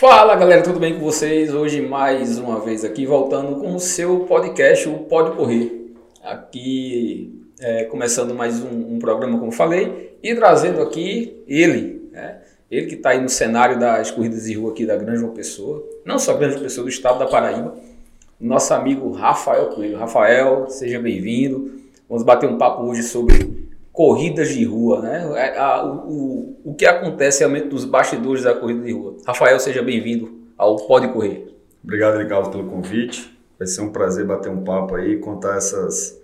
Fala 0.00 0.34
galera, 0.34 0.62
tudo 0.62 0.80
bem 0.80 0.94
com 0.94 1.00
vocês? 1.00 1.52
Hoje 1.52 1.82
mais 1.82 2.38
uma 2.38 2.58
vez 2.58 2.86
aqui 2.86 3.04
voltando 3.04 3.60
com 3.60 3.74
o 3.74 3.78
seu 3.78 4.20
podcast, 4.20 4.88
o 4.88 5.00
Pode 5.00 5.36
Correr. 5.36 5.92
Aqui 6.24 7.44
é, 7.60 7.84
começando 7.84 8.34
mais 8.34 8.64
um, 8.64 8.94
um, 8.94 8.98
programa, 8.98 9.38
como 9.38 9.52
falei, 9.52 10.16
e 10.22 10.34
trazendo 10.34 10.80
aqui 10.80 11.44
ele, 11.46 12.08
né? 12.12 12.38
ele 12.70 12.86
que 12.86 12.94
está 12.94 13.10
aí 13.10 13.20
no 13.20 13.28
cenário 13.28 13.78
das 13.78 14.10
corridas 14.10 14.44
de 14.44 14.54
rua 14.54 14.72
aqui 14.72 14.86
da 14.86 14.96
Grande 14.96 15.20
João 15.20 15.34
Pessoa, 15.34 15.86
não 16.02 16.18
só 16.18 16.32
Grande 16.32 16.54
João 16.54 16.64
Pessoa, 16.64 16.84
do 16.84 16.88
estado 16.88 17.18
da 17.18 17.26
Paraíba, 17.26 17.74
nosso 18.40 18.72
amigo 18.72 19.12
Rafael 19.12 19.66
Coelho. 19.66 19.98
Rafael, 19.98 20.64
seja 20.70 20.98
bem-vindo. 20.98 21.78
Vamos 22.08 22.24
bater 22.24 22.48
um 22.48 22.56
papo 22.56 22.84
hoje 22.84 23.02
sobre 23.02 23.68
corridas 24.00 24.48
de 24.48 24.64
rua, 24.64 25.02
né? 25.02 25.30
É, 25.36 25.58
a, 25.58 25.84
o, 25.84 26.56
o, 26.64 26.74
que 26.74 26.86
acontece 26.86 27.40
realmente 27.40 27.66
nos 27.66 27.84
bastidores 27.84 28.44
da 28.44 28.54
corrida 28.54 28.82
de 28.82 28.92
rua. 28.92 29.18
Rafael, 29.26 29.60
seja 29.60 29.82
bem-vindo 29.82 30.40
ao 30.56 30.76
Pode 30.76 31.08
Correr. 31.08 31.54
Obrigado, 31.84 32.16
Ricardo, 32.16 32.48
pelo 32.48 32.64
convite. 32.64 33.38
Vai 33.58 33.68
ser 33.68 33.82
um 33.82 33.92
prazer 33.92 34.24
bater 34.24 34.50
um 34.50 34.64
papo 34.64 34.94
aí, 34.94 35.18
contar 35.18 35.58
essas, 35.58 36.18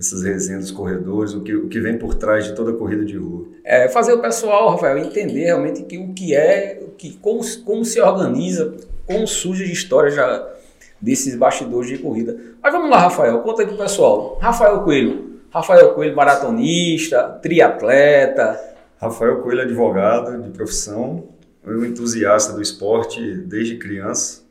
essas 0.00 0.22
resenhas 0.22 0.62
dos 0.62 0.70
corredores, 0.70 1.34
o 1.34 1.42
que, 1.42 1.54
o 1.54 1.68
que 1.68 1.78
vem 1.80 1.98
por 1.98 2.14
trás 2.14 2.46
de 2.46 2.54
toda 2.54 2.70
a 2.70 2.74
corrida 2.74 3.04
de 3.04 3.18
rua. 3.18 3.46
É, 3.62 3.90
fazer 3.90 4.14
o 4.14 4.22
pessoal, 4.22 4.70
Rafael, 4.70 4.96
entender 4.96 5.44
realmente 5.44 5.82
que, 5.82 5.98
o 5.98 6.14
que 6.14 6.34
é, 6.34 6.82
que, 6.96 7.18
como, 7.18 7.40
como 7.62 7.84
se 7.84 8.00
organiza, 8.00 8.74
como 9.06 9.26
surge 9.26 9.66
de 9.66 9.72
história 9.72 10.10
já 10.10 10.50
desses 10.98 11.36
bastidores 11.36 11.90
de 11.90 11.98
corrida. 11.98 12.38
Mas 12.62 12.72
vamos 12.72 12.88
lá, 12.88 13.00
Rafael, 13.00 13.40
conta 13.40 13.60
aí 13.60 13.68
pro 13.68 13.76
pessoal. 13.76 14.38
Rafael 14.40 14.80
Coelho, 14.80 15.28
Rafael 15.50 15.94
Coelho, 15.94 16.14
maratonista, 16.14 17.38
triatleta. 17.42 18.58
Rafael 19.00 19.40
Coelho, 19.40 19.62
advogado 19.62 20.42
de 20.42 20.50
profissão, 20.50 21.28
um 21.66 21.84
entusiasta 21.84 22.52
do 22.52 22.60
esporte 22.60 23.20
desde 23.34 23.76
criança, 23.76 24.42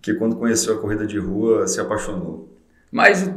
que 0.00 0.14
quando 0.14 0.36
conheceu 0.36 0.74
a 0.74 0.78
corrida 0.78 1.06
de 1.06 1.18
rua 1.18 1.66
se 1.66 1.80
apaixonou. 1.80 2.48
Mas 2.90 3.28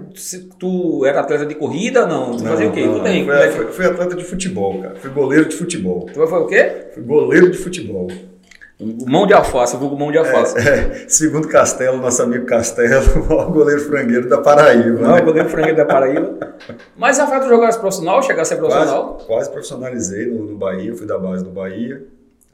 tu 0.60 1.04
era 1.04 1.22
atleta 1.22 1.46
de 1.46 1.56
corrida 1.56 2.02
ou 2.02 2.08
não? 2.08 2.38
Tu 2.38 2.44
não, 2.44 2.52
fazia 2.52 2.70
o 2.70 2.72
quê? 2.72 2.86
Não, 2.86 2.98
não. 3.00 3.04
Fui, 3.04 3.32
é 3.32 3.52
fui, 3.52 3.66
fui, 3.68 3.86
atleta 3.86 4.16
de 4.16 4.24
futebol, 4.24 4.80
cara. 4.82 4.96
Fui 4.98 5.10
goleiro 5.10 5.50
de 5.50 5.56
futebol. 5.56 6.06
Tu 6.14 6.28
foi 6.28 6.40
o 6.40 6.46
quê? 6.46 6.90
Fui 6.94 7.02
goleiro 7.02 7.50
de 7.50 7.58
futebol. 7.58 8.08
Mão 8.80 9.26
de 9.26 9.34
alface, 9.34 9.76
vulgo 9.76 9.98
mão 9.98 10.12
de 10.12 10.20
alface. 10.20 10.56
É, 10.56 10.62
é, 10.62 11.10
segundo 11.10 11.48
Castelo, 11.48 11.98
nosso 11.98 12.22
amigo 12.22 12.46
Castelo, 12.46 13.24
o 13.26 13.52
goleiro 13.52 13.82
frangueiro 13.82 14.30
da 14.30 14.40
Paraíba. 14.40 15.02
Não, 15.02 15.16
né? 15.16 15.22
goleiro 15.22 15.50
frangueiro 15.50 15.78
da 15.78 15.86
Paraíba. 15.86 16.38
Mas 16.96 17.18
fato 17.18 17.44
de 17.44 17.50
jogar 17.50 17.76
profissional, 17.80 18.22
chegar 18.22 18.44
a 18.44 18.46
ser 18.46 18.58
profissional? 18.58 19.14
Quase, 19.14 19.28
quase 19.28 19.52
profissionalizei 19.52 20.28
no, 20.28 20.46
no, 20.46 20.58
Bahia, 20.58 20.96
fui 20.96 21.08
da 21.08 21.18
base 21.18 21.44
do 21.44 21.50
Bahia, 21.50 22.06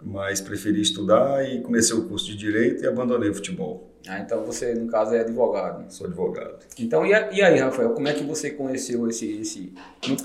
mas 0.01 0.39
preferi 0.39 0.81
estudar 0.81 1.45
e 1.45 1.61
comecei 1.61 1.93
o 1.93 2.05
curso 2.05 2.27
de 2.27 2.37
Direito 2.37 2.85
e 2.85 2.87
abandonei 2.87 3.29
o 3.29 3.33
futebol. 3.33 3.91
Ah, 4.07 4.19
então 4.19 4.45
você, 4.45 4.73
no 4.73 4.87
caso, 4.87 5.13
é 5.13 5.19
advogado. 5.19 5.91
Sou 5.91 6.07
advogado. 6.07 6.59
Então, 6.79 7.05
e, 7.05 7.09
e 7.09 7.41
aí, 7.41 7.59
Rafael, 7.59 7.89
como 7.89 8.07
é 8.07 8.13
que 8.13 8.23
você 8.23 8.49
conheceu 8.49 9.05
esse... 9.09 9.41
esse 9.41 9.73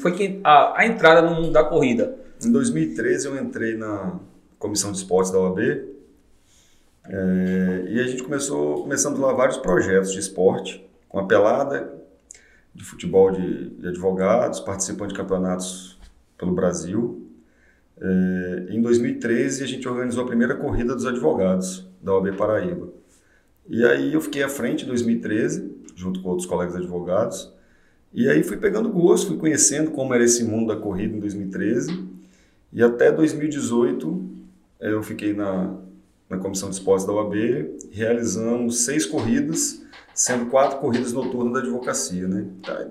foi 0.00 0.12
que, 0.12 0.40
a, 0.44 0.80
a 0.80 0.86
entrada 0.86 1.22
no 1.22 1.34
mundo 1.34 1.50
da 1.50 1.64
corrida? 1.64 2.14
Em 2.44 2.52
2013 2.52 3.26
eu 3.26 3.36
entrei 3.36 3.76
na 3.76 4.20
comissão 4.58 4.92
de 4.92 4.98
esportes 4.98 5.30
da 5.30 5.38
OAB. 5.38 5.58
É, 7.10 7.84
e 7.88 8.00
a 8.00 8.06
gente 8.06 8.22
começou, 8.22 8.82
começamos 8.82 9.18
lá 9.18 9.32
vários 9.32 9.56
projetos 9.56 10.12
de 10.12 10.18
esporte, 10.18 10.86
com 11.08 11.18
a 11.18 11.26
pelada, 11.26 11.94
de 12.74 12.84
futebol 12.84 13.30
de, 13.30 13.70
de 13.70 13.88
advogados, 13.88 14.60
participando 14.60 15.10
de 15.10 15.16
campeonatos 15.16 15.98
pelo 16.36 16.52
Brasil. 16.52 17.26
É, 18.00 18.66
em 18.70 18.80
2013 18.80 19.64
a 19.64 19.66
gente 19.66 19.88
organizou 19.88 20.24
a 20.24 20.26
primeira 20.26 20.54
corrida 20.54 20.94
dos 20.94 21.06
advogados 21.06 21.88
da 22.02 22.14
OAB 22.14 22.36
Paraíba. 22.36 22.88
E 23.68 23.84
aí 23.84 24.12
eu 24.12 24.20
fiquei 24.20 24.42
à 24.42 24.48
frente 24.48 24.84
em 24.84 24.88
2013, 24.88 25.76
junto 25.94 26.20
com 26.22 26.28
outros 26.28 26.46
colegas 26.46 26.76
advogados. 26.76 27.52
E 28.12 28.28
aí 28.28 28.42
fui 28.42 28.56
pegando 28.56 28.88
gosto, 28.88 29.28
fui 29.28 29.36
conhecendo 29.36 29.90
como 29.90 30.14
era 30.14 30.24
esse 30.24 30.44
mundo 30.44 30.68
da 30.68 30.76
corrida 30.76 31.16
em 31.16 31.20
2013. 31.20 32.06
E 32.72 32.82
até 32.82 33.10
2018 33.10 34.37
eu 34.80 35.02
fiquei 35.02 35.32
na, 35.32 35.76
na 36.28 36.38
comissão 36.38 36.68
de 36.68 36.76
esportes 36.76 37.06
da 37.06 37.12
OAB, 37.12 37.34
realizamos 37.90 38.84
seis 38.84 39.06
corridas, 39.06 39.82
sendo 40.14 40.46
quatro 40.46 40.78
corridas 40.78 41.12
noturnas 41.12 41.52
da 41.52 41.60
advocacia, 41.60 42.26
né? 42.26 42.46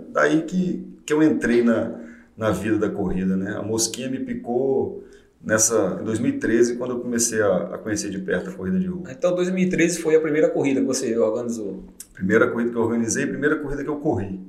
Daí 0.10 0.42
que, 0.44 0.86
que 1.06 1.14
eu 1.14 1.22
entrei 1.22 1.64
na, 1.64 2.00
na 2.36 2.52
vida 2.52 2.78
da 2.78 2.90
corrida, 2.90 3.36
né? 3.36 3.56
A 3.58 3.62
mosquinha 3.62 4.10
me 4.10 4.20
picou 4.20 5.04
nessa 5.42 6.00
em 6.02 6.04
2013 6.04 6.76
quando 6.76 6.92
eu 6.92 7.00
comecei 7.00 7.42
a, 7.42 7.76
a, 7.76 7.78
conhecer 7.78 8.10
de 8.10 8.20
perto 8.20 8.50
a 8.50 8.54
corrida 8.54 8.80
de 8.80 8.88
rua. 8.88 9.12
Então 9.12 9.36
2013 9.36 10.02
foi 10.02 10.16
a 10.16 10.20
primeira 10.20 10.50
corrida 10.50 10.82
que 10.82 10.88
você 10.88 11.18
organizou? 11.18 11.84
Primeira 12.14 12.50
corrida 12.50 12.72
que 12.72 12.78
eu 12.78 12.82
organizei, 12.82 13.26
primeira 13.26 13.58
corrida 13.58 13.84
que 13.84 13.90
eu 13.90 13.98
corri. 13.98 14.40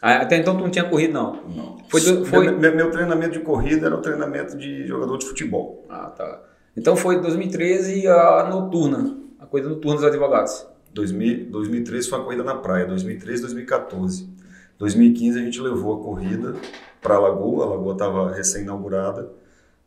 Ah, 0.00 0.16
até 0.18 0.36
então 0.36 0.56
tu 0.56 0.62
não 0.62 0.70
tinha 0.70 0.84
corrido 0.84 1.12
não? 1.12 1.42
Não. 1.48 1.78
Foi, 1.88 2.00
do, 2.00 2.24
foi... 2.24 2.50
Meu, 2.52 2.74
meu, 2.74 2.90
treinamento 2.90 3.32
de 3.32 3.40
corrida 3.40 3.86
era 3.86 3.96
o 3.96 4.00
treinamento 4.00 4.56
de 4.56 4.86
jogador 4.86 5.18
de 5.18 5.26
futebol. 5.26 5.84
Ah, 5.88 6.06
tá. 6.06 6.40
Então 6.78 6.94
foi 6.94 7.20
2013 7.20 8.06
a 8.06 8.48
noturna, 8.48 9.18
a 9.40 9.44
corrida 9.46 9.68
noturna 9.68 9.96
dos 9.96 10.04
advogados. 10.04 10.64
2000, 10.94 11.50
2013 11.50 12.08
foi 12.08 12.20
a 12.20 12.22
corrida 12.22 12.44
na 12.44 12.54
praia, 12.54 12.86
2013, 12.86 13.42
2014. 13.42 14.28
2015 14.78 15.40
a 15.40 15.42
gente 15.42 15.60
levou 15.60 16.00
a 16.00 16.04
corrida 16.04 16.54
para 17.02 17.16
a 17.16 17.18
Lagoa, 17.18 17.64
a 17.64 17.68
Lagoa 17.70 17.92
estava 17.94 18.32
recém-inaugurada. 18.32 19.28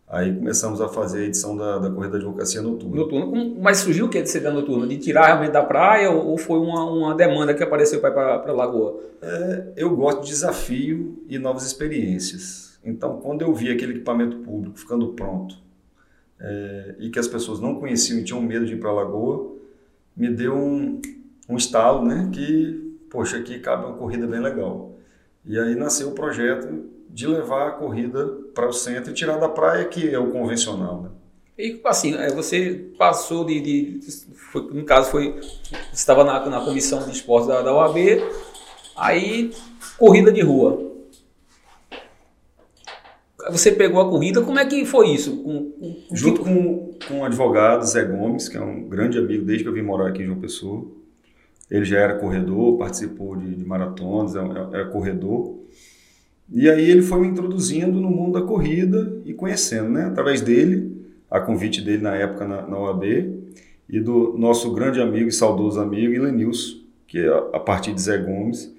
Aí 0.06 0.35
começamos 0.35 0.81
a 0.81 0.90
fazer 0.90 1.19
a 1.19 1.24
edição 1.24 1.56
da, 1.56 1.79
da 1.79 1.90
corrida 1.90 2.19
de 2.19 2.25
advocacia 2.25 2.62
noturna. 2.62 2.97
Noturna, 2.97 3.56
mas 3.62 3.78
surgiu 3.78 4.08
o 4.08 4.09
que 4.09 4.22
de 4.22 4.29
ser 4.29 4.41
da 4.41 4.52
noturna? 4.52 4.85
De 4.85 4.97
tirar 4.97 5.28
realmente 5.28 5.53
da 5.53 5.63
praia 5.63 6.12
ou 6.12 6.38
foi 6.38 6.59
uma, 6.59 6.84
uma 6.84 7.16
demanda 7.16 7.53
que 7.53 7.63
apareceu 7.63 8.02
para 8.02 8.44
a 8.46 8.52
Lagoa? 8.52 9.00
É, 9.22 9.68
eu 9.78 9.96
gosto 9.96 10.23
de 10.23 10.28
desafio 10.28 11.23
e 11.29 11.40
novas 11.40 11.66
experiências. 11.66 12.78
Então, 12.84 13.22
quando 13.22 13.44
eu 13.44 13.53
vi 13.53 13.72
aquele 13.72 13.94
equipamento 13.94 14.40
público 14.40 14.78
ficando 14.78 15.08
pronto, 15.13 15.70
é, 16.41 16.96
e 17.00 17.09
que 17.09 17.19
as 17.19 17.28
pessoas 17.28 17.59
não 17.59 17.75
conheciam 17.75 18.19
e 18.19 18.24
tinham 18.24 18.41
medo 18.41 18.66
de 18.66 18.74
ir 18.74 18.79
para 18.79 18.90
a 18.90 18.94
Lagoa, 18.94 19.52
me 20.18 20.29
deu 20.29 20.56
um, 20.56 21.00
um 21.47 21.56
estalo, 21.56 22.06
né? 22.06 22.29
Que, 22.34 22.97
poxa, 23.09 23.38
aqui 23.38 23.59
cabe 23.59 23.85
uma 23.85 23.96
corrida 23.96 24.25
bem 24.25 24.40
legal. 24.40 24.96
E 25.46 25.57
aí 25.57 25.75
nasceu 25.75 26.09
o 26.09 26.13
projeto 26.13 26.85
de 27.09 27.28
levar 27.28 27.68
a 27.68 27.72
corrida 27.72 28.25
para 28.53 28.68
o 28.68 28.74
centro 28.74 29.12
e 29.12 29.13
tirar 29.13 29.38
da 29.38 29.50
praia, 29.50 29.85
que 29.85 30.09
é 30.09 30.19
o 30.19 30.31
convencional, 30.31 31.03
né? 31.03 31.09
E 31.57 31.79
assim, 31.85 32.16
é, 32.16 32.31
você 32.31 32.88
passou 32.97 33.46
de, 33.46 33.59
de 33.59 34.00
foi, 34.34 34.68
no 34.72 34.84
caso 34.84 35.12
foi, 35.12 35.40
estava 35.94 36.23
na, 36.23 36.44
na 36.50 36.62
comissão 36.62 37.03
de 37.06 37.12
esportes 37.12 37.47
da, 37.47 37.62
da 37.62 37.75
UAB, 37.75 37.97
aí 38.96 39.52
corrida 39.97 40.31
de 40.31 40.41
rua 40.41 40.91
você 43.50 43.72
pegou 43.72 44.02
a 44.02 44.09
corrida, 44.09 44.41
como 44.41 44.59
é 44.59 44.66
que 44.66 44.85
foi 44.85 45.09
isso? 45.09 45.38
Com, 45.38 45.72
com, 45.72 45.96
Junto 46.13 46.41
com, 46.41 46.91
com 47.07 47.19
o 47.19 47.24
advogado 47.24 47.85
Zé 47.85 48.03
Gomes, 48.03 48.47
que 48.47 48.57
é 48.57 48.62
um 48.62 48.88
grande 48.88 49.18
amigo 49.18 49.46
desde 49.46 49.63
que 49.63 49.69
eu 49.69 49.74
vim 49.74 49.81
morar 49.81 50.09
aqui 50.09 50.22
em 50.22 50.25
João 50.25 50.40
Pessoa. 50.40 50.85
Ele 51.69 51.85
já 51.85 52.00
era 52.00 52.16
corredor, 52.16 52.78
participou 52.78 53.35
de, 53.35 53.56
de 53.56 53.66
maratonas, 53.66 54.35
é, 54.35 54.40
é, 54.40 54.81
é, 54.81 54.85
corredor. 54.85 55.59
E 56.52 56.69
aí 56.69 56.90
ele 56.90 57.02
foi 57.02 57.22
me 57.22 57.28
introduzindo 57.28 58.00
no 58.00 58.09
mundo 58.09 58.40
da 58.40 58.46
corrida 58.46 59.22
e 59.25 59.34
conhecendo, 59.34 59.90
né? 59.90 60.06
Através 60.06 60.41
dele, 60.41 61.06
a 61.29 61.40
convite 61.40 61.81
dele 61.81 62.03
na 62.03 62.13
época 62.16 62.46
na, 62.46 62.68
na 62.68 62.78
OAB, 62.78 63.03
e 63.88 64.00
do 64.00 64.35
nosso 64.38 64.73
grande 64.73 65.00
amigo 65.00 65.29
e 65.29 65.31
saudoso 65.31 65.79
amigo 65.79 66.13
Ilenilson, 66.13 66.81
que 67.08 67.19
é 67.19 67.29
a 67.29 67.59
partir 67.59 67.94
de 67.94 68.02
Zé 68.02 68.18
Gomes, 68.18 68.73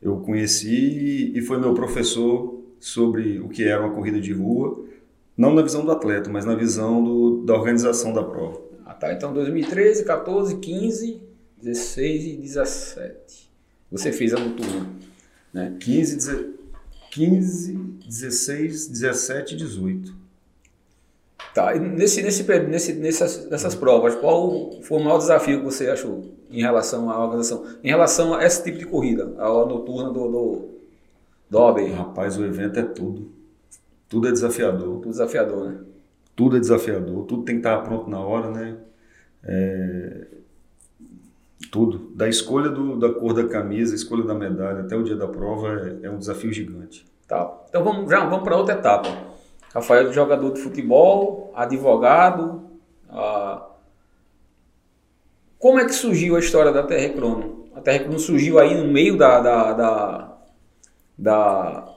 eu 0.00 0.16
conheci 0.18 1.32
e 1.34 1.40
foi 1.42 1.58
meu 1.58 1.74
professor 1.74 2.62
sobre 2.78 3.40
o 3.40 3.48
que 3.48 3.64
era 3.64 3.80
uma 3.80 3.94
corrida 3.94 4.20
de 4.20 4.32
rua, 4.32 4.84
não 5.36 5.54
na 5.54 5.62
visão 5.62 5.84
do 5.84 5.92
atleta, 5.92 6.30
mas 6.30 6.44
na 6.44 6.54
visão 6.54 7.02
do, 7.02 7.44
da 7.44 7.54
organização 7.54 8.12
da 8.12 8.22
prova. 8.22 8.60
Ah, 8.84 8.94
tá. 8.94 9.12
Então 9.12 9.32
2013, 9.32 10.04
14, 10.04 10.56
15, 10.56 11.22
16 11.62 12.24
e 12.24 12.36
17. 12.36 13.50
Você 13.90 14.12
fez 14.12 14.32
a 14.34 14.38
noturna, 14.38 14.88
né? 15.52 15.76
15, 15.80 16.54
15 17.10 17.96
16, 18.06 18.88
17 18.88 19.54
e 19.54 19.56
18. 19.56 20.14
Tá, 21.54 21.74
e 21.74 21.80
nesse, 21.80 22.22
nesse, 22.22 22.42
nesse, 22.42 22.92
nessas, 22.94 23.48
nessas 23.48 23.74
provas, 23.74 24.14
qual 24.14 24.80
foi 24.82 25.00
o 25.00 25.02
maior 25.04 25.18
desafio 25.18 25.58
que 25.58 25.64
você 25.64 25.88
achou 25.88 26.34
em 26.50 26.60
relação 26.60 27.10
à 27.10 27.18
organização? 27.18 27.64
Em 27.82 27.88
relação 27.88 28.34
a 28.34 28.44
esse 28.44 28.62
tipo 28.62 28.78
de 28.78 28.84
corrida, 28.84 29.34
a 29.38 29.48
noturna 29.48 30.10
do, 30.10 30.28
do 30.28 30.68
Dobre. 31.50 31.86
Rapaz, 31.92 32.38
o 32.38 32.44
evento 32.44 32.78
é 32.78 32.82
tudo. 32.82 33.30
Tudo 34.08 34.28
é 34.28 34.32
desafiador. 34.32 35.00
Tudo 35.00 35.10
desafiador, 35.10 35.68
né? 35.68 35.78
Tudo 36.34 36.56
é 36.56 36.60
desafiador. 36.60 37.24
Tudo 37.24 37.42
tem 37.44 37.56
que 37.56 37.60
estar 37.60 37.78
pronto 37.82 38.08
na 38.10 38.20
hora, 38.20 38.50
né? 38.50 38.76
É... 39.44 40.26
Tudo. 41.70 42.10
Da 42.14 42.28
escolha 42.28 42.68
do, 42.68 42.98
da 42.98 43.12
cor 43.12 43.32
da 43.32 43.46
camisa, 43.46 43.94
escolha 43.94 44.24
da 44.24 44.34
medalha, 44.34 44.80
até 44.80 44.96
o 44.96 45.02
dia 45.02 45.16
da 45.16 45.26
prova 45.26 45.98
é, 46.02 46.06
é 46.06 46.10
um 46.10 46.18
desafio 46.18 46.52
gigante. 46.52 47.06
Tá. 47.26 47.52
Então 47.68 47.82
vamos, 47.82 48.10
já, 48.10 48.24
vamos 48.24 48.44
para 48.44 48.56
outra 48.56 48.74
etapa. 48.74 49.08
Rafael, 49.74 50.12
jogador 50.12 50.52
de 50.52 50.60
futebol, 50.60 51.52
advogado, 51.54 52.66
ah, 53.10 53.66
como 55.58 55.80
é 55.80 55.84
que 55.84 55.94
surgiu 55.94 56.36
a 56.36 56.38
história 56.38 56.72
da 56.72 56.82
Terra 56.82 57.12
Crono? 57.14 57.66
A 57.74 57.80
Terra 57.80 58.04
Crono 58.04 58.18
surgiu 58.18 58.58
aí 58.58 58.74
no 58.74 58.92
meio 58.92 59.16
da, 59.16 59.40
da, 59.40 59.72
da, 59.72 60.35
da, 61.16 61.88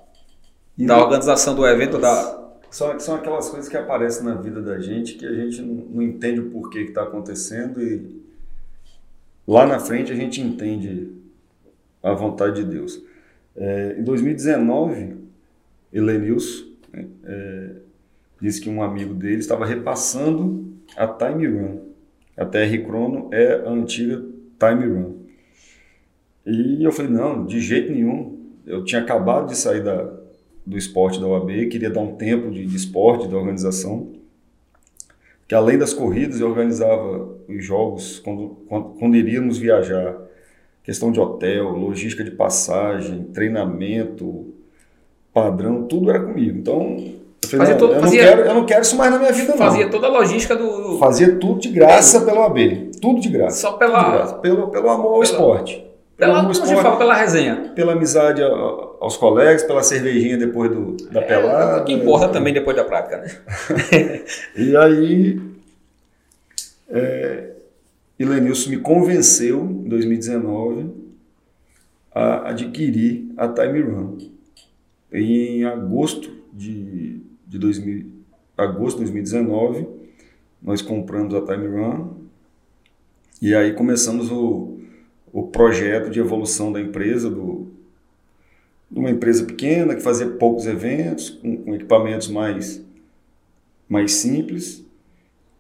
da 0.78 0.98
organização 0.98 1.56
do 1.56 1.66
evento 1.66 1.98
da... 1.98 2.38
São, 2.70 3.00
são 3.00 3.16
aquelas 3.16 3.50
coisas 3.50 3.68
que 3.68 3.76
aparecem 3.76 4.24
na 4.24 4.36
vida 4.36 4.62
da 4.62 4.80
gente 4.80 5.16
que 5.16 5.26
a 5.26 5.34
gente 5.34 5.62
não, 5.62 6.02
entende 6.02 6.40
o 6.40 6.52
porquê 6.52 6.84
que 6.84 6.90
está 6.90 7.04
acontecendo 7.04 7.82
e 7.82 8.22
lá 9.48 9.66
na 9.66 9.80
frente 9.80 10.12
a 10.12 10.16
gente 10.16 10.40
entende 10.40 11.12
a 12.04 12.14
vontade 12.14 12.64
de 12.64 12.70
Deus. 12.70 13.04
É, 13.56 13.96
em 14.00 14.04
2019, 14.04 15.16
Helenilson 15.92 16.66
né, 16.94 17.08
é, 17.24 17.72
disse 18.40 18.62
que 18.62 18.70
um 18.70 18.82
amigo 18.82 19.14
dele 19.14 19.40
estava 19.40 19.66
repassando 19.66 20.74
a 20.96 21.08
Time 21.08 21.48
Run. 21.48 21.80
A 22.38 22.46
TR 22.46 22.72
Chrono 22.86 23.30
é 23.34 23.56
a 23.66 23.70
antiga 23.70 24.24
Time 24.58 24.86
Run. 24.86 25.20
E 26.46 26.84
eu 26.84 26.92
falei, 26.92 27.12
não, 27.12 27.46
de 27.46 27.60
jeito 27.60 27.92
nenhum. 27.92 28.39
Eu 28.70 28.84
tinha 28.84 29.02
acabado 29.02 29.48
de 29.48 29.58
sair 29.58 29.84
da, 29.84 30.08
do 30.64 30.78
esporte 30.78 31.20
da 31.20 31.26
OAB, 31.26 31.68
queria 31.70 31.90
dar 31.90 32.02
um 32.02 32.16
tempo 32.16 32.52
de, 32.52 32.64
de 32.64 32.76
esporte, 32.76 33.28
da 33.28 33.36
organização. 33.36 34.12
Que 35.48 35.56
além 35.56 35.80
das 35.80 35.92
corridas, 35.92 36.40
eu 36.40 36.48
organizava 36.48 37.28
os 37.48 37.66
jogos 37.66 38.20
quando, 38.20 38.58
quando, 38.70 38.86
quando 39.00 39.16
iríamos 39.16 39.58
viajar. 39.58 40.16
Questão 40.84 41.12
de 41.12 41.20
hotel, 41.20 41.70
logística 41.72 42.24
de 42.24 42.30
passagem, 42.30 43.24
treinamento, 43.34 44.54
padrão, 45.34 45.84
tudo 45.84 46.12
era 46.12 46.20
comigo. 46.20 46.56
Então, 46.56 46.96
eu, 47.44 47.50
falei, 47.50 47.76
todo, 47.76 47.94
eu, 47.94 48.02
fazia, 48.02 48.22
não 48.22 48.30
quero, 48.30 48.42
eu 48.50 48.54
não 48.54 48.66
quero 48.66 48.82
isso 48.84 48.96
mais 48.96 49.12
na 49.12 49.18
minha 49.18 49.32
vida, 49.32 49.54
fazia 49.54 49.86
não. 49.86 49.92
toda 49.92 50.08
a 50.08 50.12
logística 50.12 50.56
do. 50.56 51.00
Fazia 51.00 51.36
tudo 51.38 51.60
de 51.60 51.70
graça 51.70 52.22
pela 52.22 52.42
OAB. 52.42 52.92
Tudo 53.02 53.20
de 53.20 53.30
graça. 53.30 53.62
Só 53.62 53.74
pela. 53.74 54.34
Pelo, 54.34 54.68
pelo 54.68 54.90
amor 54.90 55.16
ao 55.16 55.24
esporte. 55.24 55.89
Pela, 56.20 56.52
esporte, 56.52 56.76
fala, 56.76 56.98
pela 56.98 57.16
resenha. 57.16 57.72
Pela 57.74 57.94
amizade 57.94 58.42
aos 58.44 59.16
colegas, 59.16 59.64
pela 59.64 59.82
cervejinha 59.82 60.38
depois 60.38 60.70
do, 60.70 60.98
da 61.10 61.22
é, 61.22 61.24
pelada. 61.24 61.84
Que 61.86 61.94
importa 61.94 62.28
também 62.28 62.54
depois 62.54 62.76
da 62.76 62.84
prática, 62.84 63.18
né? 63.18 64.24
e 64.56 64.76
aí. 64.76 65.42
É, 66.90 67.52
Ilenilson 68.20 68.72
me 68.72 68.78
convenceu, 68.80 69.62
em 69.62 69.88
2019, 69.88 70.90
a 72.14 72.50
adquirir 72.50 73.32
a 73.38 73.48
Time 73.48 73.82
Run. 73.82 74.18
Em 75.14 75.64
agosto 75.64 76.30
de, 76.52 77.22
de 77.48 77.58
2000, 77.58 78.12
agosto 78.58 78.98
de 78.98 79.04
2019, 79.06 79.88
nós 80.62 80.82
compramos 80.82 81.34
a 81.34 81.42
Time 81.42 81.68
Run 81.68 82.10
e 83.42 83.56
aí 83.56 83.72
começamos 83.72 84.30
o, 84.30 84.79
o 85.32 85.44
projeto 85.48 86.10
de 86.10 86.20
evolução 86.20 86.72
da 86.72 86.80
empresa, 86.80 87.30
do, 87.30 87.68
de 88.90 89.00
uma 89.00 89.10
empresa 89.10 89.44
pequena 89.44 89.96
que 89.96 90.02
fazia 90.02 90.28
poucos 90.28 90.66
eventos, 90.66 91.30
com, 91.30 91.58
com 91.58 91.76
equipamentos 91.76 92.28
mais, 92.28 92.84
mais 93.88 94.14
simples, 94.14 94.86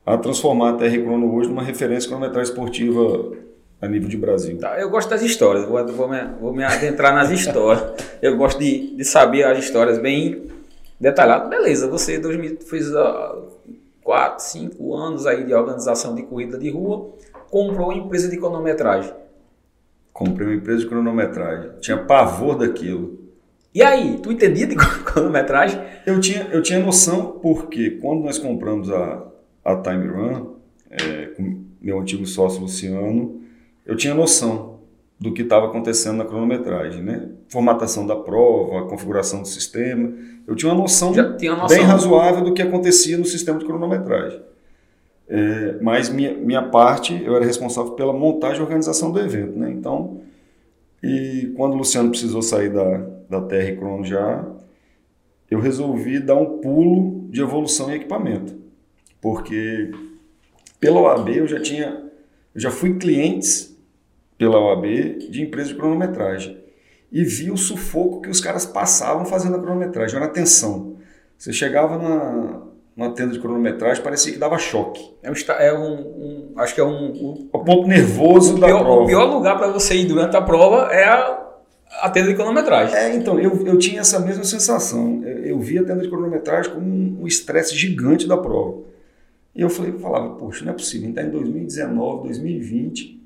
a 0.05 0.17
transformar 0.17 0.71
a 0.71 0.73
TR 0.73 1.01
Crono 1.03 1.33
hoje 1.35 1.49
numa 1.49 1.63
referência 1.63 2.09
cronometragem 2.09 2.51
esportiva 2.51 3.37
a 3.81 3.87
nível 3.87 4.09
de 4.09 4.17
Brasil. 4.17 4.57
Tá, 4.57 4.79
eu 4.79 4.89
gosto 4.89 5.09
das 5.09 5.21
histórias, 5.21 5.65
vou, 5.65 5.85
vou, 5.87 6.09
me, 6.09 6.17
vou 6.39 6.53
me 6.53 6.63
adentrar 6.63 7.13
nas 7.13 7.29
histórias. 7.29 7.93
Eu 8.21 8.35
gosto 8.35 8.59
de, 8.59 8.95
de 8.95 9.05
saber 9.05 9.43
as 9.43 9.59
histórias 9.59 9.99
bem 9.99 10.47
detalhadas. 10.99 11.49
Beleza, 11.49 11.87
você 11.87 12.17
2000, 12.17 12.57
fez 12.61 12.89
uh, 12.91 13.47
4, 14.03 14.43
5 14.43 14.95
anos 14.95 15.25
aí 15.25 15.45
de 15.45 15.53
organização 15.53 16.15
de 16.15 16.23
corrida 16.23 16.57
de 16.57 16.69
rua, 16.69 17.11
comprou 17.49 17.89
uma 17.89 17.97
empresa 17.97 18.27
de 18.27 18.37
cronometragem. 18.37 19.13
Comprei 20.19 20.45
uma 20.45 20.55
empresa 20.55 20.81
de 20.81 20.87
cronometragem. 20.87 21.71
Tinha 21.79 21.95
pavor 21.95 22.57
daquilo. 22.57 23.17
E 23.73 23.81
aí, 23.81 24.19
tu 24.21 24.33
entendia 24.33 24.67
de 24.67 24.75
cronometragem? 25.05 25.79
Eu 26.05 26.19
tinha, 26.19 26.45
eu 26.51 26.61
tinha 26.61 26.77
noção 26.77 27.39
porque 27.41 27.91
quando 27.91 28.25
nós 28.25 28.37
compramos 28.37 28.91
a, 28.91 29.25
a 29.63 29.77
Time 29.77 30.07
Run, 30.07 30.55
é, 30.89 31.27
com 31.27 31.61
meu 31.81 32.01
antigo 32.01 32.25
sócio 32.25 32.59
Luciano, 32.59 33.39
eu 33.85 33.95
tinha 33.95 34.13
noção 34.13 34.81
do 35.17 35.33
que 35.33 35.43
estava 35.43 35.67
acontecendo 35.67 36.17
na 36.17 36.25
cronometragem, 36.25 37.01
né? 37.01 37.29
Formatação 37.47 38.05
da 38.05 38.17
prova, 38.17 38.89
configuração 38.89 39.41
do 39.41 39.47
sistema. 39.47 40.11
Eu 40.45 40.53
tinha 40.53 40.69
uma 40.69 40.81
noção, 40.81 41.13
tinha 41.37 41.55
noção 41.55 41.77
bem 41.77 41.85
razoável 41.85 42.43
do 42.43 42.53
que 42.53 42.61
acontecia 42.61 43.17
no 43.17 43.23
sistema 43.23 43.57
de 43.57 43.63
cronometragem. 43.63 44.41
É, 45.29 45.77
mas 45.79 46.09
minha, 46.09 46.33
minha 46.33 46.63
parte, 46.63 47.23
eu 47.23 47.35
era 47.35 47.45
responsável 47.45 47.91
pela 47.91 48.11
montagem 48.11 48.57
e 48.57 48.63
organização 48.63 49.11
do 49.11 49.19
evento, 49.19 49.57
né? 49.57 49.69
Então, 49.69 50.21
e 51.03 51.53
quando 51.55 51.73
o 51.73 51.77
Luciano 51.77 52.09
precisou 52.09 52.41
sair 52.41 52.69
da, 52.69 52.97
da 53.29 53.41
TR 53.41 53.77
Crono 53.77 54.03
já, 54.03 54.43
eu 55.49 55.59
resolvi 55.59 56.19
dar 56.19 56.35
um 56.35 56.57
pulo 56.59 57.29
de 57.29 57.41
evolução 57.41 57.91
em 57.91 57.95
equipamento. 57.95 58.55
Porque 59.21 59.91
pela 60.79 60.99
OAB 60.99 61.29
eu 61.29 61.47
já 61.47 61.61
tinha, 61.61 62.03
eu 62.55 62.61
já 62.61 62.71
fui 62.71 62.97
clientes 62.97 63.77
pela 64.37 64.59
OAB 64.59 64.85
de 65.29 65.43
empresa 65.43 65.69
de 65.69 65.75
cronometragem. 65.75 66.57
E 67.11 67.23
vi 67.23 67.51
o 67.51 67.57
sufoco 67.57 68.21
que 68.21 68.29
os 68.29 68.41
caras 68.41 68.65
passavam 68.65 69.25
fazendo 69.25 69.55
a 69.55 69.59
cronometragem. 69.59 70.15
Era 70.15 70.27
tensão. 70.27 70.97
Você 71.37 71.51
chegava 71.51 71.97
na, 71.97 72.61
na 72.99 73.11
tenda 73.11 73.31
de 73.31 73.39
cronometragem, 73.39 74.03
parecia 74.03 74.33
que 74.33 74.37
dava 74.37 74.57
choque. 74.57 75.01
É 75.23 75.31
um, 75.31 75.33
é 75.57 75.73
um, 75.73 76.53
um 76.53 76.53
acho 76.57 76.75
que 76.75 76.81
é 76.81 76.83
um, 76.83 77.05
um 77.05 77.49
o 77.53 77.59
ponto 77.59 77.87
nervoso 77.87 78.57
o 78.57 78.59
da 78.59 78.67
pior, 78.67 78.83
prova. 78.83 79.03
O 79.03 79.07
pior 79.07 79.23
lugar 79.33 79.57
para 79.57 79.69
você 79.69 79.95
ir 79.95 80.05
durante 80.05 80.35
a 80.35 80.41
prova 80.41 80.93
é 80.93 81.05
a, 81.05 81.49
a 82.01 82.09
tenda 82.09 82.27
de 82.27 82.35
cronometragem. 82.35 82.93
É, 82.93 83.15
então, 83.15 83.39
eu, 83.39 83.65
eu 83.65 83.77
tinha 83.77 84.01
essa 84.01 84.19
mesma 84.19 84.43
sensação. 84.43 85.21
Eu, 85.23 85.45
eu 85.45 85.59
vi 85.61 85.79
a 85.79 85.83
tenda 85.85 86.01
de 86.01 86.09
cronometragem 86.09 86.73
como 86.73 86.85
um 87.21 87.25
estresse 87.25 87.73
gigante 87.73 88.27
da 88.27 88.35
prova. 88.35 88.81
E 89.55 89.61
eu 89.61 89.69
falei, 89.69 89.93
eu 89.93 89.99
falava, 89.99 90.31
poxa, 90.31 90.65
não 90.65 90.73
é 90.73 90.75
possível, 90.75 91.05
a 91.05 91.07
gente 91.07 91.19
está 91.19 91.29
em 91.29 91.31
2019, 91.31 92.23
2020, 92.23 93.21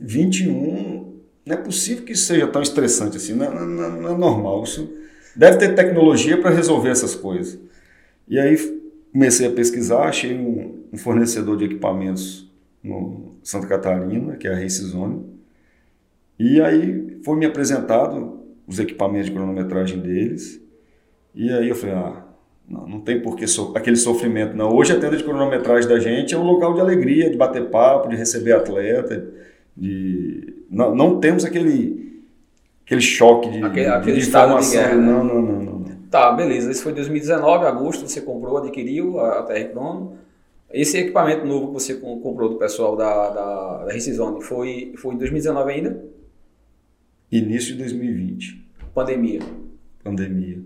21, 0.00 1.12
não 1.44 1.54
é 1.54 1.58
possível 1.58 2.02
que 2.02 2.12
isso 2.12 2.24
seja 2.24 2.46
tão 2.46 2.62
estressante 2.62 3.18
assim, 3.18 3.34
não, 3.34 3.54
não, 3.54 3.90
não 4.00 4.14
é 4.14 4.16
normal. 4.16 4.64
Isso 4.64 4.90
deve 5.36 5.58
ter 5.58 5.74
tecnologia 5.74 6.40
para 6.40 6.48
resolver 6.48 6.88
essas 6.88 7.14
coisas. 7.14 7.58
E 8.26 8.38
aí 8.38 8.75
comecei 9.16 9.46
a 9.46 9.50
pesquisar, 9.50 10.02
achei 10.02 10.36
um, 10.36 10.84
um 10.92 10.98
fornecedor 10.98 11.56
de 11.56 11.64
equipamentos 11.64 12.52
no 12.82 13.36
Santa 13.42 13.66
Catarina, 13.66 14.36
que 14.36 14.46
é 14.46 14.52
a 14.52 14.54
Race 14.54 14.82
Zone, 14.84 15.24
e 16.38 16.60
aí 16.60 17.18
foi 17.24 17.34
me 17.38 17.46
apresentado 17.46 18.40
os 18.66 18.78
equipamentos 18.78 19.26
de 19.26 19.32
cronometragem 19.32 20.00
deles, 20.00 20.60
e 21.34 21.50
aí 21.50 21.66
eu 21.66 21.74
falei, 21.74 21.94
ah, 21.94 22.24
não, 22.68 22.86
não 22.86 23.00
tem 23.00 23.22
por 23.22 23.36
que 23.36 23.46
so 23.46 23.72
aquele 23.74 23.96
sofrimento, 23.96 24.54
não. 24.54 24.74
Hoje 24.74 24.92
a 24.92 25.00
tenda 25.00 25.16
de 25.16 25.24
cronometragem 25.24 25.88
da 25.88 25.98
gente 25.98 26.34
é 26.34 26.38
um 26.38 26.44
local 26.44 26.74
de 26.74 26.80
alegria, 26.80 27.30
de 27.30 27.36
bater 27.38 27.70
papo, 27.70 28.10
de 28.10 28.16
receber 28.16 28.52
atleta, 28.52 29.26
de 29.74 30.62
não, 30.68 30.94
não 30.94 31.20
temos 31.20 31.44
aquele 31.44 32.20
aquele 32.84 33.00
choque 33.00 33.50
de, 33.50 33.62
aquele, 33.62 33.86
aquele 33.86 34.20
de 34.20 34.28
informação. 34.28 34.80
Guerra, 34.80 34.96
né? 34.96 35.06
não, 35.06 35.24
não, 35.24 35.42
não, 35.42 35.55
Tá, 36.10 36.32
beleza. 36.32 36.70
Esse 36.70 36.82
foi 36.82 36.92
2019, 36.92 37.66
agosto, 37.66 38.08
você 38.08 38.20
comprou, 38.20 38.58
adquiriu 38.58 39.18
a, 39.18 39.40
a 39.40 39.42
TR 39.42 39.70
Crono. 39.72 40.18
Esse 40.70 40.98
equipamento 40.98 41.46
novo 41.46 41.68
que 41.68 41.72
você 41.74 41.94
comprou 41.94 42.48
do 42.48 42.56
pessoal 42.56 42.96
da, 42.96 43.30
da, 43.30 43.84
da 43.84 43.92
Recisone 43.92 44.42
foi, 44.42 44.94
foi 44.96 45.14
em 45.14 45.18
2019 45.18 45.72
ainda? 45.72 46.04
Início 47.30 47.72
de 47.72 47.78
2020. 47.78 48.66
Pandemia. 48.94 49.40
Pandemia. 50.02 50.60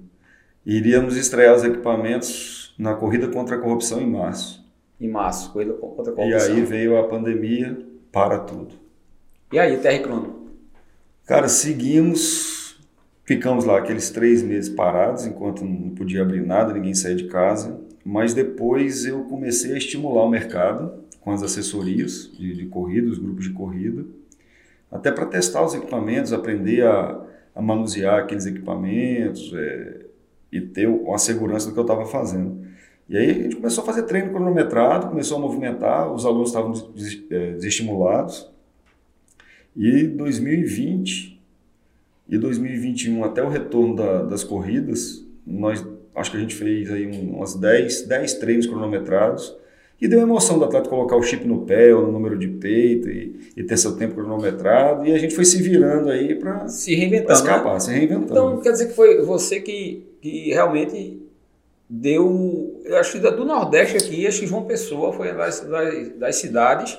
Iríamos 0.65 1.17
estrear 1.17 1.55
os 1.55 1.65
equipamentos 1.65 2.75
na 2.79 2.95
corrida 2.95 3.29
contra 3.29 3.57
a 3.57 3.59
corrupção 3.59 4.01
em 4.01 4.07
março. 4.07 4.65
Em 5.01 5.09
março, 5.09 5.53
corrida 5.53 5.73
contra 5.75 6.13
a 6.13 6.17
corrupção. 6.17 6.55
E 6.55 6.59
aí 6.59 6.63
veio 6.63 6.99
a 6.99 7.09
pandemia 7.09 7.79
para 8.13 8.39
tudo. 8.39 8.75
E 9.53 9.59
aí, 9.59 9.77
TR 9.79 10.03
Crono? 10.03 10.49
Cara, 11.27 11.49
seguimos, 11.49 12.60
ficamos 13.31 13.65
lá 13.65 13.79
aqueles 13.79 14.11
três 14.11 14.43
meses 14.43 14.69
parados, 14.69 15.25
enquanto 15.25 15.65
não 15.65 15.91
podia 15.91 16.21
abrir 16.21 16.45
nada, 16.45 16.73
ninguém 16.73 16.95
saía 16.95 17.15
de 17.15 17.29
casa. 17.29 17.81
Mas 18.05 18.35
depois 18.35 19.07
eu 19.07 19.23
comecei 19.23 19.73
a 19.73 19.79
estimular 19.79 20.25
o 20.25 20.29
mercado 20.29 21.05
com 21.21 21.31
as 21.31 21.41
assessorias 21.41 22.29
de, 22.37 22.57
de 22.57 22.67
corrida, 22.67 23.09
os 23.09 23.21
grupos 23.21 23.45
de 23.45 23.53
corrida, 23.53 24.05
até 24.91 25.13
para 25.13 25.27
testar 25.27 25.65
os 25.65 25.75
equipamentos, 25.75 26.33
aprender 26.33 26.85
a, 26.85 27.25
a 27.55 27.63
manusear 27.63 28.19
aqueles 28.19 28.47
equipamentos 28.47 29.53
é, 29.55 30.07
e 30.51 30.61
ter 30.61 30.89
uma 30.89 31.17
segurança 31.17 31.69
do 31.69 31.73
que 31.73 31.79
eu 31.79 31.85
estava 31.85 32.07
fazendo. 32.07 32.67
E 33.09 33.17
aí 33.17 33.31
a 33.31 33.35
gente 33.45 33.55
começou 33.55 33.85
a 33.85 33.87
fazer 33.87 34.03
treino 34.05 34.31
cronometrado, 34.31 35.07
começou 35.07 35.39
a 35.39 35.41
movimentar, 35.41 36.13
os 36.13 36.27
alunos 36.27 36.49
estavam 36.49 36.73
é, 37.31 37.53
desestimulados. 37.53 38.51
E 39.77 40.09
2020 40.09 41.30
e 42.31 42.39
2021, 42.39 43.25
até 43.25 43.43
o 43.43 43.49
retorno 43.49 43.97
da, 43.97 44.23
das 44.23 44.45
corridas, 44.45 45.25
nós 45.45 45.85
acho 46.15 46.31
que 46.31 46.37
a 46.37 46.41
gente 46.41 46.55
fez 46.55 46.91
aí 46.91 47.07
umas 47.07 47.55
10, 47.57 48.03
10 48.03 48.35
treinos 48.35 48.67
cronometrados 48.67 49.57
E 50.01 50.07
deu 50.07 50.21
emoção 50.21 50.59
do 50.59 50.65
atleta 50.65 50.89
colocar 50.89 51.17
o 51.17 51.23
chip 51.23 51.47
no 51.47 51.63
pé 51.67 51.95
ou 51.95 52.07
no 52.07 52.13
número 52.13 52.39
de 52.39 52.49
peito 52.49 53.11
e, 53.11 53.53
e 53.57 53.65
ter 53.65 53.77
seu 53.77 53.97
tempo 53.97 54.15
cronometrado. 54.15 55.07
E 55.07 55.13
a 55.13 55.19
gente 55.19 55.35
foi 55.35 55.45
se 55.45 55.61
virando 55.61 56.09
aí 56.09 56.37
para 56.37 56.69
se 56.69 56.95
reinventando. 56.95 57.33
escapar, 57.33 57.75
né? 57.75 57.81
se 57.81 57.91
reinventando. 57.93 58.31
Então 58.31 58.61
quer 58.61 58.73
dizer 58.73 58.89
que 58.89 58.95
foi 58.95 59.23
você 59.23 59.61
que, 59.61 60.07
que 60.23 60.51
realmente 60.51 61.21
deu. 61.89 62.81
Eu 62.85 62.97
acho 62.97 63.13
que 63.13 63.19
do 63.19 63.45
Nordeste 63.45 63.97
aqui, 63.97 64.27
acho 64.27 64.41
que 64.41 64.47
João 64.47 64.65
Pessoa 64.65 65.13
foi 65.13 65.33
uma 65.33 65.39
das, 65.39 65.61
das, 65.61 66.09
das 66.17 66.37
cidades 66.37 66.99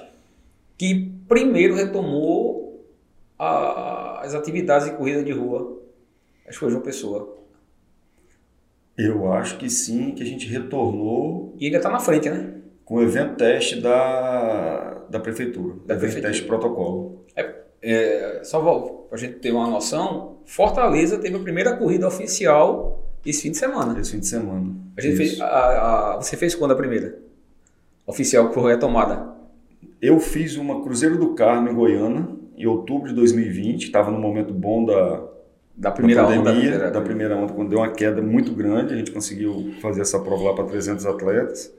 que 0.78 1.10
primeiro 1.28 1.74
retomou 1.74 2.86
a, 3.40 3.50
as 4.22 4.34
atividades 4.34 4.88
de 4.88 4.96
corrida 4.96 5.24
de 5.24 5.32
rua. 5.32 5.82
Acho 6.48 6.54
que 6.54 6.60
foi 6.60 6.72
João 6.72 6.82
Pessoa. 6.82 7.38
Eu 8.98 9.32
acho 9.32 9.58
que 9.58 9.70
sim, 9.70 10.12
que 10.12 10.24
a 10.24 10.26
gente 10.26 10.48
retornou. 10.48 11.56
E 11.60 11.66
ainda 11.66 11.78
está 11.78 11.90
na 11.90 12.00
frente, 12.00 12.30
né? 12.30 12.56
Com 12.86 12.96
o 12.96 13.02
evento 13.02 13.36
teste 13.36 13.80
da, 13.80 15.06
da 15.10 15.20
prefeitura, 15.20 15.76
da 15.86 15.96
evento 15.96 16.00
prefeitura. 16.00 16.32
teste 16.32 16.46
protocolo. 16.46 17.26
É, 17.36 17.56
é, 17.82 18.42
só 18.44 18.62
para 18.62 19.18
a 19.18 19.20
gente 19.20 19.40
ter 19.40 19.52
uma 19.52 19.68
noção, 19.68 20.38
Fortaleza 20.46 21.18
teve 21.18 21.36
a 21.36 21.40
primeira 21.40 21.76
corrida 21.78 22.08
oficial 22.08 23.08
esse 23.26 23.44
fim 23.44 23.52
de 23.52 23.58
semana. 23.58 24.00
Esse 24.00 24.12
fim 24.12 24.20
de 24.20 24.28
semana. 24.28 24.76
A 24.98 25.02
gente 25.02 25.16
fez, 25.16 25.40
a, 25.40 26.14
a, 26.14 26.16
você 26.18 26.36
fez 26.36 26.56
quando 26.56 26.72
a 26.72 26.76
primeira? 26.76 27.20
Oficial 28.06 28.50
que 28.50 28.56
foi 28.56 28.72
retomada? 28.72 29.32
Eu 30.02 30.20
fiz 30.20 30.58
uma 30.58 30.82
Cruzeiro 30.82 31.18
do 31.18 31.34
Carmo 31.36 31.70
em 31.70 31.74
Goiânia, 31.74 32.28
em 32.64 32.68
outubro 32.68 33.10
de 33.10 33.16
2020. 33.16 33.84
Estava 33.86 34.12
no 34.12 34.20
momento 34.20 34.54
bom 34.54 34.86
da, 34.86 35.24
da 35.76 35.92
primeira 35.92 36.22
da 36.22 36.28
pandemia, 36.28 36.42
onda. 36.42 36.54
Da 36.54 36.60
primeira, 36.60 36.92
da 36.92 37.02
primeira 37.02 37.36
onda, 37.38 37.54
quando 37.54 37.70
deu 37.70 37.80
uma 37.80 37.92
queda 37.92 38.22
muito 38.22 38.54
grande. 38.54 38.94
A 38.94 38.98
gente 38.98 39.12
conseguiu 39.12 39.74
fazer 39.82 40.02
essa 40.02 40.20
prova 40.20 40.44
lá 40.44 40.54
para 40.54 40.66
300 40.66 41.06
atletas. 41.06 41.74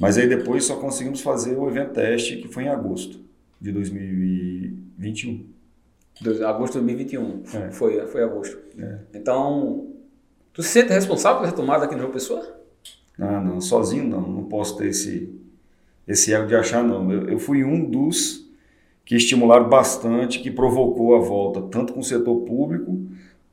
Mas 0.00 0.18
aí 0.18 0.28
depois 0.28 0.64
só 0.64 0.76
conseguimos 0.76 1.20
fazer 1.20 1.56
o 1.56 1.68
evento 1.68 1.92
teste, 1.92 2.36
que 2.36 2.48
foi 2.48 2.64
em 2.64 2.68
agosto 2.68 3.20
de 3.60 3.70
2021. 3.72 5.46
Agosto 6.46 6.80
de 6.80 6.86
2021. 6.86 7.42
É. 7.54 7.70
Foi, 7.70 8.06
foi 8.06 8.22
agosto. 8.22 8.58
É. 8.78 8.98
então, 9.14 9.92
Tu 10.52 10.62
se 10.62 10.68
sente 10.68 10.92
responsável 10.92 11.40
pela 11.40 11.50
retomada 11.50 11.84
aqui 11.84 11.94
no 11.94 12.00
João 12.02 12.12
Pessoa? 12.12 12.60
Ah, 13.18 13.40
não, 13.40 13.60
sozinho 13.60 14.04
não, 14.04 14.20
não 14.20 14.44
posso 14.44 14.76
ter 14.76 14.88
esse, 14.88 15.34
esse 16.06 16.34
ego 16.34 16.46
de 16.46 16.54
achar 16.54 16.84
não. 16.84 17.10
Eu, 17.10 17.30
eu 17.30 17.38
fui 17.38 17.64
um 17.64 17.88
dos 17.88 18.41
que 19.12 19.16
estimularam 19.16 19.68
bastante, 19.68 20.40
que 20.40 20.50
provocou 20.50 21.14
a 21.14 21.18
volta, 21.18 21.60
tanto 21.60 21.92
com 21.92 22.00
o 22.00 22.02
setor 22.02 22.34
público 22.46 22.98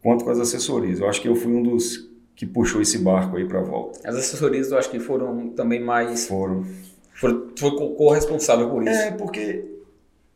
quanto 0.01 0.24
com 0.24 0.30
as 0.30 0.39
assessorias. 0.39 1.01
Eu 1.01 1.10
acho 1.10 1.22
que 1.22 1.28
eu 1.28 1.36
fui 1.36 1.51
um 1.51 1.62
dos 1.62 2.10
que 2.34 2.46
puxou 2.46 2.82
esse 2.82 2.98
barco 3.00 3.36
aí 3.36 3.44
para 3.46 3.60
a 3.60 3.63
volta. 3.63 4.00
As 4.08 4.16
assessorias 4.16 4.72
eu 4.72 4.78
acho 4.78 4.89
que 4.89 5.01
foram 5.01 5.50
também 5.50 5.84
mais... 5.84 6.28
Foram. 6.28 6.66
Foram, 7.13 7.48
foi 7.58 7.72
corresponsável 7.98 8.70
por 8.70 8.84
isso. 8.84 9.01
É, 9.01 9.12
porque 9.12 9.66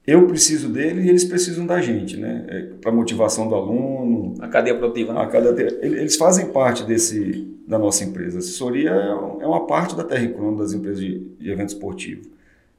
eu 0.06 0.28
preciso 0.28 0.68
dele 0.68 1.04
e 1.04 1.08
eles 1.08 1.24
precisam 1.24 1.66
da 1.66 1.80
gente, 1.80 2.18
né? 2.18 2.46
É, 2.50 2.62
para 2.82 2.92
motivação 2.92 3.48
do 3.48 3.56
aluno. 3.56 4.34
A 4.42 4.50
cadeia 4.50 4.78
produtiva. 4.78 5.14
Né? 5.14 5.22
A 5.22 5.28
cadeia, 5.28 5.80
eles 5.82 6.18
fazem 6.18 6.48
parte 6.48 6.84
desse 6.84 7.48
da 7.66 7.80
nossa 7.80 8.04
empresa. 8.04 8.40
A 8.40 8.40
assessoria 8.40 8.90
é, 8.90 9.44
é 9.44 9.48
uma 9.48 9.66
parte 9.66 9.96
da 9.96 10.04
Terra 10.04 10.28
Crono 10.28 10.58
das 10.58 10.74
empresas 10.74 11.00
de, 11.00 11.20
de 11.40 11.50
evento 11.50 11.70
esportivo. 11.70 12.24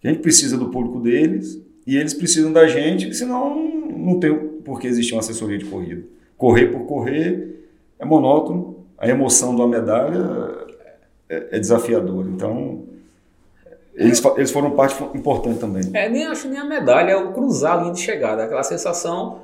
A 0.05 0.09
gente 0.09 0.21
precisa 0.21 0.59
do 0.59 0.69
público 0.69 1.01
deles 1.01 1.65
e 1.87 1.97
eles 1.97 2.15
precisam 2.15 2.53
da 2.53 2.67
gente, 2.67 3.15
senão 3.15 3.55
não 3.97 4.19
tem 4.19 4.35
por 4.65 4.81
que 4.81 4.87
existir 4.87 5.15
uma 5.15 5.21
assessoria 5.21 5.59
de 5.59 5.67
corrida. 5.67 6.03
Correr 6.37 6.69
por 6.69 6.87
correr 6.87 7.69
é 7.99 8.05
monótono, 8.05 8.85
a 8.99 9.09
emoção 9.09 9.55
da 9.55 9.67
medalha 9.67 10.67
é, 11.29 11.57
é 11.57 11.59
desafiadora. 11.59 12.29
Então, 12.29 12.85
eles, 13.95 14.23
eles 14.37 14.51
foram 14.51 14.73
parte 14.73 15.03
importante 15.15 15.61
também. 15.61 15.83
É, 15.93 16.09
nem 16.09 16.25
acho 16.27 16.49
nem 16.49 16.59
a 16.59 16.65
medalha, 16.65 17.13
é 17.13 17.17
o 17.17 17.33
cruzar 17.33 17.79
a 17.79 17.83
linha 17.83 17.93
de 17.93 18.01
chegada, 18.01 18.45
aquela 18.45 18.63
sensação 18.63 19.43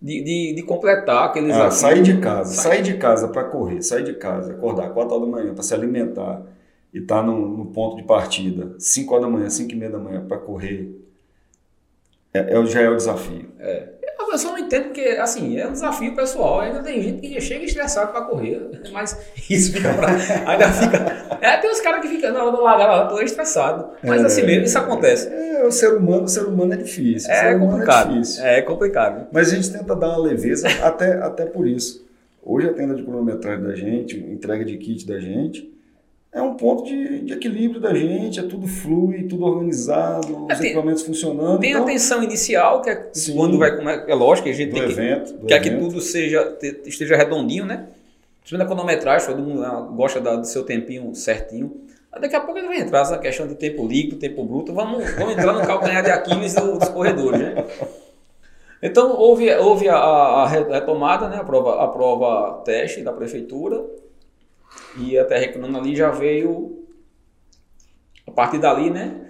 de, 0.00 0.22
de, 0.22 0.54
de 0.54 0.62
completar 0.62 1.24
aqueles. 1.24 1.54
Ah, 1.54 1.70
sair 1.70 2.02
de 2.02 2.18
casa, 2.18 2.54
sair 2.54 2.82
de 2.82 2.94
casa 2.94 3.28
para 3.28 3.44
correr, 3.44 3.82
sair 3.82 4.04
de 4.04 4.14
casa, 4.14 4.52
acordar 4.52 4.90
4 4.90 5.14
horas 5.14 5.28
da 5.28 5.36
manhã 5.36 5.54
para 5.54 5.62
se 5.62 5.74
alimentar 5.74 6.42
e 6.94 6.98
estar 6.98 7.16
tá 7.16 7.22
no, 7.22 7.56
no, 7.56 7.66
ponto 7.66 7.96
de 7.96 8.04
partida, 8.04 8.74
5 8.78 9.12
horas 9.12 9.26
da 9.26 9.30
manhã, 9.30 9.50
5 9.50 9.72
e 9.72 9.76
meia 9.76 9.90
da 9.90 9.98
manhã 9.98 10.24
para 10.26 10.38
correr, 10.38 10.97
é, 12.38 12.58
é, 12.58 12.66
já 12.66 12.80
é 12.80 12.88
o 12.88 12.96
desafio. 12.96 13.48
É. 13.58 13.98
Eu 14.30 14.36
só 14.36 14.52
não 14.52 14.58
entendo 14.58 14.84
porque, 14.84 15.00
assim, 15.00 15.58
é 15.58 15.66
um 15.66 15.72
desafio 15.72 16.14
pessoal. 16.14 16.60
Ainda 16.60 16.82
tem 16.82 17.00
gente 17.00 17.20
que 17.20 17.40
chega 17.40 17.64
estressado 17.64 18.12
para 18.12 18.22
correr, 18.22 18.60
mas 18.92 19.18
isso 19.48 19.72
fica 19.72 19.94
pra, 19.94 20.08
ainda 20.46 20.70
fica. 20.70 21.38
É, 21.40 21.56
tem 21.56 21.70
uns 21.70 21.80
caras 21.80 22.02
que 22.02 22.08
ficam 22.08 22.34
hora 22.36 22.52
da 22.52 22.60
largada 22.60 22.92
lá, 22.92 23.06
tô 23.06 23.20
estressado. 23.20 23.90
Mas 24.02 24.22
é, 24.22 24.26
assim 24.26 24.42
mesmo, 24.44 24.64
isso 24.64 24.78
acontece. 24.78 25.28
É, 25.32 25.64
o 25.64 25.70
ser 25.70 25.94
humano, 25.94 26.24
o 26.24 26.28
ser 26.28 26.44
humano 26.44 26.74
é 26.74 26.76
difícil. 26.76 27.30
É 27.32 27.58
complicado. 27.58 28.10
É, 28.10 28.12
difícil. 28.12 28.44
é 28.44 28.62
complicado. 28.62 29.26
Mas 29.32 29.50
a 29.50 29.54
gente 29.56 29.72
tenta 29.72 29.96
dar 29.96 30.08
uma 30.08 30.18
leveza 30.18 30.68
até, 30.82 31.14
até 31.14 31.46
por 31.46 31.66
isso. 31.66 32.06
Hoje 32.42 32.68
a 32.68 32.74
tenda 32.74 32.94
de 32.94 33.02
cronometragem 33.02 33.64
da 33.64 33.74
gente, 33.74 34.18
entrega 34.18 34.64
de 34.64 34.76
kit 34.76 35.06
da 35.06 35.18
gente, 35.18 35.72
é 36.38 36.42
um 36.42 36.54
ponto 36.54 36.84
de, 36.84 37.20
de, 37.20 37.32
equilíbrio 37.32 37.80
da 37.80 37.92
gente, 37.92 38.38
é 38.38 38.42
tudo 38.42 38.66
flui, 38.66 39.24
tudo 39.24 39.44
organizado, 39.44 40.46
é, 40.48 40.52
os 40.52 40.58
tem, 40.58 40.66
equipamentos 40.68 41.02
funcionando. 41.02 41.58
Tem 41.58 41.70
então, 41.70 41.82
a 41.82 41.86
tensão 41.86 42.22
inicial, 42.22 42.80
que 42.80 42.90
é 42.90 43.08
sim, 43.12 43.34
quando 43.34 43.58
vai 43.58 43.70
é 44.06 44.14
lógico 44.14 44.44
que 44.44 44.50
a 44.52 44.54
gente 44.54 44.72
tem 44.72 44.82
evento, 44.82 45.34
que, 45.34 45.46
quer 45.46 45.60
que 45.60 45.70
tudo 45.70 46.00
seja, 46.00 46.56
esteja 46.86 47.16
redondinho, 47.16 47.66
né? 47.66 47.86
Principalmente 48.40 48.66
a 48.66 48.74
cronometragem, 48.74 49.28
todo 49.28 49.42
mundo 49.42 49.94
gosta 49.94 50.20
do 50.20 50.46
seu 50.46 50.62
tempinho 50.62 51.14
certinho. 51.14 51.82
Daqui 52.20 52.34
a 52.34 52.40
pouco 52.40 52.58
gente 52.58 52.68
vai 52.68 52.80
entrar 52.80 53.00
nessa 53.00 53.18
questão 53.18 53.46
de 53.46 53.54
tempo 53.54 53.86
líquido, 53.86 54.16
tempo 54.16 54.42
bruto. 54.44 54.72
Vamos, 54.72 55.04
vamos 55.14 55.32
entrar 55.34 55.52
no 55.52 55.60
calcanhar 55.66 56.02
de 56.02 56.10
Aquiles 56.10 56.54
dos 56.54 56.88
corredores, 56.88 57.40
né? 57.40 57.64
Então, 58.82 59.12
houve, 59.16 59.52
houve 59.56 59.88
a, 59.88 59.96
a 59.96 60.46
retomada, 60.46 61.28
né? 61.28 61.36
a, 61.36 61.44
prova, 61.44 61.82
a 61.82 61.88
prova 61.88 62.62
teste 62.64 63.02
da 63.02 63.12
prefeitura 63.12 63.84
e 64.98 65.18
até 65.18 65.38
reclamando 65.38 65.78
ali 65.78 65.94
já 65.94 66.10
veio, 66.10 66.86
a 68.26 68.30
partir 68.30 68.58
dali, 68.58 68.90
né? 68.90 69.24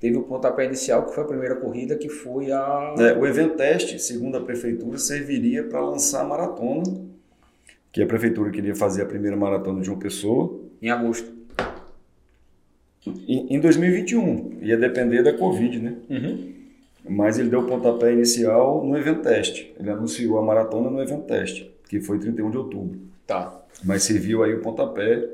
Teve 0.00 0.16
o 0.16 0.22
pontapé 0.22 0.64
inicial, 0.64 1.06
que 1.06 1.14
foi 1.14 1.22
a 1.22 1.26
primeira 1.26 1.54
corrida, 1.54 1.96
que 1.96 2.08
foi 2.08 2.50
a. 2.50 2.94
É, 2.98 3.12
o 3.12 3.24
evento 3.24 3.56
teste, 3.56 4.00
segundo 4.00 4.36
a 4.36 4.40
prefeitura, 4.40 4.98
serviria 4.98 5.62
para 5.62 5.80
lançar 5.80 6.22
a 6.22 6.24
maratona, 6.24 6.82
que 7.92 8.02
a 8.02 8.06
prefeitura 8.06 8.50
queria 8.50 8.74
fazer 8.74 9.02
a 9.02 9.06
primeira 9.06 9.36
maratona 9.36 9.80
de 9.80 9.88
uma 9.88 9.98
pessoa. 9.98 10.58
Em 10.80 10.90
agosto. 10.90 11.30
Em, 13.06 13.54
em 13.54 13.60
2021. 13.60 14.58
Ia 14.62 14.76
depender 14.76 15.22
da 15.22 15.34
Covid, 15.34 15.78
né? 15.78 15.96
Uhum. 16.10 16.52
Mas 17.08 17.38
ele 17.38 17.48
deu 17.48 17.60
o 17.60 17.66
pontapé 17.66 18.12
inicial 18.12 18.84
no 18.84 18.96
evento 18.96 19.22
teste. 19.22 19.72
Ele 19.78 19.90
anunciou 19.90 20.38
a 20.38 20.42
maratona 20.42 20.90
no 20.90 21.00
evento 21.00 21.26
teste, 21.26 21.72
que 21.88 22.00
foi 22.00 22.18
31 22.18 22.50
de 22.50 22.58
outubro. 22.58 22.98
Tá. 23.24 23.61
Mas 23.84 24.04
serviu 24.04 24.42
aí 24.42 24.54
o 24.54 24.60
pontapé 24.60 25.28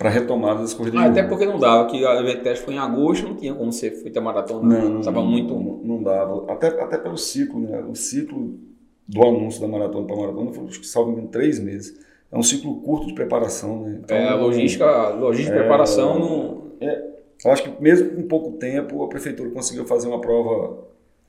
para 0.00 0.08
retomada 0.08 0.60
das 0.60 0.72
corridas 0.72 0.98
ah, 0.98 1.06
Até 1.06 1.22
porque 1.22 1.44
não 1.44 1.58
dava, 1.58 1.86
que 1.86 2.02
o 2.02 2.20
evento 2.20 2.42
teste 2.42 2.64
foi 2.64 2.72
em 2.72 2.78
agosto, 2.78 3.28
não 3.28 3.36
tinha 3.36 3.52
como 3.52 3.70
ser 3.70 3.90
feita 3.90 4.18
a 4.18 4.22
maratona. 4.22 4.78
Não, 4.78 4.88
não, 4.88 5.00
Estava 5.00 5.22
muito. 5.22 5.52
Não, 5.52 5.80
não, 5.84 6.02
dava. 6.02 6.50
Até, 6.50 6.68
até 6.68 6.96
pelo 6.96 7.18
ciclo, 7.18 7.60
né? 7.60 7.84
O 7.86 7.94
ciclo 7.94 8.58
do 9.06 9.22
anúncio 9.22 9.60
da 9.60 9.68
maratona 9.68 10.06
para 10.06 10.16
a 10.16 10.18
maratona 10.20 10.52
foi, 10.54 10.68
salvo 10.84 11.20
em 11.20 11.26
três 11.26 11.58
meses. 11.58 12.00
É 12.32 12.38
um 12.38 12.42
ciclo 12.42 12.80
curto 12.80 13.08
de 13.08 13.12
preparação, 13.12 13.82
né? 13.82 14.00
Então, 14.02 14.16
é, 14.16 14.28
a 14.28 14.36
logística, 14.36 15.08
logística 15.10 15.52
de 15.52 15.58
é, 15.58 15.62
preparação 15.62 16.18
não. 16.18 16.62
É, 16.80 17.10
eu 17.44 17.52
acho 17.52 17.62
que 17.64 17.82
mesmo 17.82 18.10
com 18.10 18.22
pouco 18.22 18.52
tempo 18.52 19.02
a 19.02 19.08
prefeitura 19.08 19.50
conseguiu 19.50 19.84
fazer 19.84 20.08
uma 20.08 20.20
prova. 20.20 20.78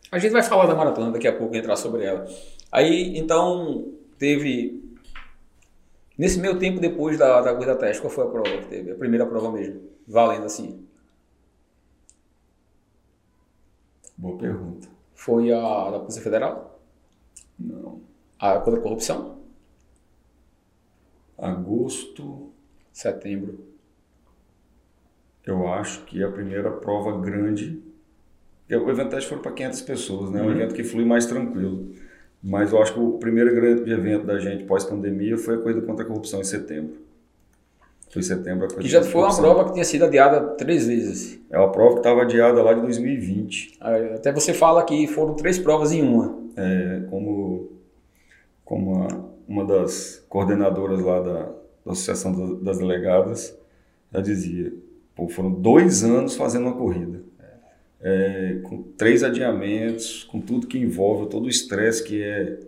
A 0.09 0.17
gente 0.17 0.31
vai 0.31 0.43
falar 0.43 0.67
da 0.67 0.75
maratona 0.75 1.11
daqui 1.11 1.27
a 1.27 1.33
pouco, 1.33 1.55
entrar 1.55 1.75
sobre 1.75 2.05
ela. 2.05 2.25
Aí, 2.71 3.17
então, 3.17 3.85
teve 4.17 4.81
Nesse 6.21 6.39
meio 6.39 6.59
tempo, 6.59 6.79
depois 6.79 7.17
da, 7.17 7.41
da 7.41 7.51
corrida 7.51 7.75
teste, 7.75 7.99
qual 7.99 8.13
foi 8.13 8.23
a 8.23 8.29
prova 8.29 8.47
que 8.47 8.67
teve? 8.67 8.91
A 8.91 8.95
primeira 8.95 9.25
prova 9.25 9.51
mesmo, 9.51 9.81
valendo 10.07 10.45
assim. 10.45 10.87
Boa 14.15 14.37
pergunta. 14.37 14.87
Foi 15.15 15.51
a 15.51 15.89
da 15.89 15.97
Polícia 15.97 16.21
Federal? 16.21 16.79
Não. 17.59 18.01
A 18.37 18.59
contra 18.59 18.79
a 18.79 18.83
corrupção? 18.83 19.39
Agosto. 21.39 22.51
Setembro. 22.93 23.65
Eu 25.43 25.67
acho 25.69 26.05
que 26.05 26.23
a 26.23 26.31
primeira 26.31 26.69
prova 26.69 27.19
grande. 27.19 27.81
O 28.69 28.91
evento 28.91 29.09
teste 29.09 29.27
foi 29.27 29.39
para 29.39 29.53
500 29.53 29.81
pessoas, 29.81 30.29
né? 30.29 30.39
Uhum. 30.39 30.49
Um 30.49 30.51
evento 30.51 30.75
que 30.75 30.83
flui 30.83 31.03
mais 31.03 31.25
tranquilo. 31.25 31.95
Mas 32.43 32.71
eu 32.71 32.81
acho 32.81 32.93
que 32.93 32.99
o 32.99 33.13
primeiro 33.13 33.53
grande 33.53 33.91
evento 33.91 34.25
da 34.25 34.39
gente 34.39 34.63
pós-pandemia 34.63 35.37
foi 35.37 35.55
a 35.55 35.57
corrida 35.59 35.81
contra 35.81 36.03
a 36.03 36.07
corrupção 36.07 36.41
em 36.41 36.43
setembro. 36.43 36.95
Foi 38.09 38.21
em 38.21 38.25
setembro 38.25 38.65
a 38.65 38.67
corrida 38.67 38.81
Que 38.81 38.89
já 38.89 39.03
foi 39.03 39.21
uma 39.21 39.35
prova 39.35 39.65
que 39.65 39.73
tinha 39.73 39.85
sido 39.85 40.05
adiada 40.05 40.41
três 40.55 40.87
vezes. 40.87 41.39
É 41.49 41.57
uma 41.57 41.71
prova 41.71 41.93
que 41.93 41.99
estava 41.99 42.23
adiada 42.23 42.61
lá 42.63 42.73
de 42.73 42.81
2020. 42.81 43.77
Até 44.15 44.31
você 44.31 44.53
fala 44.53 44.83
que 44.83 45.07
foram 45.07 45.35
três 45.35 45.59
provas 45.59 45.91
em 45.91 46.01
uma. 46.01 46.35
É, 46.57 47.03
como, 47.09 47.69
como 48.65 49.03
a, 49.03 49.07
uma 49.47 49.63
das 49.65 50.25
coordenadoras 50.27 50.99
lá 50.99 51.21
da, 51.21 51.43
da 51.85 51.91
Associação 51.91 52.55
das 52.61 52.79
Delegadas 52.79 53.57
já 54.11 54.19
dizia, 54.19 54.73
Pô, 55.15 55.27
foram 55.27 55.51
dois 55.51 56.03
anos 56.03 56.35
fazendo 56.35 56.63
uma 56.63 56.75
corrida. 56.75 57.21
É, 58.03 58.59
com 58.63 58.81
três 58.81 59.23
adiamentos, 59.23 60.23
com 60.23 60.41
tudo 60.41 60.67
que 60.67 60.77
envolve, 60.77 61.29
todo 61.29 61.45
o 61.45 61.49
estresse 61.49 62.03
que 62.03 62.21
é 62.21 62.59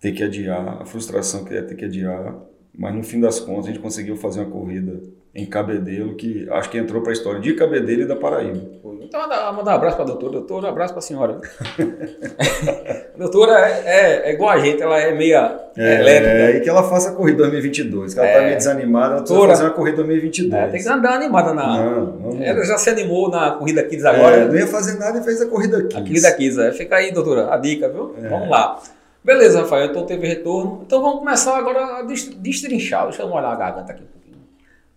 ter 0.00 0.12
que 0.12 0.22
adiar, 0.22 0.80
a 0.80 0.86
frustração 0.86 1.44
que 1.44 1.54
é 1.54 1.62
ter 1.62 1.74
que 1.74 1.84
adiar. 1.84 2.40
Mas 2.72 2.94
no 2.94 3.02
fim 3.02 3.20
das 3.20 3.40
contas 3.40 3.66
a 3.66 3.68
gente 3.68 3.80
conseguiu 3.80 4.16
fazer 4.16 4.40
uma 4.40 4.50
corrida 4.50 5.00
em 5.34 5.46
Cabedelo, 5.46 6.14
que 6.16 6.48
acho 6.50 6.70
que 6.70 6.78
entrou 6.78 7.02
para 7.02 7.12
a 7.12 7.12
história 7.12 7.40
de 7.40 7.54
Cabedelo 7.54 8.02
e 8.02 8.06
da 8.06 8.16
Paraíba. 8.16 8.60
Então, 9.02 9.22
mandar, 9.22 9.52
mandar 9.52 9.72
um 9.72 9.74
abraço 9.74 9.96
para 9.96 10.04
a 10.04 10.08
doutora. 10.08 10.32
Doutora, 10.34 10.66
um 10.66 10.68
abraço 10.68 10.92
para 10.92 10.98
a 10.98 11.02
senhora. 11.02 11.40
a 13.14 13.18
doutora 13.18 13.52
é, 13.58 13.82
é, 13.84 14.30
é, 14.30 14.32
igual 14.32 14.50
a 14.50 14.58
gente, 14.58 14.82
ela 14.82 14.98
é 15.00 15.12
meia 15.12 15.58
é, 15.76 16.00
elétrica. 16.00 16.32
É, 16.32 16.56
e 16.56 16.60
que 16.60 16.68
ela 16.68 16.82
faça 16.82 17.10
a 17.10 17.12
corrida 17.12 17.38
2022. 17.38 18.14
Que 18.14 18.20
ela 18.20 18.28
está 18.28 18.40
é. 18.40 18.44
meio 18.44 18.56
desanimada, 18.56 19.14
ela 19.14 19.22
precisa 19.22 19.46
fazer 19.48 19.64
uma 19.64 19.70
corrida 19.70 19.96
2022. 19.96 20.52
É, 20.52 20.66
tem 20.68 20.82
que 20.82 20.88
andar 20.88 21.14
animada 21.14 21.54
na. 21.54 21.76
Não, 21.76 22.38
ela 22.40 22.64
já 22.64 22.78
se 22.78 22.90
animou 22.90 23.30
na 23.30 23.52
corrida 23.52 23.82
Kids 23.84 24.04
agora. 24.04 24.36
É, 24.36 24.44
não 24.46 24.54
ia 24.54 24.66
fazer 24.66 24.98
nada 24.98 25.18
e 25.18 25.24
fez 25.24 25.40
a 25.40 25.46
corrida 25.46 25.82
Kids. 25.82 25.96
A 25.96 26.00
corrida 26.00 26.32
Kids, 26.32 26.58
é. 26.58 26.72
Fica 26.72 26.96
aí, 26.96 27.12
doutora, 27.12 27.52
a 27.52 27.56
dica, 27.56 27.88
viu? 27.88 28.14
Vamos 28.28 28.48
lá. 28.48 28.80
Beleza, 29.24 29.60
Rafael, 29.60 29.86
então 29.86 30.06
teve 30.06 30.26
retorno. 30.26 30.82
Então 30.86 31.02
vamos 31.02 31.18
começar 31.18 31.56
agora 31.56 31.98
a 31.98 32.02
destrinchar. 32.02 33.04
Deixa 33.04 33.22
eu 33.22 33.28
molhar 33.28 33.52
a 33.52 33.56
garganta 33.56 33.92
aqui 33.92 34.02
um. 34.02 34.19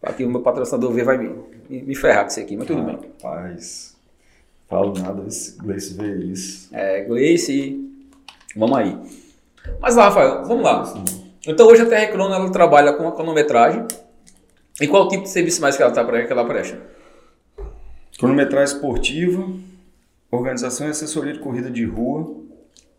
Aqui 0.04 0.26
o 0.26 0.30
meu 0.30 0.42
patrocinador 0.42 0.92
ver 0.92 1.06
vai 1.06 1.18
me, 1.18 1.34
me 1.70 1.96
ferrar 1.96 2.24
com 2.24 2.30
isso 2.30 2.40
aqui, 2.42 2.58
mas 2.58 2.68
tudo 2.68 2.82
ah, 2.82 2.84
bem. 2.84 2.96
Rapaz, 2.96 3.96
falo 4.68 4.94
nada, 5.00 5.24
Gleice 5.60 5.94
vê 5.94 6.16
isso. 6.26 6.70
É, 6.76 7.06
Gleice, 7.06 7.80
vamos 8.56 8.78
aí. 8.78 8.98
Mas 9.80 9.96
lá, 9.96 10.10
Rafael, 10.10 10.46
vamos 10.46 10.64
lá. 10.64 10.94
Então 11.48 11.68
hoje 11.68 11.84
a 11.84 11.86
TR 11.86 12.12
Crono 12.12 12.34
ela 12.34 12.52
trabalha 12.52 12.94
com 12.94 13.08
a 13.08 13.14
cronometragem. 13.14 13.86
E 14.82 14.88
qual 14.88 15.08
tipo 15.08 15.24
de 15.24 15.30
serviço 15.30 15.62
mais 15.62 15.78
que 15.78 15.84
ela, 15.84 15.92
tá, 15.92 16.04
que 16.04 16.32
ela 16.32 16.46
presta? 16.46 16.82
Cronometragem 18.18 18.76
esportiva, 18.76 19.48
organização 20.30 20.88
e 20.88 20.90
assessoria 20.90 21.34
de 21.34 21.40
corrida 21.40 21.70
de 21.72 21.86
rua 21.86 22.44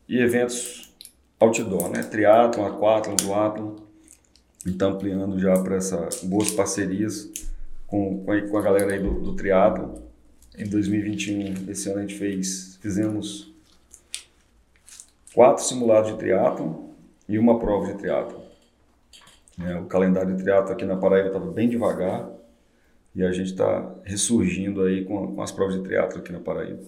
e 0.08 0.18
eventos 0.18 0.94
outdoor, 1.40 1.90
né? 1.90 2.02
Triatlon, 2.02 2.66
aquatlon, 2.66 3.16
duatlon. 3.16 3.83
Então 4.66 4.92
ampliando 4.92 5.38
já 5.38 5.54
para 5.62 5.76
essas 5.76 6.22
boas 6.24 6.50
parcerias 6.50 7.30
com, 7.86 8.24
com, 8.24 8.32
a, 8.32 8.40
com 8.48 8.58
a 8.58 8.62
galera 8.62 8.92
aí 8.92 9.00
do, 9.00 9.20
do 9.20 9.36
triatlon. 9.36 9.96
Em 10.56 10.68
2021, 10.68 11.70
esse 11.70 11.90
ano 11.90 11.98
a 11.98 12.02
gente 12.02 12.16
fez, 12.16 12.78
fizemos 12.80 13.52
quatro 15.34 15.64
simulados 15.64 16.12
de 16.12 16.18
triatlon 16.18 16.88
e 17.28 17.38
uma 17.38 17.58
prova 17.58 17.92
de 17.92 17.98
triatlon. 17.98 18.42
É, 19.60 19.76
o 19.76 19.86
calendário 19.86 20.34
de 20.34 20.42
triatlon 20.42 20.72
aqui 20.72 20.84
na 20.84 20.96
Paraíba 20.96 21.28
estava 21.28 21.50
bem 21.50 21.68
devagar 21.68 22.28
e 23.14 23.22
a 23.22 23.30
gente 23.32 23.50
está 23.50 23.94
ressurgindo 24.04 24.82
aí 24.82 25.04
com, 25.04 25.34
com, 25.34 25.42
as 25.42 25.52
provas 25.52 25.74
de 25.74 25.82
triatlon 25.82 26.20
aqui 26.20 26.32
na 26.32 26.40
Paraíba. 26.40 26.80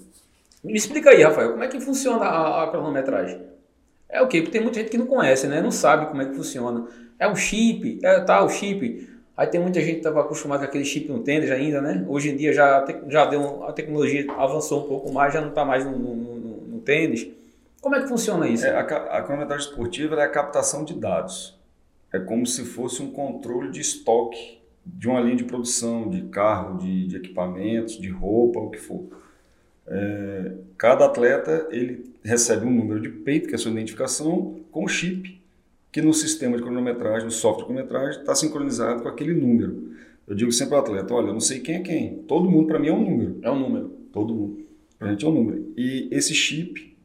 Me 0.64 0.74
explica 0.74 1.10
aí, 1.10 1.22
Rafael, 1.22 1.52
como 1.52 1.62
é 1.62 1.68
que 1.68 1.80
funciona 1.80 2.24
a, 2.24 2.64
a 2.64 2.70
cronometragem? 2.70 3.40
É 4.08 4.22
o 4.22 4.28
quê? 4.28 4.40
Porque 4.40 4.52
tem 4.52 4.62
muita 4.62 4.78
gente 4.80 4.90
que 4.90 4.98
não 4.98 5.06
conhece, 5.06 5.46
né? 5.46 5.60
Não 5.60 5.70
sabe 5.70 6.06
como 6.06 6.22
é 6.22 6.26
que 6.26 6.34
funciona. 6.34 6.86
É 7.18 7.28
um 7.28 7.36
chip, 7.36 7.98
é 8.02 8.20
tá, 8.20 8.42
o 8.44 8.48
chip. 8.48 9.08
Aí 9.36 9.46
tem 9.46 9.60
muita 9.60 9.80
gente 9.80 9.92
que 9.92 9.98
estava 9.98 10.20
acostumada 10.22 10.64
com 10.64 10.68
aquele 10.68 10.84
chip 10.84 11.08
no 11.10 11.20
tênis 11.20 11.50
ainda, 11.50 11.80
né? 11.80 12.04
Hoje 12.08 12.30
em 12.30 12.36
dia 12.36 12.52
já, 12.52 12.84
já 13.08 13.26
deu, 13.26 13.64
a 13.64 13.72
tecnologia 13.72 14.26
avançou 14.32 14.84
um 14.84 14.88
pouco 14.88 15.12
mais, 15.12 15.34
já 15.34 15.40
não 15.40 15.50
está 15.50 15.64
mais 15.64 15.84
no, 15.84 15.98
no, 15.98 16.14
no, 16.14 16.56
no, 16.68 16.80
tênis. 16.80 17.28
Como 17.80 17.94
é 17.94 18.00
que 18.00 18.08
funciona 18.08 18.48
isso? 18.48 18.66
É, 18.66 18.70
a, 18.70 18.80
a 18.80 19.22
cronometragem 19.22 19.68
esportiva 19.68 20.16
é 20.16 20.24
a 20.24 20.28
captação 20.28 20.84
de 20.84 20.94
dados. 20.94 21.58
É 22.12 22.18
como 22.18 22.46
se 22.46 22.64
fosse 22.64 23.02
um 23.02 23.10
controle 23.10 23.70
de 23.70 23.80
estoque 23.80 24.56
de 24.86 25.08
uma 25.08 25.20
linha 25.20 25.36
de 25.36 25.44
produção, 25.44 26.08
de 26.08 26.22
carro, 26.22 26.78
de, 26.78 27.08
de 27.08 27.16
equipamentos, 27.16 27.98
de 27.98 28.08
roupa, 28.08 28.60
o 28.60 28.70
que 28.70 28.78
for. 28.78 29.04
É, 29.86 30.52
cada 30.78 31.06
atleta 31.06 31.66
ele 31.70 32.14
recebe 32.24 32.66
um 32.66 32.70
número 32.70 33.00
de 33.00 33.08
peito, 33.08 33.48
que 33.48 33.54
é 33.54 33.56
a 33.56 33.58
sua 33.58 33.72
identificação, 33.72 34.60
com 34.70 34.86
chip, 34.86 35.40
que 35.90 36.02
no 36.02 36.12
sistema 36.12 36.56
de 36.56 36.62
cronometragem, 36.62 37.24
no 37.24 37.30
software 37.30 37.62
de 37.62 37.72
cronometragem, 37.72 38.20
está 38.20 38.34
sincronizado 38.34 39.02
com 39.02 39.08
aquele 39.08 39.34
número. 39.34 39.92
Eu 40.26 40.34
digo 40.34 40.50
sempre 40.52 40.74
ao 40.74 40.80
atleta, 40.80 41.14
olha, 41.14 41.28
eu 41.28 41.32
não 41.32 41.40
sei 41.40 41.60
quem 41.60 41.76
é 41.76 41.80
quem. 41.80 42.22
Todo 42.26 42.50
mundo 42.50 42.66
para 42.66 42.78
mim 42.78 42.88
é 42.88 42.92
um 42.92 43.02
número. 43.02 43.38
É 43.42 43.50
um 43.50 43.58
número. 43.58 43.88
Todo 44.12 44.34
mundo. 44.34 44.66
Para 44.98 45.08
a 45.08 45.10
gente 45.12 45.24
é 45.24 45.28
um 45.28 45.32
número. 45.32 45.72
E 45.76 46.08
esse 46.10 46.34
chip, 46.34 46.96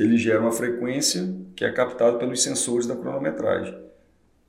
ele 0.00 0.16
gera 0.16 0.40
uma 0.40 0.52
frequência 0.52 1.34
que 1.54 1.64
é 1.64 1.70
captada 1.70 2.18
pelos 2.18 2.42
sensores 2.42 2.86
da 2.86 2.96
cronometragem. 2.96 3.76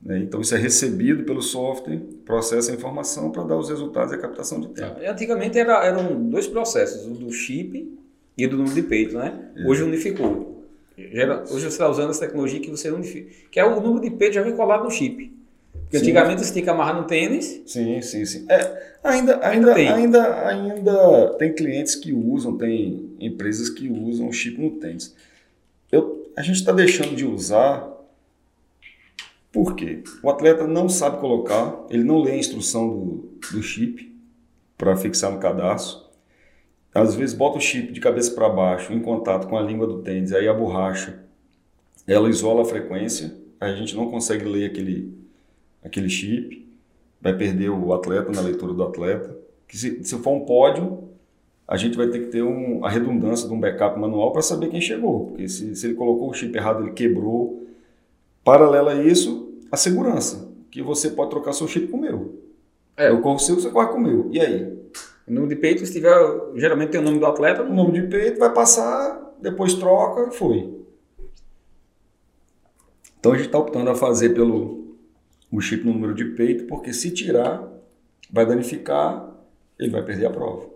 Né? 0.00 0.18
Então 0.18 0.40
isso 0.40 0.54
é 0.54 0.58
recebido 0.58 1.24
pelo 1.24 1.40
software, 1.40 1.98
processa 2.24 2.70
a 2.70 2.74
informação 2.74 3.30
para 3.30 3.42
dar 3.44 3.56
os 3.56 3.68
resultados 3.68 4.12
e 4.12 4.16
a 4.16 4.18
captação 4.18 4.60
de 4.60 4.68
tempo. 4.68 4.96
Antigamente 5.06 5.58
era, 5.58 5.84
eram 5.84 6.28
dois 6.28 6.46
processos, 6.46 7.06
o 7.06 7.10
do 7.10 7.32
chip 7.32 7.98
e 8.36 8.46
do 8.46 8.56
número 8.56 8.74
de 8.74 8.82
peito, 8.82 9.16
né? 9.16 9.50
É. 9.56 9.66
Hoje 9.66 9.82
unificou. 9.82 10.53
Hoje 10.96 11.64
você 11.64 11.66
está 11.66 11.88
usando 11.88 12.10
essa 12.10 12.20
tecnologia 12.20 12.60
que 12.60 12.70
você 12.70 12.90
unifica, 12.90 13.30
que 13.50 13.58
é 13.58 13.64
o 13.64 13.80
número 13.80 14.00
de 14.00 14.10
peito 14.10 14.34
já 14.34 14.42
vem 14.42 14.54
colado 14.54 14.84
no 14.84 14.90
chip. 14.90 15.32
Porque 15.72 15.98
sim. 15.98 16.04
antigamente 16.04 16.44
você 16.44 16.52
tinha 16.52 16.64
que 16.64 16.70
amarrar 16.70 16.96
no 16.96 17.06
tênis. 17.06 17.62
Sim, 17.66 18.00
sim, 18.00 18.24
sim. 18.24 18.46
É, 18.48 18.96
ainda, 19.02 19.44
ainda, 19.46 19.74
ainda, 19.74 20.46
ainda, 20.46 20.48
ainda 20.48 21.34
tem 21.38 21.52
clientes 21.52 21.94
que 21.94 22.12
usam, 22.12 22.56
tem 22.56 23.14
empresas 23.20 23.68
que 23.68 23.88
usam 23.88 24.28
o 24.28 24.32
chip 24.32 24.60
no 24.60 24.70
tênis. 24.72 25.14
Eu, 25.90 26.30
a 26.36 26.42
gente 26.42 26.56
está 26.56 26.72
deixando 26.72 27.14
de 27.14 27.24
usar 27.24 27.94
por 29.54 29.76
quê? 29.76 30.02
O 30.20 30.28
atleta 30.28 30.66
não 30.66 30.88
sabe 30.88 31.20
colocar, 31.20 31.86
ele 31.88 32.02
não 32.02 32.20
lê 32.20 32.32
a 32.32 32.36
instrução 32.36 32.88
do, 32.88 33.38
do 33.52 33.62
chip 33.62 34.12
para 34.76 34.96
fixar 34.96 35.30
no 35.30 35.38
cadastro. 35.38 36.03
Às 36.94 37.14
vezes 37.14 37.34
bota 37.34 37.58
o 37.58 37.60
chip 37.60 37.92
de 37.92 38.00
cabeça 38.00 38.32
para 38.32 38.48
baixo 38.48 38.92
em 38.92 39.00
contato 39.00 39.48
com 39.48 39.58
a 39.58 39.62
língua 39.62 39.86
do 39.86 40.02
tênis, 40.02 40.32
aí 40.32 40.46
a 40.46 40.54
borracha, 40.54 41.24
ela 42.06 42.28
isola 42.28 42.62
a 42.62 42.64
frequência, 42.64 43.34
a 43.60 43.72
gente 43.72 43.96
não 43.96 44.10
consegue 44.10 44.44
ler 44.44 44.66
aquele, 44.66 45.12
aquele 45.82 46.08
chip, 46.08 46.68
vai 47.20 47.36
perder 47.36 47.70
o 47.70 47.92
atleta 47.92 48.30
na 48.30 48.40
leitura 48.40 48.72
do 48.72 48.82
atleta. 48.84 49.36
Que 49.66 49.76
se, 49.76 50.04
se 50.04 50.16
for 50.18 50.32
um 50.32 50.44
pódio, 50.44 51.08
a 51.66 51.76
gente 51.76 51.96
vai 51.96 52.08
ter 52.08 52.20
que 52.20 52.26
ter 52.26 52.42
um, 52.42 52.84
a 52.84 52.90
redundância 52.90 53.48
de 53.48 53.54
um 53.54 53.58
backup 53.58 53.98
manual 53.98 54.30
para 54.30 54.42
saber 54.42 54.68
quem 54.68 54.80
chegou, 54.80 55.26
porque 55.26 55.48
se, 55.48 55.74
se 55.74 55.86
ele 55.86 55.94
colocou 55.94 56.30
o 56.30 56.34
chip 56.34 56.56
errado, 56.56 56.82
ele 56.82 56.92
quebrou, 56.92 57.64
Paralela 58.44 58.92
a 58.92 59.02
isso, 59.02 59.58
a 59.72 59.76
segurança, 59.76 60.52
que 60.70 60.82
você 60.82 61.08
pode 61.10 61.30
trocar 61.30 61.54
seu 61.54 61.66
chip 61.66 61.88
com 61.88 61.96
o 61.96 62.00
meu. 62.00 62.42
É. 62.94 63.08
Eu 63.08 63.22
corro 63.22 63.36
o 63.36 63.38
seu, 63.38 63.54
você 63.54 63.70
corre 63.70 63.88
com 63.88 63.96
o 63.96 64.02
meu. 64.02 64.28
E 64.30 64.38
aí? 64.38 64.83
O 65.26 65.32
número 65.32 65.54
de 65.54 65.60
peito, 65.60 65.84
se 65.84 65.92
tiver, 65.92 66.14
geralmente 66.54 66.90
tem 66.90 67.00
o 67.00 67.04
nome 67.04 67.18
do 67.18 67.26
atleta. 67.26 67.62
O 67.62 67.74
número 67.74 68.02
de 68.02 68.08
peito 68.08 68.38
vai 68.38 68.52
passar, 68.52 69.34
depois 69.40 69.74
troca, 69.74 70.30
foi. 70.30 70.84
Então 73.18 73.32
a 73.32 73.36
gente 73.36 73.46
está 73.46 73.58
optando 73.58 73.88
a 73.88 73.94
fazer 73.94 74.30
pelo 74.34 74.96
o 75.50 75.60
chip 75.60 75.84
no 75.84 75.92
número 75.92 76.14
de 76.14 76.24
peito, 76.26 76.66
porque 76.66 76.92
se 76.92 77.10
tirar, 77.10 77.66
vai 78.30 78.44
danificar, 78.44 79.32
ele 79.78 79.90
vai 79.90 80.04
perder 80.04 80.26
a 80.26 80.30
prova. 80.30 80.68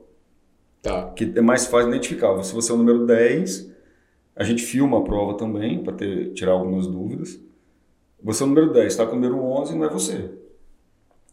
Tá. 0.80 1.11
Que 1.11 1.32
é 1.37 1.40
mais 1.40 1.66
fácil 1.66 1.88
identificar. 1.88 2.42
Se 2.42 2.54
você 2.54 2.70
é 2.70 2.74
o 2.74 2.78
número 2.78 3.04
10, 3.04 3.70
a 4.37 4.44
gente 4.44 4.62
filma 4.62 4.98
a 4.98 5.02
prova 5.02 5.37
também, 5.37 5.82
para 5.82 5.94
tirar 6.32 6.52
algumas 6.52 6.87
dúvidas. 6.87 7.38
Você 8.22 8.42
é 8.42 8.46
o 8.46 8.48
número 8.48 8.72
10, 8.72 8.87
está 8.87 9.04
com 9.04 9.12
o 9.12 9.20
número 9.20 9.42
11, 9.42 9.76
não 9.76 9.84
é 9.84 9.88
você. 9.90 10.30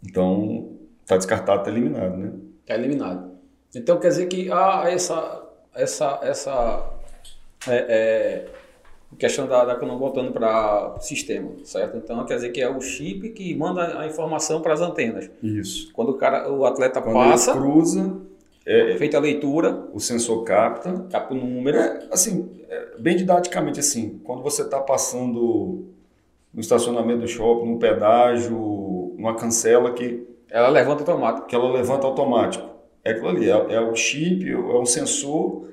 Então, 0.04 0.71
está 1.01 1.15
descartado, 1.15 1.60
está 1.60 1.71
eliminado, 1.71 2.17
né? 2.17 2.34
Está 2.65 2.73
eliminado. 2.73 3.32
Então, 3.75 3.99
quer 3.99 4.08
dizer 4.08 4.25
que 4.25 4.51
há 4.51 4.86
essa, 4.89 5.43
essa, 5.75 6.19
essa 6.23 6.89
é, 7.67 7.75
é, 7.75 8.45
questão 9.17 9.47
da, 9.47 9.65
da 9.65 9.75
voltando 9.75 10.32
para 10.32 10.95
o 10.95 10.99
sistema, 10.99 11.51
certo? 11.63 11.97
Então, 11.97 12.25
quer 12.25 12.36
dizer 12.36 12.49
que 12.49 12.62
é 12.62 12.69
o 12.69 12.82
chip 12.82 13.30
que 13.30 13.54
manda 13.56 13.99
a 13.99 14.08
informação 14.08 14.62
para 14.62 14.73
as 14.73 14.82
antenas. 14.82 15.30
Isso. 15.43 15.91
Quando 15.93 16.10
o, 16.10 16.13
cara, 16.15 16.51
o 16.51 16.65
atleta 16.65 17.01
Quando 17.01 17.13
passa... 17.13 17.54
Cruza... 17.54 18.15
É, 18.65 18.97
feita 18.97 19.17
a 19.17 19.19
leitura... 19.19 19.88
O 19.93 19.99
sensor 19.99 20.43
capta... 20.43 21.06
Capta 21.12 21.36
o 21.36 21.38
número... 21.38 21.78
É, 21.78 22.08
assim, 22.10 22.49
é, 22.67 22.97
bem 22.97 23.15
didaticamente 23.15 23.80
assim, 23.80 24.19
quando 24.23 24.41
você 24.41 24.63
está 24.63 24.80
passando 24.80 25.86
no 26.51 26.62
estacionamento 26.62 27.19
do 27.19 27.28
shopping, 27.28 27.67
num 27.67 27.78
pedágio, 27.78 29.13
numa 29.17 29.36
cancela 29.36 29.91
que. 29.91 30.25
Ela 30.56 30.70
levanta 30.70 31.02
automático. 31.02 31.48
Que 31.48 31.54
ela 31.54 31.70
levanta 31.70 32.08
automático. 32.08 32.65
É 33.04 33.12
aquilo 33.12 33.28
ali, 33.28 33.50
é, 33.50 33.74
é 33.74 33.82
o 33.82 33.94
chip, 33.94 34.50
é 34.50 34.56
um 34.56 34.86
sensor, 34.86 35.68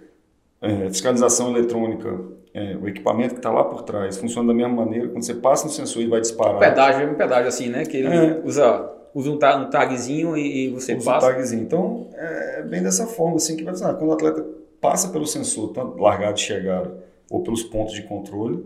é, 0.60 0.88
fiscalização 0.88 1.56
eletrônica, 1.56 2.20
é, 2.52 2.76
o 2.76 2.88
equipamento 2.88 3.34
que 3.34 3.38
está 3.38 3.52
lá 3.52 3.62
por 3.62 3.82
trás, 3.82 4.16
funciona 4.16 4.48
da 4.48 4.54
mesma 4.54 4.84
maneira. 4.84 5.08
Quando 5.08 5.22
você 5.22 5.34
passa 5.34 5.66
no 5.66 5.70
sensor, 5.70 6.02
ele 6.02 6.10
vai 6.10 6.20
disparar. 6.20 6.58
pedágio 6.58 7.06
é 7.06 7.10
um 7.12 7.14
pedágio 7.14 7.46
assim, 7.46 7.68
né? 7.68 7.84
Que 7.84 7.98
ele 7.98 8.08
é. 8.08 8.42
usa, 8.44 8.90
usa 9.14 9.30
um, 9.30 9.38
tag, 9.38 9.64
um 9.64 9.70
tagzinho 9.70 10.36
e, 10.36 10.66
e 10.66 10.70
você 10.70 10.96
usa 10.96 11.12
passa. 11.12 11.28
Um 11.28 11.30
tagzinho. 11.30 11.62
Então, 11.62 12.08
é 12.14 12.62
bem 12.64 12.82
dessa 12.82 13.06
forma 13.06 13.36
assim 13.36 13.56
que 13.56 13.62
vai 13.62 13.74
funcionar. 13.74 13.94
Quando 13.94 14.10
o 14.10 14.14
atleta 14.14 14.44
passa 14.80 15.10
pelo 15.10 15.26
sensor, 15.26 15.72
tanto 15.72 15.96
largada 15.96 16.34
e 16.34 16.40
chegada, 16.40 16.92
ou 17.30 17.40
pelos 17.44 17.62
pontos 17.62 17.94
de 17.94 18.02
controle, 18.02 18.64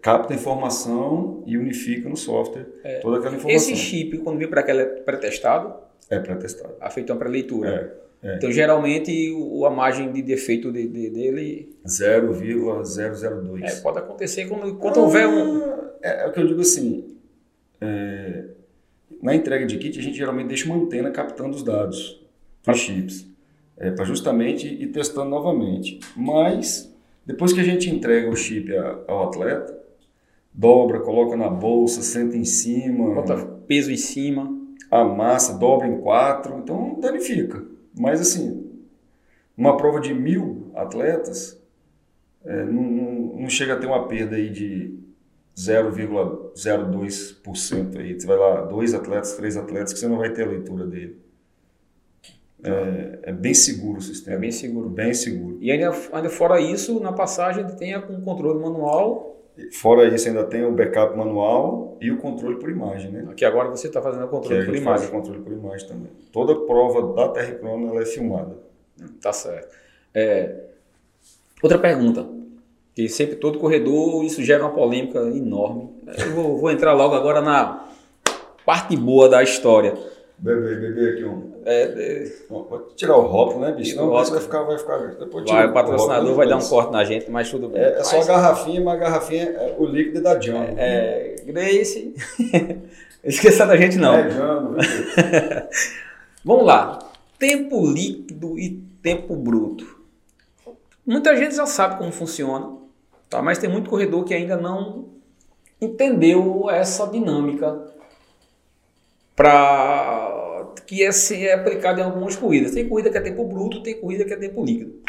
capta 0.00 0.32
a 0.32 0.36
informação 0.36 1.42
e 1.46 1.56
unifica 1.56 2.08
no 2.08 2.16
software 2.16 2.66
é. 2.84 2.98
toda 3.00 3.18
aquela 3.18 3.36
informação. 3.36 3.72
Esse 3.72 3.76
chip, 3.76 4.18
quando 4.18 4.38
vem 4.38 4.48
para 4.48 4.60
aquela 4.60 4.82
é 4.82 4.86
pré-testado? 4.86 5.74
É 6.10 6.18
pré-testado. 6.18 6.74
É 6.80 6.90
feito 6.90 7.12
uma 7.12 7.18
pré-leitura. 7.18 7.98
É, 8.22 8.28
é. 8.32 8.36
Então, 8.36 8.52
geralmente, 8.52 9.30
o, 9.32 9.64
a 9.66 9.70
margem 9.70 10.12
de 10.12 10.22
defeito 10.22 10.70
de, 10.70 10.86
de, 10.86 11.10
dele 11.10 11.76
0,002. 11.86 13.62
é, 13.62 13.80
pode 13.80 13.98
acontecer 13.98 14.46
quando, 14.48 14.76
quando 14.76 14.98
houver 14.98 15.26
um. 15.26 15.62
É, 16.02 16.24
é 16.24 16.26
o 16.26 16.32
que 16.32 16.40
eu 16.40 16.46
digo 16.46 16.60
assim. 16.60 17.16
é, 17.80 18.44
na 19.22 19.34
entrega 19.34 19.64
de 19.64 19.78
kit, 19.78 19.98
a 19.98 20.02
gente 20.02 20.16
geralmente 20.16 20.48
deixa 20.48 20.66
uma 20.66 20.76
antena 20.76 21.10
captando 21.10 21.56
os 21.56 21.62
dados 21.62 22.20
para 22.64 22.74
chips, 22.74 23.24
é, 23.76 23.90
para 23.92 24.04
justamente 24.04 24.66
ir 24.66 24.88
testando 24.88 25.30
novamente. 25.30 26.00
Mas, 26.16 26.91
depois 27.24 27.52
que 27.52 27.60
a 27.60 27.64
gente 27.64 27.88
entrega 27.88 28.28
o 28.28 28.36
chip 28.36 28.70
ao 29.06 29.28
atleta, 29.28 29.78
dobra, 30.52 31.00
coloca 31.00 31.36
na 31.36 31.48
bolsa, 31.48 32.02
senta 32.02 32.36
em 32.36 32.44
cima, 32.44 33.14
Bota 33.14 33.36
peso 33.66 33.90
em 33.92 33.96
cima. 33.96 34.50
amassa, 34.90 35.56
dobra 35.56 35.86
em 35.86 36.00
quatro, 36.00 36.58
então 36.58 36.98
danifica. 37.00 37.64
Mas 37.98 38.20
assim, 38.20 38.66
uma 39.56 39.76
prova 39.76 40.00
de 40.00 40.12
mil 40.12 40.70
atletas, 40.74 41.58
é, 42.44 42.64
não, 42.64 42.82
não, 42.82 43.12
não 43.42 43.48
chega 43.48 43.74
a 43.74 43.78
ter 43.78 43.86
uma 43.86 44.08
perda 44.08 44.36
aí 44.36 44.50
de 44.50 44.98
0,02% 45.56 47.98
aí. 47.98 48.18
Você 48.18 48.26
vai 48.26 48.36
lá, 48.36 48.62
dois 48.62 48.94
atletas, 48.94 49.36
três 49.36 49.56
atletas, 49.56 49.92
que 49.92 49.98
você 49.98 50.08
não 50.08 50.18
vai 50.18 50.32
ter 50.32 50.44
a 50.44 50.50
leitura 50.50 50.86
dele. 50.86 51.21
É, 52.64 53.30
é 53.30 53.32
bem 53.32 53.54
seguro 53.54 53.98
o 53.98 54.02
sistema. 54.02 54.36
É 54.36 54.38
bem 54.38 54.52
seguro. 54.52 54.88
Bem 54.88 55.14
seguro. 55.14 55.58
E 55.60 55.70
ainda, 55.70 55.92
ainda 56.12 56.30
fora 56.30 56.60
isso, 56.60 57.00
na 57.00 57.12
passagem 57.12 57.66
tem 57.76 57.96
um 57.96 58.20
controle 58.20 58.60
manual, 58.60 59.32
Fora 59.70 60.06
isso, 60.06 60.28
ainda 60.28 60.44
tem 60.44 60.64
o 60.64 60.72
backup 60.72 61.16
manual 61.16 61.98
e 62.00 62.10
o 62.10 62.16
controle 62.16 62.58
por 62.58 62.70
imagem, 62.70 63.10
né? 63.10 63.28
que 63.36 63.44
agora 63.44 63.68
você 63.68 63.86
está 63.86 64.00
fazendo 64.00 64.24
o 64.24 64.28
Que 64.28 64.30
controle 64.30 64.62
a 64.62 64.64
por 64.64 64.74
gente 64.74 64.84
faz 64.84 65.02
imagem. 65.02 65.08
o 65.08 65.20
controle 65.20 65.42
por 65.42 65.52
imagem 65.52 65.88
também. 65.88 66.10
Toda 66.32 66.54
prova 66.66 67.32
da 67.32 67.40
ela 67.42 68.00
é 68.00 68.06
filmada. 68.06 68.56
Tá 69.20 69.32
certo. 69.32 69.76
É, 70.14 70.68
outra 71.62 71.78
pergunta, 71.78 72.26
que 72.94 73.08
sempre 73.10 73.36
todo 73.36 73.58
corredor, 73.58 74.24
isso 74.24 74.42
gera 74.42 74.64
uma 74.64 74.72
polêmica 74.72 75.18
enorme. 75.20 75.90
Eu 76.06 76.32
vou, 76.32 76.58
vou 76.58 76.70
entrar 76.70 76.94
logo 76.94 77.14
agora 77.14 77.42
na 77.42 77.88
parte 78.64 78.96
boa 78.96 79.28
da 79.28 79.42
história. 79.42 79.94
Bebê, 80.38 80.76
bebê 80.76 81.10
aqui 81.10 81.24
um. 81.24 81.51
É, 81.64 81.82
é, 81.82 82.32
Vou 82.48 82.88
tirar 82.96 83.16
o 83.16 83.22
rótulo, 83.22 83.60
né, 83.60 83.72
bicho? 83.72 83.92
Tira 83.92 84.02
Não, 84.02 84.08
o 84.08 84.12
vai 84.12 84.40
ficar, 84.40 84.62
vai 84.62 84.78
ficar. 84.78 84.98
Depois 85.14 85.48
vai, 85.48 85.66
o 85.66 85.72
patrocinador 85.72 86.16
rótulo, 86.16 86.36
vai 86.36 86.48
dar 86.48 86.56
um 86.56 86.68
corte 86.68 86.92
na 86.92 87.04
gente, 87.04 87.30
mas 87.30 87.50
tudo 87.50 87.68
bem. 87.68 87.82
É, 87.82 87.98
é 87.98 88.04
só 88.04 88.20
a 88.20 88.24
garrafinha, 88.24 88.80
mas 88.80 88.94
a 88.94 88.96
garrafinha 88.96 89.44
é 89.44 89.76
o 89.78 89.84
líquido 89.84 90.22
da 90.22 90.34
Django. 90.34 90.74
É, 90.76 91.36
Grace, 91.44 92.14
esqueça 93.22 93.64
da 93.64 93.76
gente 93.76 93.96
não. 93.96 94.14
É 94.14 94.28
Django. 94.28 94.72
né? 94.72 95.68
Vamos 96.44 96.66
lá. 96.66 96.98
Tempo 97.38 97.86
líquido 97.86 98.58
e 98.58 98.70
tempo 99.02 99.36
bruto. 99.36 100.00
Muita 101.06 101.36
gente 101.36 101.54
já 101.54 101.66
sabe 101.66 101.98
como 101.98 102.12
funciona, 102.12 102.76
tá? 103.28 103.42
mas 103.42 103.58
tem 103.58 103.68
muito 103.68 103.90
corredor 103.90 104.24
que 104.24 104.34
ainda 104.34 104.56
não 104.56 105.06
entendeu 105.80 106.70
essa 106.70 107.06
dinâmica 107.06 107.92
para 109.34 110.51
que 110.86 111.02
é, 111.02 111.10
é 111.10 111.52
aplicada 111.52 112.00
em 112.00 112.04
algumas 112.04 112.36
corridas. 112.36 112.72
Tem 112.72 112.88
corrida 112.88 113.10
que 113.10 113.18
é 113.18 113.20
tempo 113.20 113.44
bruto, 113.44 113.82
tem 113.82 114.00
corrida 114.00 114.24
que 114.24 114.32
é 114.32 114.36
tempo 114.36 114.64
líquido. 114.64 115.00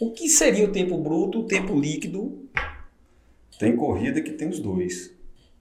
O 0.00 0.12
que 0.12 0.28
seria 0.28 0.64
o 0.64 0.72
tempo 0.72 0.96
bruto, 0.98 1.40
o 1.40 1.44
tempo 1.44 1.78
líquido? 1.78 2.48
Tem 3.58 3.74
corrida 3.74 4.20
que 4.20 4.32
tem 4.32 4.48
os 4.48 4.60
dois. 4.60 5.14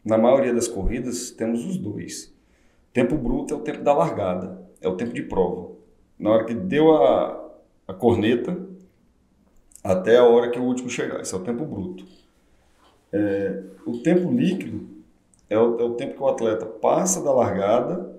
Na 0.05 0.17
maioria 0.17 0.53
das 0.53 0.67
corridas, 0.67 1.31
temos 1.31 1.65
os 1.65 1.77
dois. 1.77 2.33
Tempo 2.93 3.17
bruto 3.17 3.53
é 3.53 3.57
o 3.57 3.61
tempo 3.61 3.83
da 3.83 3.93
largada, 3.93 4.61
é 4.79 4.87
o 4.87 4.95
tempo 4.95 5.13
de 5.13 5.23
prova. 5.23 5.71
Na 6.17 6.31
hora 6.31 6.45
que 6.45 6.53
deu 6.53 6.95
a, 6.95 7.51
a 7.87 7.93
corneta, 7.93 8.57
até 9.83 10.17
a 10.17 10.23
hora 10.23 10.49
que 10.49 10.59
o 10.59 10.63
último 10.63 10.89
chegar. 10.89 11.21
Esse 11.21 11.33
é 11.33 11.37
o 11.37 11.43
tempo 11.43 11.65
bruto. 11.65 12.05
É, 13.11 13.63
o 13.85 13.99
tempo 13.99 14.31
líquido 14.31 14.87
é 15.49 15.57
o, 15.57 15.79
é 15.79 15.83
o 15.83 15.93
tempo 15.93 16.15
que 16.15 16.21
o 16.21 16.27
atleta 16.27 16.65
passa 16.65 17.23
da 17.23 17.31
largada 17.31 18.16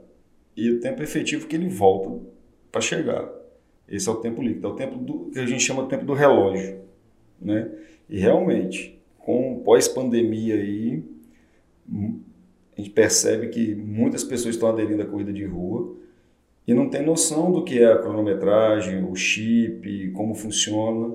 e 0.58 0.72
o 0.72 0.80
tempo 0.80 1.00
efetivo 1.00 1.46
que 1.46 1.54
ele 1.54 1.68
volta 1.68 2.20
para 2.72 2.80
chegar. 2.80 3.30
Esse 3.88 4.08
é 4.08 4.12
o 4.12 4.16
tempo 4.16 4.42
líquido, 4.42 4.66
é 4.66 4.70
o 4.70 4.74
tempo 4.74 4.98
do, 4.98 5.30
que 5.30 5.38
a 5.38 5.46
gente 5.46 5.62
chama 5.62 5.84
de 5.84 5.88
tempo 5.88 6.04
do 6.04 6.14
relógio. 6.14 6.80
Né? 7.40 7.70
E 8.10 8.18
realmente, 8.18 9.00
com 9.18 9.62
pós-pandemia 9.64 10.56
aí, 10.56 11.04
hum, 11.88 12.20
a 12.76 12.80
gente 12.80 12.90
percebe 12.90 13.48
que 13.48 13.72
muitas 13.72 14.24
pessoas 14.24 14.56
estão 14.56 14.68
aderindo 14.68 15.00
à 15.00 15.06
corrida 15.06 15.32
de 15.32 15.44
rua 15.44 15.96
e 16.66 16.74
não 16.74 16.90
tem 16.90 17.06
noção 17.06 17.52
do 17.52 17.62
que 17.62 17.78
é 17.78 17.92
a 17.92 17.98
cronometragem, 17.98 19.04
o 19.04 19.14
chip, 19.14 20.10
como 20.10 20.34
funciona. 20.34 21.14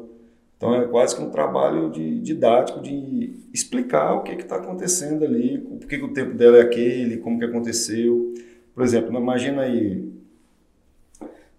Então 0.56 0.74
é 0.74 0.88
quase 0.88 1.18
que 1.18 1.22
um 1.22 1.30
trabalho 1.30 1.92
de, 1.92 2.22
didático 2.22 2.82
de 2.82 3.36
explicar 3.54 4.14
o 4.14 4.24
que 4.24 4.32
está 4.32 4.56
acontecendo 4.56 5.26
ali, 5.26 5.60
por 5.60 5.86
que, 5.86 5.98
que 5.98 6.06
o 6.06 6.14
tempo 6.14 6.34
dela 6.34 6.58
é 6.58 6.62
aquele, 6.62 7.18
como 7.18 7.38
que 7.38 7.46
aconteceu. 7.46 8.34
Por 8.74 8.84
exemplo, 8.84 9.16
imagina 9.16 9.64
aí 9.64 10.12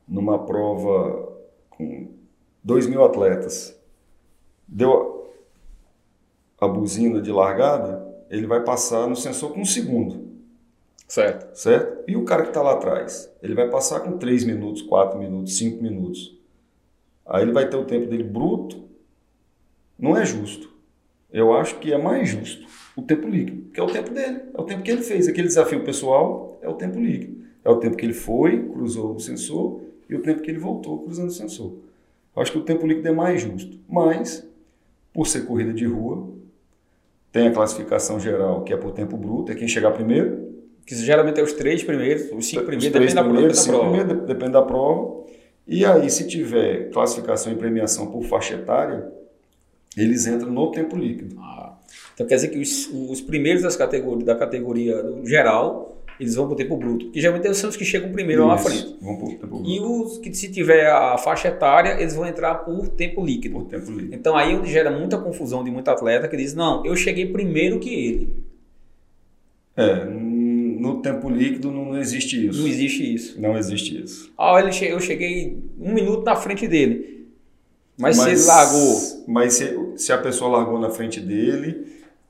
numa 0.07 0.44
prova 0.44 1.33
com 1.70 2.09
2 2.62 2.87
mil 2.87 3.05
atletas, 3.05 3.79
deu 4.66 5.33
a, 6.61 6.66
buzina 6.66 7.20
de 7.20 7.31
largada, 7.31 8.05
ele 8.31 8.46
vai 8.46 8.62
passar 8.64 9.07
no 9.07 9.16
sensor 9.16 9.53
com 9.53 9.61
um 9.61 9.64
segundo, 9.64 10.33
Certo. 11.07 11.55
certo? 11.57 12.05
E 12.11 12.16
o 12.16 12.24
cara 12.24 12.42
que 12.42 12.48
está 12.48 12.62
lá 12.62 12.72
atrás, 12.72 13.31
ele 13.42 13.55
vai 13.55 13.68
passar 13.68 14.00
com 14.00 14.18
3 14.18 14.44
minutos, 14.44 14.83
4 14.83 15.18
minutos, 15.18 15.57
5 15.59 15.83
minutos. 15.83 16.37
Aí 17.27 17.42
ele 17.42 17.53
vai 17.53 17.68
ter 17.68 17.77
o 17.77 17.85
tempo 17.85 18.07
dele 18.07 18.24
bruto. 18.24 18.85
Não 19.98 20.16
é 20.16 20.24
justo. 20.24 20.72
Eu 21.31 21.55
acho 21.55 21.79
que 21.79 21.92
é 21.92 21.98
mais 21.98 22.29
justo 22.29 22.66
o 22.96 23.02
tempo 23.02 23.26
líquido, 23.28 23.70
que 23.72 23.80
é 23.80 23.83
o 23.83 23.87
tempo 23.87 24.11
dele, 24.11 24.40
é 24.57 24.61
o 24.61 24.64
tempo 24.64 24.83
que 24.83 24.90
ele 24.90 25.02
fez. 25.02 25.26
Aquele 25.28 25.48
desafio 25.48 25.83
pessoal 25.85 26.59
é 26.62 26.68
o 26.68 26.74
tempo 26.74 26.98
líquido. 26.98 27.44
É 27.64 27.70
o 27.70 27.76
tempo 27.76 27.96
que 27.96 28.04
ele 28.07 28.12
foi, 28.12 28.62
cruzou 28.68 29.14
o 29.14 29.20
sensor, 29.20 29.80
e 30.09 30.14
o 30.14 30.20
tempo 30.22 30.42
que 30.42 30.50
ele 30.50 30.59
voltou 30.59 30.98
cruzando 31.02 31.28
o 31.28 31.33
sensor. 31.33 31.72
Eu 32.37 32.42
acho 32.42 32.52
que 32.52 32.59
o 32.59 32.62
tempo 32.62 32.87
líquido 32.87 33.09
é 33.09 33.12
mais 33.12 33.40
justo. 33.40 33.78
Mas, 33.88 34.46
por 35.12 35.26
ser 35.26 35.46
corrida 35.46 35.72
de 35.72 35.87
rua, 35.87 36.28
tem 37.33 37.48
a 37.48 37.52
classificação 37.52 38.20
geral, 38.20 38.62
que 38.64 38.72
é 38.72 38.76
por 38.76 38.92
tempo 38.92 39.16
bruto, 39.16 39.50
é 39.50 39.54
quem 39.54 39.66
chegar 39.66 39.90
primeiro, 39.92 40.52
Que 40.87 40.94
geralmente 40.94 41.40
é 41.40 41.42
os 41.42 41.54
três 41.54 41.83
primeiros, 41.83 42.30
os 42.30 42.46
cinco 42.46 42.61
os 42.62 42.66
primeiros, 42.66 42.90
três 42.92 42.92
depende 42.92 43.14
da, 43.14 43.24
primeiros, 43.24 43.57
da 43.57 43.62
cinco 43.62 43.78
prova. 43.78 43.90
primeiros, 43.96 44.20
de- 44.20 44.26
depende 44.35 44.52
da 44.52 44.62
prova. 44.62 45.24
E 45.66 45.85
aí, 45.87 46.11
se 46.11 46.28
tiver 46.28 46.90
classificação 46.90 47.50
e 47.50 47.57
premiação 47.57 48.09
por 48.11 48.22
faixa 48.24 48.54
etária, 48.54 49.11
eles 49.96 50.26
entram 50.26 50.50
no 50.50 50.70
tempo 50.70 50.94
líquido. 50.94 51.37
Ah, 51.40 51.73
então 52.14 52.27
quer 52.27 52.37
dizer 52.37 52.48
que 52.48 52.59
os, 52.59 52.88
os 53.11 53.20
primeiros 53.20 53.62
das 53.62 53.77
categori- 53.77 54.24
da 54.24 54.35
categoria 54.37 55.05
geral, 55.24 56.03
eles 56.18 56.37
vão 56.37 56.46
para 56.46 56.55
o 56.55 56.57
tempo 56.57 56.77
bruto. 56.77 57.11
Que 57.11 57.20
geralmente 57.20 57.53
são 57.55 57.68
os 57.68 57.77
que 57.77 57.85
chegam 57.85 58.12
primeiro 58.12 58.42
lá 58.46 58.55
na 58.55 58.61
Isso, 58.61 58.64
frente. 58.68 58.96
Vão 59.03 59.16
por 59.16 59.31
tempo 59.31 59.62
E 59.66 59.81
bruto. 59.81 60.03
os 60.05 60.18
que 60.18 60.33
se 60.33 60.48
tiver 60.48 60.87
a 60.87 61.18
faixa 61.18 61.48
etária, 61.48 62.00
eles 62.00 62.14
vão 62.14 62.24
entrar 62.27 62.55
por 62.57 62.87
tempo 62.88 63.24
líquido. 63.24 63.55
Por 63.55 63.64
tempo 63.64 63.90
líquido. 63.90 64.14
Então 64.14 64.37
aí 64.37 64.53
é 64.53 64.57
onde 64.57 64.70
gera 64.70 64.90
muita 64.90 65.18
confusão 65.18 65.64
de 65.64 65.70
muito 65.72 65.88
atleta 65.88 66.29
que 66.29 66.37
diz, 66.37 66.55
não, 66.55 66.87
eu 66.87 66.94
cheguei 66.94 67.27
primeiro 67.27 67.81
que 67.81 67.92
ele. 67.92 68.44
É, 69.77 70.05
no 70.05 71.03
tempo 71.03 71.29
líquido 71.29 71.72
não, 71.72 71.98
existe 71.98 72.46
isso. 72.46 72.61
Não 72.61 72.68
existe 72.68 73.14
isso. 73.14 73.40
Não 73.40 73.59
existe 73.59 74.00
isso. 74.03 74.33
Ah, 74.38 74.61
ele 74.61 74.70
eu 74.92 75.00
cheguei 75.00 75.59
um 75.81 75.92
minuto 75.92 76.24
na 76.24 76.37
frente 76.37 76.68
dele. 76.68 77.27
Mas, 77.98 78.16
se 78.16 78.29
ele 78.31 78.42
largou. 78.42 79.00
Mas 79.27 79.55
se, 79.55 79.79
se 79.96 80.12
a 80.12 80.18
pessoa 80.18 80.50
largou 80.59 80.79
na 80.79 80.90
frente 80.90 81.20
dele, 81.20 81.87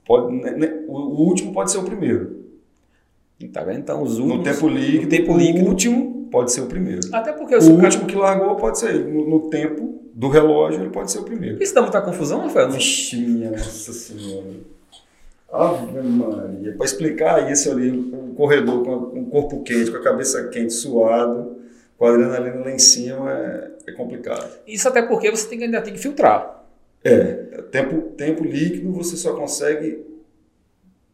pode, 0.06 0.34
né, 0.36 0.50
né, 0.52 0.84
o, 0.88 0.92
o 0.96 1.20
último 1.26 1.52
pode 1.52 1.70
ser 1.70 1.78
o 1.78 1.84
primeiro. 1.84 2.44
Tá 3.52 3.62
vendo? 3.62 3.80
Então 3.80 4.02
os 4.02 4.18
últimos. 4.18 4.38
No 4.38 4.42
tempo 4.44 4.68
líquido, 4.68 5.02
no 5.04 5.08
tempo 5.10 5.32
o 5.34 5.36
líquido. 5.38 5.68
último 5.68 6.28
pode 6.30 6.50
ser 6.52 6.62
o 6.62 6.66
primeiro. 6.66 7.00
Até 7.12 7.32
porque 7.32 7.54
O 7.54 7.58
o 7.58 7.60
cara- 7.76 7.84
último 7.84 8.06
que 8.06 8.14
largou 8.16 8.56
pode 8.56 8.78
ser 8.78 8.94
ele. 8.94 9.04
No, 9.12 9.28
no 9.28 9.40
tempo 9.50 10.00
do 10.14 10.28
relógio, 10.28 10.80
ele 10.80 10.90
pode 10.90 11.10
ser 11.10 11.18
o 11.18 11.24
primeiro. 11.24 11.62
Isso 11.62 11.74
dá 11.74 11.82
muita 11.82 12.00
confusão, 12.00 12.40
Rafael? 12.40 12.68
Não- 12.68 12.74
Vixe, 12.74 13.16
minha 13.16 13.50
Nossa 13.50 13.92
Senhora. 13.92 14.46
Ave 15.52 16.00
Maria. 16.02 16.74
Para 16.76 16.86
explicar 16.86 17.50
isso 17.52 17.70
ali, 17.70 17.90
um 17.90 18.34
corredor 18.34 18.82
com 18.82 18.92
o 19.20 19.26
corpo 19.26 19.62
quente, 19.62 19.90
com 19.90 19.98
a 19.98 20.02
cabeça 20.02 20.48
quente, 20.48 20.72
suado, 20.72 21.56
com 21.98 22.06
a 22.06 22.10
adrenalina 22.10 22.56
lá 22.64 22.70
em 22.72 22.78
cima, 22.78 23.30
é, 23.30 23.70
é 23.88 23.92
complicado. 23.92 24.48
Isso 24.66 24.88
até 24.88 25.02
porque 25.02 25.30
você 25.30 25.46
tem 25.48 25.58
que, 25.58 25.64
ainda 25.64 25.80
tem 25.82 25.92
que 25.92 26.00
filtrar. 26.00 26.63
É, 27.04 27.62
tempo, 27.70 28.00
tempo 28.16 28.42
líquido 28.44 28.90
você 28.92 29.16
só 29.16 29.34
consegue 29.34 29.98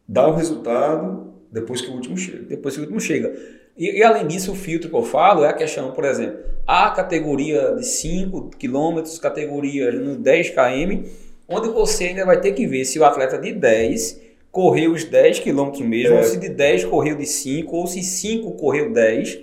dar 0.07 0.27
o 0.27 0.35
resultado 0.35 1.33
depois 1.51 1.81
que 1.81 1.89
o 1.89 1.93
último 1.93 2.17
chega. 2.17 2.43
depois 2.43 2.73
que 2.75 2.79
o 2.79 2.83
último 2.83 2.99
chega. 2.99 3.35
E, 3.77 3.99
e, 3.99 4.03
além 4.03 4.27
disso, 4.27 4.51
o 4.51 4.55
filtro 4.55 4.89
que 4.89 4.95
eu 4.95 5.03
falo 5.03 5.43
é 5.43 5.49
a 5.49 5.53
questão, 5.53 5.91
por 5.91 6.05
exemplo, 6.05 6.39
a 6.67 6.89
categoria 6.91 7.75
de 7.75 7.85
5 7.85 8.51
km, 8.57 9.01
categoria 9.21 9.91
no 9.91 10.15
10 10.17 10.49
km, 10.51 11.03
onde 11.47 11.69
você 11.69 12.05
ainda 12.05 12.25
vai 12.25 12.39
ter 12.39 12.53
que 12.53 12.65
ver 12.67 12.85
se 12.85 12.99
o 12.99 13.03
atleta 13.05 13.37
de 13.37 13.51
10 13.51 14.21
correu 14.51 14.91
os 14.91 15.03
10 15.05 15.39
km 15.39 15.71
mesmo, 15.83 16.15
É. 16.15 16.17
ou 16.19 16.23
se 16.23 16.37
de 16.37 16.49
10 16.49 16.85
correu 16.85 17.15
de 17.17 17.25
5, 17.25 17.75
ou 17.75 17.87
se 17.87 18.01
5 18.03 18.51
correu 18.51 18.91
10. 18.93 19.39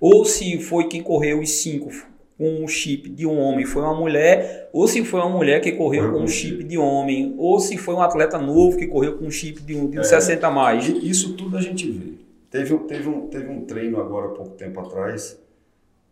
ou 0.00 0.24
se 0.24 0.58
foi 0.60 0.86
quem 0.88 1.02
correu 1.02 1.40
os 1.40 1.50
5 1.50 1.90
com 2.38 2.62
um 2.62 2.68
chip 2.68 3.10
de 3.10 3.26
um 3.26 3.36
homem 3.36 3.66
foi 3.66 3.82
uma 3.82 3.94
mulher, 3.94 4.70
ou 4.72 4.86
se 4.86 5.04
foi 5.04 5.18
uma 5.18 5.28
mulher 5.28 5.60
que 5.60 5.72
correu 5.72 6.12
com 6.12 6.20
um 6.20 6.28
chip 6.28 6.62
de 6.62 6.78
homem, 6.78 7.34
ou 7.36 7.58
se 7.58 7.76
foi 7.76 7.94
um 7.94 8.00
atleta 8.00 8.38
novo 8.38 8.78
que 8.78 8.86
correu 8.86 9.18
com 9.18 9.26
um 9.26 9.30
chip 9.30 9.60
de 9.60 9.74
um, 9.74 9.90
de 9.90 9.98
um 9.98 10.02
é, 10.02 10.04
60 10.04 10.46
a 10.46 10.50
mais. 10.50 10.86
Isso 10.86 11.34
tudo 11.34 11.56
a 11.56 11.60
gente 11.60 11.90
vê. 11.90 12.12
Teve, 12.48 12.78
teve, 12.78 13.08
um, 13.08 13.26
teve 13.26 13.50
um 13.50 13.64
treino 13.64 14.00
agora 14.00 14.28
pouco 14.28 14.52
tempo 14.52 14.78
atrás 14.78 15.38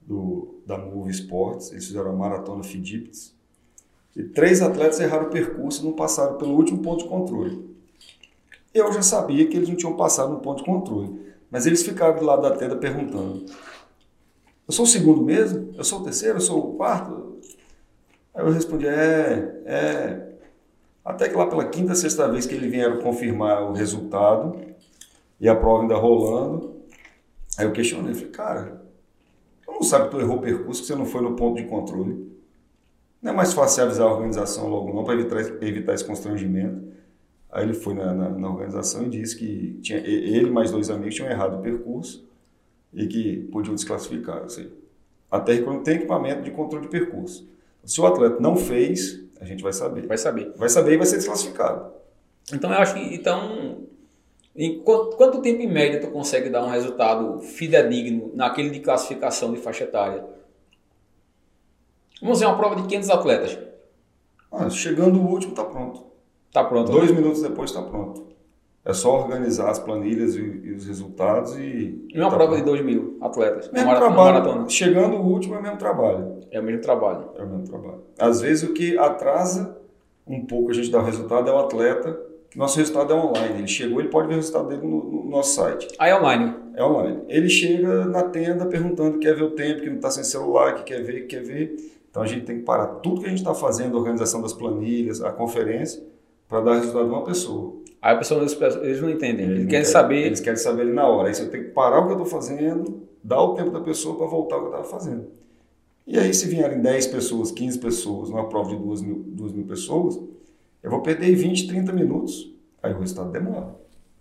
do, 0.02 0.60
da 0.66 0.76
Move 0.76 1.12
Sports, 1.12 1.70
eles 1.70 1.86
fizeram 1.86 2.10
a 2.10 2.12
maratona 2.12 2.64
Fidipes, 2.64 3.32
e 4.14 4.24
três 4.24 4.60
atletas 4.60 4.98
erraram 4.98 5.26
o 5.26 5.30
percurso 5.30 5.82
e 5.82 5.84
não 5.84 5.92
passaram 5.92 6.36
pelo 6.38 6.54
último 6.54 6.80
ponto 6.80 7.04
de 7.04 7.08
controle. 7.08 7.76
Eu 8.74 8.92
já 8.92 9.00
sabia 9.00 9.46
que 9.46 9.56
eles 9.56 9.68
não 9.68 9.76
tinham 9.76 9.96
passado 9.96 10.32
no 10.32 10.40
ponto 10.40 10.58
de 10.58 10.64
controle, 10.64 11.20
mas 11.50 11.66
eles 11.66 11.82
ficaram 11.82 12.18
do 12.18 12.24
lado 12.24 12.42
da 12.42 12.50
tenda 12.50 12.76
perguntando: 12.76 13.46
Eu 14.66 14.72
sou 14.72 14.84
o 14.84 14.88
segundo 14.88 15.22
mesmo? 15.22 15.72
Eu 15.76 15.84
sou 15.84 16.00
o 16.00 16.04
terceiro? 16.04 16.36
Eu 16.36 16.40
sou 16.40 16.58
o 16.58 16.76
quarto? 16.76 17.38
Aí 18.34 18.44
eu 18.44 18.50
respondi: 18.50 18.86
É, 18.86 19.62
é. 19.64 20.26
Até 21.04 21.28
que 21.28 21.36
lá 21.36 21.46
pela 21.46 21.68
quinta, 21.68 21.94
sexta 21.94 22.28
vez 22.28 22.46
que 22.46 22.54
eles 22.54 22.70
vieram 22.70 22.98
confirmar 22.98 23.62
o 23.62 23.72
resultado 23.72 24.60
e 25.40 25.48
a 25.48 25.54
prova 25.54 25.82
ainda 25.82 25.94
rolando, 25.94 26.82
aí 27.56 27.64
eu 27.64 27.72
questionei: 27.72 28.12
Falei, 28.12 28.30
cara, 28.30 28.82
tu 29.64 29.70
não 29.70 29.82
sabe 29.84 30.06
que 30.06 30.10
tu 30.16 30.20
errou 30.20 30.38
o 30.38 30.40
percurso, 30.42 30.80
que 30.80 30.88
você 30.88 30.96
não 30.96 31.06
foi 31.06 31.22
no 31.22 31.36
ponto 31.36 31.62
de 31.62 31.68
controle. 31.68 32.34
Não 33.22 33.32
é 33.32 33.34
mais 33.34 33.52
fácil 33.52 33.84
avisar 33.84 34.08
a 34.08 34.12
organização 34.12 34.68
logo 34.68 34.92
não 34.92 35.04
para 35.04 35.14
evitar, 35.14 35.40
evitar 35.62 35.94
esse 35.94 36.04
constrangimento. 36.04 36.92
Aí 37.50 37.62
ele 37.62 37.74
foi 37.74 37.94
na, 37.94 38.12
na, 38.12 38.28
na, 38.30 38.50
organização 38.50 39.04
e 39.04 39.08
disse 39.08 39.36
que 39.36 39.78
tinha, 39.80 39.98
ele 39.98 40.50
mais 40.50 40.72
dois 40.72 40.90
amigos 40.90 41.14
tinham 41.14 41.30
errado 41.30 41.58
o 41.58 41.62
percurso 41.62 42.25
e 42.96 43.06
que 43.06 43.36
podiam 43.52 43.74
desclassificar. 43.74 44.44
Assim. 44.44 44.70
Até 45.30 45.58
quando 45.58 45.82
tem 45.82 45.96
equipamento 45.96 46.42
de 46.42 46.50
controle 46.50 46.86
de 46.86 46.90
percurso. 46.90 47.48
Se 47.84 48.00
o 48.00 48.06
atleta 48.06 48.40
não 48.40 48.56
fez, 48.56 49.22
a 49.40 49.44
gente 49.44 49.62
vai 49.62 49.72
saber. 49.72 50.06
Vai 50.06 50.18
saber. 50.18 50.52
Vai 50.56 50.68
saber 50.68 50.94
e 50.94 50.96
vai 50.96 51.06
ser 51.06 51.16
desclassificado. 51.16 51.92
Então 52.52 52.72
eu 52.72 52.78
acho 52.78 52.94
que 52.94 53.14
então 53.14 53.86
em 54.54 54.80
quanto, 54.80 55.16
quanto 55.16 55.42
tempo 55.42 55.60
em 55.60 55.70
média 55.70 56.00
tu 56.00 56.08
consegue 56.08 56.48
dar 56.48 56.64
um 56.64 56.70
resultado 56.70 57.40
fidedigno 57.40 58.32
naquele 58.34 58.70
de 58.70 58.80
classificação 58.80 59.52
de 59.52 59.60
faixa 59.60 59.84
etária? 59.84 60.24
Vamos 62.20 62.38
fazer 62.38 62.46
uma 62.46 62.56
prova 62.56 62.76
de 62.76 62.88
500 62.88 63.10
atletas. 63.10 63.58
Ah, 64.50 64.70
chegando 64.70 65.20
o 65.20 65.26
último, 65.26 65.52
está 65.52 65.64
pronto. 65.64 66.06
Está 66.48 66.64
pronto. 66.64 66.90
Dois 66.90 67.10
né? 67.10 67.20
minutos 67.20 67.42
depois 67.42 67.70
está 67.70 67.82
pronto. 67.82 68.26
É 68.86 68.92
só 68.92 69.18
organizar 69.18 69.68
as 69.68 69.80
planilhas 69.80 70.36
e, 70.36 70.40
e 70.40 70.72
os 70.72 70.86
resultados 70.86 71.56
e. 71.56 72.06
E 72.08 72.20
uma 72.20 72.30
tá 72.30 72.36
prova 72.36 72.52
pronto. 72.52 72.64
de 72.64 72.70
2 72.70 72.84
mil 72.84 73.18
atletas. 73.20 73.68
Mesmo 73.72 73.90
trabalho. 73.90 74.14
Maratona. 74.14 74.68
Chegando 74.68 75.16
o 75.16 75.26
último 75.26 75.56
é 75.56 75.58
o 75.58 75.62
mesmo 75.62 75.76
trabalho. 75.76 76.38
É 76.52 76.60
o 76.60 76.62
mesmo 76.62 76.80
trabalho. 76.80 77.30
É 77.36 77.42
o 77.42 77.48
mesmo 77.48 77.64
trabalho. 77.64 78.02
Às 78.16 78.40
vezes 78.40 78.62
o 78.70 78.72
que 78.72 78.96
atrasa 78.96 79.76
um 80.24 80.46
pouco 80.46 80.70
a 80.70 80.72
gente 80.72 80.88
dar 80.88 81.00
o 81.00 81.04
resultado 81.04 81.50
é 81.50 81.52
o 81.52 81.58
atleta. 81.58 82.16
Nosso 82.54 82.78
resultado 82.78 83.12
é 83.12 83.16
online. 83.16 83.58
Ele 83.58 83.66
chegou, 83.66 83.98
ele 83.98 84.08
pode 84.08 84.28
ver 84.28 84.34
o 84.34 84.36
resultado 84.36 84.68
dele 84.68 84.86
no, 84.86 85.02
no 85.02 85.30
nosso 85.30 85.56
site. 85.56 85.88
Ah, 85.98 86.06
é 86.06 86.16
online? 86.16 86.54
É 86.76 86.84
online. 86.84 87.22
Ele 87.28 87.48
chega 87.48 88.04
na 88.04 88.22
tenda 88.22 88.66
perguntando, 88.66 89.18
quer 89.18 89.34
ver 89.34 89.42
o 89.42 89.50
tempo, 89.50 89.80
que 89.80 89.88
não 89.88 89.96
está 89.96 90.12
sem 90.12 90.22
celular, 90.22 90.76
que 90.76 90.84
quer 90.84 91.02
ver, 91.02 91.22
que 91.22 91.36
quer 91.36 91.42
ver. 91.42 91.76
Então 92.08 92.22
a 92.22 92.26
gente 92.26 92.44
tem 92.44 92.58
que 92.58 92.62
parar 92.62 92.86
tudo 92.86 93.20
que 93.20 93.26
a 93.26 93.30
gente 93.30 93.38
está 93.38 93.52
fazendo, 93.52 93.96
a 93.96 93.98
organização 93.98 94.40
das 94.40 94.52
planilhas, 94.52 95.20
a 95.20 95.32
conferência, 95.32 96.02
para 96.48 96.60
dar 96.60 96.74
resultado 96.76 97.06
de 97.06 97.10
uma 97.10 97.24
pessoa. 97.24 97.74
Aí 98.06 98.14
a 98.14 98.18
pessoa, 98.18 98.40
eles 98.40 99.00
não 99.00 99.10
entendem, 99.10 99.46
eles, 99.46 99.58
eles 99.58 99.68
querem 99.68 99.84
saber. 99.84 100.26
Eles 100.26 100.38
querem 100.38 100.56
saber 100.56 100.82
ali 100.82 100.92
na 100.92 101.08
hora. 101.08 101.26
Aí 101.26 101.34
você 101.34 101.46
tem 101.46 101.64
que 101.64 101.70
parar 101.70 101.98
o 101.98 102.06
que 102.06 102.12
eu 102.12 102.22
estou 102.22 102.26
fazendo, 102.26 103.02
dar 103.20 103.42
o 103.42 103.54
tempo 103.54 103.70
da 103.70 103.80
pessoa 103.80 104.16
para 104.16 104.26
voltar 104.26 104.54
ao 104.54 104.60
que 104.60 104.66
eu 104.68 104.70
estava 104.70 104.88
fazendo. 104.88 105.26
E 106.06 106.16
aí, 106.16 106.32
se 106.32 106.46
vierem 106.46 106.80
10 106.80 107.08
pessoas, 107.08 107.50
15 107.50 107.80
pessoas, 107.80 108.30
numa 108.30 108.48
prova 108.48 108.70
de 108.70 108.76
2 108.76 109.02
mil, 109.02 109.24
2 109.26 109.52
mil 109.54 109.66
pessoas, 109.66 110.20
eu 110.84 110.88
vou 110.88 111.02
perder 111.02 111.34
20, 111.34 111.66
30 111.66 111.92
minutos. 111.92 112.54
Aí 112.80 112.92
o 112.92 113.00
resultado 113.00 113.32
demora. 113.32 113.74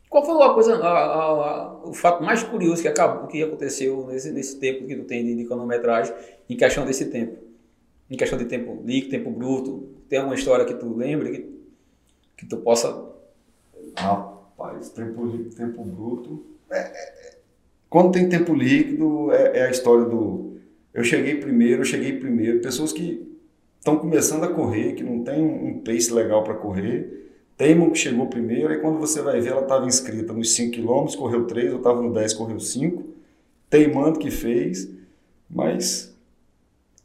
Qual 0.09 0.25
foi 0.25 0.41
a 0.41 0.49
coisa, 0.49 0.77
a, 0.77 0.87
a, 0.87 1.23
a, 1.23 1.87
o 1.87 1.93
fato 1.93 2.23
mais 2.23 2.41
curioso 2.41 2.81
que, 2.81 2.87
acabou, 2.87 3.27
que 3.27 3.43
aconteceu 3.43 4.07
nesse, 4.07 4.31
nesse 4.31 4.59
tempo 4.59 4.87
que 4.87 4.95
tu 4.95 5.03
tem 5.03 5.23
de, 5.23 5.35
de 5.35 5.45
cronometragem 5.45 6.11
em 6.49 6.57
questão 6.57 6.87
desse 6.87 7.05
tempo? 7.05 7.37
em 8.09 8.17
questão 8.17 8.37
de 8.37 8.45
tempo 8.45 8.81
líquido, 8.83 9.11
tempo 9.11 9.31
bruto? 9.31 9.89
Tem 10.07 10.19
alguma 10.19 10.35
história 10.35 10.65
que 10.65 10.73
tu 10.73 10.95
lembre 10.95 11.31
que, 11.31 11.55
que 12.37 12.45
tu 12.45 12.57
possa. 12.57 13.14
Rapaz, 13.97 14.89
tempo 14.89 15.25
líquido, 15.25 15.55
tempo 15.55 15.83
bruto. 15.83 16.45
É, 16.69 16.79
é, 16.79 16.81
é, 16.81 17.37
quando 17.89 18.11
tem 18.11 18.27
tempo 18.27 18.53
líquido, 18.53 19.31
é, 19.31 19.59
é, 19.59 19.67
a 19.67 19.71
história 19.71 20.05
do. 20.05 20.57
Eu 20.93 21.03
cheguei 21.03 21.35
primeiro, 21.35 21.81
eu 21.81 21.85
cheguei 21.85 22.17
primeiro. 22.19 22.61
Pessoas 22.61 22.91
que 22.91 23.25
estão 23.77 23.97
começando 23.97 24.43
a 24.43 24.47
correr, 24.47 24.93
que 24.93 25.03
não 25.03 25.23
tem 25.23 25.41
um 25.41 25.79
pace 25.79 26.11
legal 26.11 26.43
para 26.43 26.55
correr, 26.55 27.31
teimam 27.57 27.91
que 27.91 27.99
chegou 27.99 28.27
primeiro, 28.27 28.73
e 28.73 28.79
quando 28.79 28.99
você 28.99 29.21
vai 29.21 29.39
ver, 29.39 29.51
ela 29.51 29.61
estava 29.61 29.85
inscrita 29.85 30.33
nos 30.33 30.55
5 30.55 30.75
km, 30.75 31.15
correu 31.17 31.45
3, 31.45 31.71
eu 31.71 31.77
estava 31.77 32.01
no 32.01 32.13
10, 32.13 32.33
correu 32.33 32.59
5, 32.59 33.03
teimando 33.69 34.19
que 34.19 34.31
fez, 34.31 34.89
mas 35.49 36.15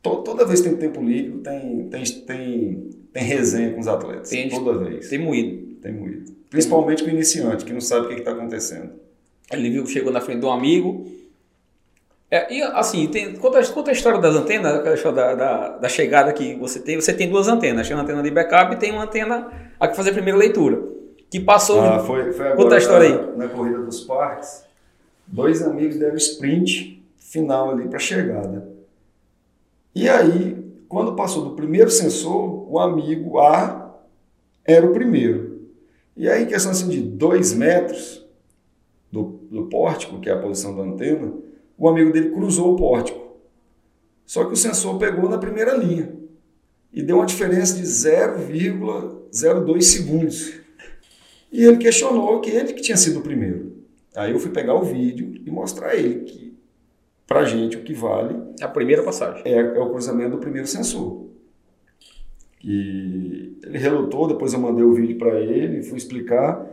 toda 0.02 0.46
vez 0.46 0.60
que 0.60 0.68
tem 0.68 0.78
tempo 0.78 1.02
livre, 1.02 1.38
tem, 1.40 1.88
tem, 1.88 2.04
tem, 2.04 2.90
tem 3.12 3.22
resenha 3.22 3.72
com 3.72 3.80
os 3.80 3.88
atletas. 3.88 4.30
Tem, 4.30 4.48
toda 4.48 4.78
vez. 4.78 5.08
Tem 5.08 5.18
moído. 5.18 5.74
Tem 5.76 5.92
moído. 5.92 6.39
Principalmente 6.50 7.04
com 7.04 7.08
o 7.08 7.12
iniciante, 7.12 7.64
que 7.64 7.72
não 7.72 7.80
sabe 7.80 8.06
o 8.06 8.08
que 8.08 8.14
está 8.16 8.32
acontecendo. 8.32 8.90
Ele 9.52 9.70
viu 9.70 9.84
que 9.84 9.90
chegou 9.90 10.12
na 10.12 10.20
frente 10.20 10.40
de 10.40 10.46
um 10.46 10.50
amigo. 10.50 11.06
É, 12.28 12.52
e 12.52 12.62
assim, 12.62 13.06
tem, 13.06 13.34
conta, 13.36 13.64
conta 13.72 13.90
a 13.90 13.92
história 13.92 14.20
das 14.20 14.34
antenas, 14.34 14.84
da, 15.02 15.34
da, 15.34 15.68
da, 15.78 15.88
chegada 15.88 16.32
que 16.32 16.54
você 16.56 16.80
tem. 16.80 16.96
Você 16.96 17.12
tem 17.12 17.28
duas 17.28 17.48
antenas, 17.48 17.86
tem 17.86 17.96
uma 17.96 18.02
antena 18.02 18.22
de 18.22 18.30
backup 18.30 18.74
e 18.74 18.78
tem 18.78 18.92
uma 18.92 19.04
antena 19.04 19.48
a 19.78 19.88
que 19.88 19.96
fazer 19.96 20.10
a 20.10 20.12
primeira 20.12 20.38
leitura. 20.38 20.82
Que 21.30 21.38
passou. 21.38 21.80
Ah, 21.80 22.00
foi, 22.00 22.32
foi 22.32 22.54
conta 22.56 22.74
a 22.74 22.78
história 22.78 23.08
aí. 23.08 23.36
Na, 23.36 23.48
corrida 23.48 23.78
dos 23.78 24.00
parques, 24.00 24.64
dois 25.26 25.62
amigos 25.62 25.96
deram 25.96 26.16
sprint 26.16 27.00
final 27.18 27.70
ali 27.70 27.88
para 27.88 27.98
chegada. 28.00 28.68
E 29.94 30.08
aí, 30.08 30.72
quando 30.88 31.14
passou 31.14 31.44
do 31.44 31.50
primeiro 31.56 31.90
sensor, 31.90 32.70
o 32.72 32.78
amigo 32.78 33.38
A 33.38 33.92
era 34.64 34.84
o 34.86 34.92
primeiro. 34.92 35.49
E 36.20 36.28
aí, 36.28 36.42
em 36.42 36.46
questão 36.46 36.70
assim, 36.70 36.86
de 36.86 37.00
dois 37.00 37.54
metros 37.54 38.22
do, 39.10 39.40
do 39.50 39.64
pórtico, 39.68 40.20
que 40.20 40.28
é 40.28 40.34
a 40.34 40.38
posição 40.38 40.76
da 40.76 40.82
antena, 40.82 41.32
o 41.78 41.88
amigo 41.88 42.12
dele 42.12 42.28
cruzou 42.28 42.74
o 42.74 42.76
pórtico. 42.76 43.38
Só 44.26 44.44
que 44.44 44.52
o 44.52 44.56
sensor 44.56 44.98
pegou 44.98 45.30
na 45.30 45.38
primeira 45.38 45.74
linha 45.74 46.14
e 46.92 47.02
deu 47.02 47.16
uma 47.16 47.24
diferença 47.24 47.74
de 47.74 47.84
0,02 47.84 49.80
segundos. 49.80 50.52
E 51.50 51.64
ele 51.64 51.78
questionou 51.78 52.38
que 52.42 52.50
ele 52.50 52.74
que 52.74 52.82
tinha 52.82 52.98
sido 52.98 53.20
o 53.20 53.22
primeiro. 53.22 53.78
Aí 54.14 54.32
eu 54.32 54.38
fui 54.38 54.50
pegar 54.50 54.74
o 54.74 54.82
vídeo 54.82 55.40
e 55.46 55.50
mostrar 55.50 55.88
a 55.88 55.96
ele 55.96 56.24
que 56.24 56.54
para 57.26 57.40
a 57.40 57.44
gente, 57.46 57.78
o 57.78 57.82
que 57.82 57.94
vale. 57.94 58.36
É 58.60 58.64
a 58.64 58.68
primeira 58.68 59.02
passagem. 59.02 59.40
É, 59.46 59.58
é, 59.58 59.80
o 59.80 59.88
cruzamento 59.88 60.32
do 60.32 60.38
primeiro 60.38 60.68
sensor. 60.68 61.30
E 62.62 63.39
ele 63.62 63.78
relutou, 63.78 64.28
depois 64.28 64.52
eu 64.52 64.60
mandei 64.60 64.84
o 64.84 64.92
vídeo 64.94 65.18
para 65.18 65.38
ele, 65.38 65.82
fui 65.82 65.98
explicar. 65.98 66.66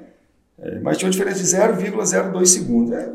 É, 0.60 0.80
mas 0.80 0.98
tinha 0.98 1.08
uma 1.08 1.12
diferença 1.12 1.40
de 1.40 1.84
0,02 1.84 2.46
segundos. 2.46 2.92
É. 2.92 3.14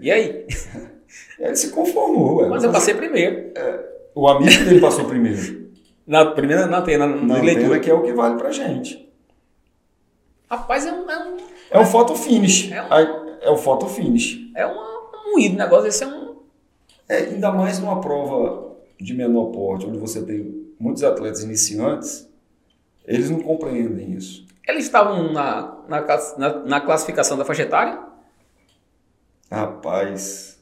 E 0.00 0.10
aí? 0.10 0.46
ele 1.38 1.56
se 1.56 1.70
conformou. 1.70 2.42
Ué. 2.42 2.48
Mas 2.48 2.64
eu 2.64 2.72
passei 2.72 2.94
primeiro. 2.94 3.52
É, 3.54 3.84
o 4.14 4.28
amigo 4.28 4.64
dele 4.64 4.80
passou 4.80 5.04
primeiro. 5.04 5.66
Na 6.06 6.26
primeira 6.26 6.66
na 6.66 6.78
antena, 6.78 7.06
na, 7.06 7.16
na 7.16 7.38
leitura. 7.40 7.80
que 7.80 7.90
é 7.90 7.94
o 7.94 8.02
que 8.02 8.12
vale 8.12 8.36
para 8.36 8.50
gente. 8.50 9.08
Rapaz, 10.48 10.86
é 10.86 10.92
um. 10.92 11.10
É 11.10 11.18
um, 11.18 11.36
é 11.72 11.80
um 11.80 11.86
photo 11.86 12.14
finish. 12.14 12.70
É, 12.70 12.82
um, 12.82 13.36
é 13.40 13.50
o 13.50 13.56
photo 13.56 13.86
finish. 13.86 14.38
É 14.54 14.64
uma, 14.64 14.82
um 15.26 15.32
moído. 15.32 15.54
O 15.54 15.58
negócio 15.58 15.88
esse 15.88 16.04
é 16.04 16.06
um 16.06 16.26
é, 17.08 17.18
ainda 17.18 17.52
mais 17.52 17.78
numa 17.78 18.00
prova 18.00 18.76
de 19.00 19.14
menor 19.14 19.46
porte, 19.46 19.86
onde 19.86 19.98
você 19.98 20.22
tem 20.22 20.66
muitos 20.78 21.04
atletas 21.04 21.42
iniciantes, 21.42 22.28
eles 23.06 23.30
não 23.30 23.40
compreendem 23.40 24.12
isso. 24.12 24.46
Eles 24.66 24.84
estavam 24.84 25.32
na, 25.32 25.76
na, 25.88 26.04
na, 26.38 26.58
na 26.64 26.80
classificação 26.80 27.38
da 27.38 27.44
faixa 27.44 27.62
etária? 27.62 27.98
Rapaz, 29.50 30.58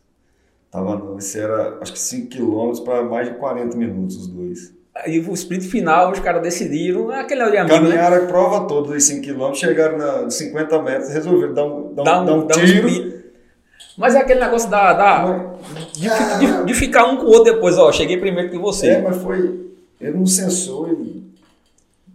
tava 0.70 0.96
não. 0.96 1.18
Esse 1.18 1.40
era 1.40 1.78
acho 1.80 1.92
que 1.92 1.98
5 1.98 2.28
km 2.28 2.84
para 2.84 3.02
mais 3.02 3.28
de 3.28 3.34
40 3.36 3.76
minutos 3.76 4.16
os 4.16 4.26
dois. 4.26 4.74
Aí 4.94 5.18
o 5.18 5.32
sprint 5.32 5.66
final, 5.66 6.12
os 6.12 6.20
caras 6.20 6.42
decidiram, 6.42 7.10
é 7.10 7.20
aquele 7.20 7.42
ali 7.42 7.56
amigo, 7.56 7.74
né? 7.74 7.80
Caminharam 7.80 8.16
né? 8.16 8.22
a 8.24 8.26
prova 8.26 8.68
toda 8.68 8.92
dos 8.92 9.02
5 9.04 9.26
km, 9.26 9.54
chegaram 9.54 10.24
nos 10.24 10.34
50 10.34 10.82
metros, 10.82 11.08
resolveram 11.08 11.54
dar 11.54 11.64
um, 11.64 11.94
dar 11.94 12.02
um, 12.02 12.04
dar 12.04 12.20
um, 12.20 12.46
dar 12.46 12.58
um 12.58 12.64
tiro. 12.64 12.88
Um 12.88 13.24
mas 13.96 14.14
é 14.14 14.18
aquele 14.18 14.40
negócio 14.40 14.68
da, 14.68 14.92
da 14.92 15.54
de, 15.92 16.08
de, 16.38 16.64
de, 16.66 16.74
ficar 16.74 17.06
um 17.06 17.16
com 17.16 17.24
o 17.24 17.28
outro 17.28 17.52
depois, 17.52 17.78
ó, 17.78 17.92
cheguei 17.92 18.16
primeiro 18.16 18.50
que 18.50 18.58
você. 18.58 18.88
É, 18.88 19.02
mas 19.02 19.16
foi. 19.22 19.70
Ele 20.00 20.16
não 20.16 20.26
censou. 20.26 20.88
Ele, 20.88 21.13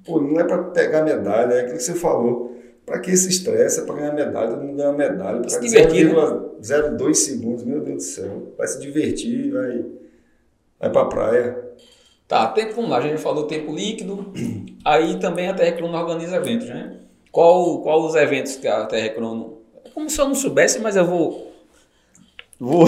pô, 0.10 0.19
não 0.19 0.39
é 0.39 0.43
para 0.43 0.63
pegar 0.63 1.04
medalha, 1.04 1.54
é 1.54 1.60
aquilo 1.62 1.78
que 1.78 1.84
você 1.84 1.93
falou. 1.93 2.58
Para 2.86 3.00
que 3.00 3.12
esse 3.12 3.30
estresse? 3.30 3.82
É 3.82 3.84
para 3.84 3.95
ganhar 3.95 4.13
medalha, 4.13 4.50
todo 4.50 4.63
mundo 4.63 4.76
ganha 4.76 4.91
medalha. 4.91 5.48
Se 5.48 5.62
divertir, 5.62 6.08
né? 6.08 6.13
0,2 6.60 7.13
segundos, 7.13 7.63
meu 7.63 7.82
Deus 7.82 7.98
do 7.98 8.02
céu. 8.02 8.54
Vai 8.58 8.67
se 8.67 8.80
divertir, 8.80 9.52
vai, 9.52 9.86
vai 10.80 10.89
para 10.91 11.02
a 11.02 11.06
praia. 11.06 11.69
Tá, 12.28 12.48
tempo, 12.48 12.74
vamos 12.76 12.89
lá, 12.89 12.98
a 12.98 13.02
gente 13.02 13.19
falou 13.19 13.45
tempo 13.45 13.74
líquido. 13.74 14.34
Aí 14.84 15.19
também 15.19 15.48
a 15.48 15.54
Terra 15.54 15.78
Crono 15.78 15.95
organiza 15.95 16.38
eventos, 16.38 16.67
né? 16.67 16.98
Qual, 17.32 17.82
qual 17.82 18.04
os 18.04 18.15
eventos 18.15 18.56
que 18.56 18.67
a. 18.67 18.88
É 18.91 19.10
como 19.93 20.10
se 20.10 20.19
eu 20.19 20.28
não 20.28 20.36
soubesse, 20.36 20.80
mas 20.80 20.95
eu 20.95 21.06
vou. 21.06 21.54
Vou, 22.60 22.86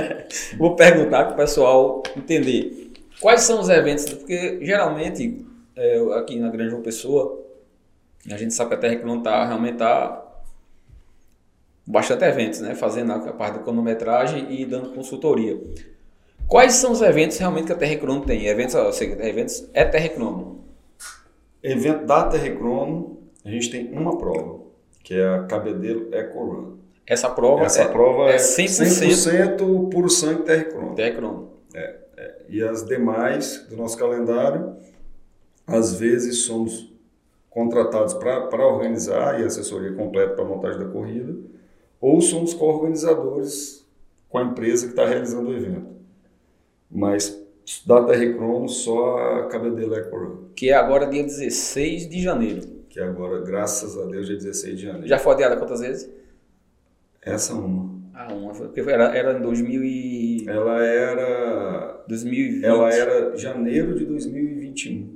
vou 0.58 0.74
perguntar 0.74 1.24
para 1.24 1.34
o 1.34 1.36
pessoal 1.36 2.02
entender. 2.16 2.92
Quais 3.20 3.42
são 3.42 3.60
os 3.60 3.68
eventos? 3.68 4.04
Porque 4.06 4.58
geralmente, 4.62 5.43
é, 5.76 5.98
aqui 6.18 6.38
na 6.38 6.48
Grande 6.48 6.70
João 6.70 6.82
Pessoa, 6.82 7.42
a 8.30 8.36
gente 8.36 8.54
sabe 8.54 8.70
que 8.70 8.76
a 8.76 8.78
Terra 8.78 8.96
Crono 8.96 9.22
tá, 9.22 9.44
realmente 9.46 9.74
está 9.74 10.24
bastante 11.86 12.24
eventos, 12.24 12.60
né? 12.60 12.74
Fazendo 12.74 13.12
a 13.12 13.32
parte 13.32 13.58
da 13.58 13.62
cronometragem 13.62 14.60
e 14.60 14.64
dando 14.64 14.94
consultoria. 14.94 15.60
Quais 16.46 16.74
são 16.74 16.92
os 16.92 17.00
eventos 17.00 17.38
realmente 17.38 17.66
que 17.66 17.72
a 17.72 17.76
Terrecrono 17.76 18.22
tem? 18.24 18.46
Eventos, 18.46 18.74
seja, 18.96 19.16
eventos 19.26 19.68
é 19.72 19.84
Terrecrono. 19.84 20.64
Evento 21.62 22.04
da 22.04 22.24
Terrecrono, 22.24 23.18
a 23.44 23.50
gente 23.50 23.70
tem 23.70 23.90
uma 23.92 24.18
prova, 24.18 24.60
que 25.02 25.14
é 25.14 25.26
a 25.26 25.44
Cabedelo 25.44 26.14
Eco 26.14 26.44
Run. 26.44 26.74
Essa 27.06 27.30
prova 27.30 27.64
Essa 27.64 27.82
é, 27.82 27.88
prova 27.88 28.30
é 28.30 28.36
100%, 28.36 29.58
100% 29.58 29.90
puro 29.90 30.08
sangue 30.08 30.42
Terrecrono. 30.42 30.94
Terrecrono. 30.94 31.50
É, 31.74 31.96
é. 32.16 32.34
E 32.48 32.62
as 32.62 32.84
demais 32.84 33.66
do 33.68 33.76
nosso 33.76 33.96
calendário, 33.98 34.76
às 35.66 35.94
vezes 35.94 36.38
somos 36.42 36.92
contratados 37.50 38.14
para 38.14 38.66
organizar 38.66 39.40
e 39.40 39.44
assessoria 39.44 39.92
completa 39.92 40.34
para 40.34 40.44
a 40.44 40.48
montagem 40.48 40.80
da 40.80 40.88
corrida, 40.88 41.36
ou 42.00 42.20
somos 42.20 42.52
co-organizadores 42.52 43.86
com 44.28 44.38
a 44.38 44.42
empresa 44.42 44.86
que 44.86 44.92
está 44.92 45.06
realizando 45.06 45.48
o 45.48 45.56
evento. 45.56 45.86
Mas 46.90 47.40
data 47.86 48.14
recrono 48.14 48.68
só 48.68 49.18
a 49.18 49.46
Cabedelo 49.46 49.94
Eco 49.94 50.48
Que 50.54 50.70
é 50.70 50.74
agora 50.74 51.06
dia 51.06 51.22
16 51.22 52.08
de 52.08 52.20
janeiro. 52.20 52.62
que 52.88 53.00
agora, 53.00 53.40
graças 53.40 53.96
a 53.96 54.04
Deus, 54.06 54.26
dia 54.26 54.36
16 54.36 54.76
de 54.76 54.86
janeiro. 54.86 55.06
Já 55.06 55.18
foi 55.18 55.34
adiada 55.34 55.56
quantas 55.56 55.80
vezes? 55.80 56.10
Essa 57.22 57.52
é 57.52 57.56
uma. 57.56 57.94
Ah, 58.12 58.32
uma. 58.32 58.52
Porque 58.52 58.80
era, 58.80 59.16
era 59.16 59.38
em 59.38 59.42
2000 59.42 59.84
e... 59.84 60.48
Ela 60.48 60.84
era 60.84 62.04
2020. 62.06 62.64
ela 62.64 62.92
era 62.92 63.36
janeiro 63.36 63.98
de 63.98 64.04
2021. 64.04 65.13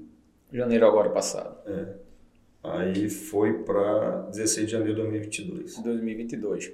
Janeiro 0.52 0.86
agora 0.86 1.10
passado. 1.10 1.56
Aí 2.62 3.08
foi 3.08 3.62
para 3.62 4.22
16 4.30 4.66
de 4.66 4.72
janeiro 4.72 4.94
de 4.94 5.02
2022. 5.02 5.78
2022. 5.78 6.72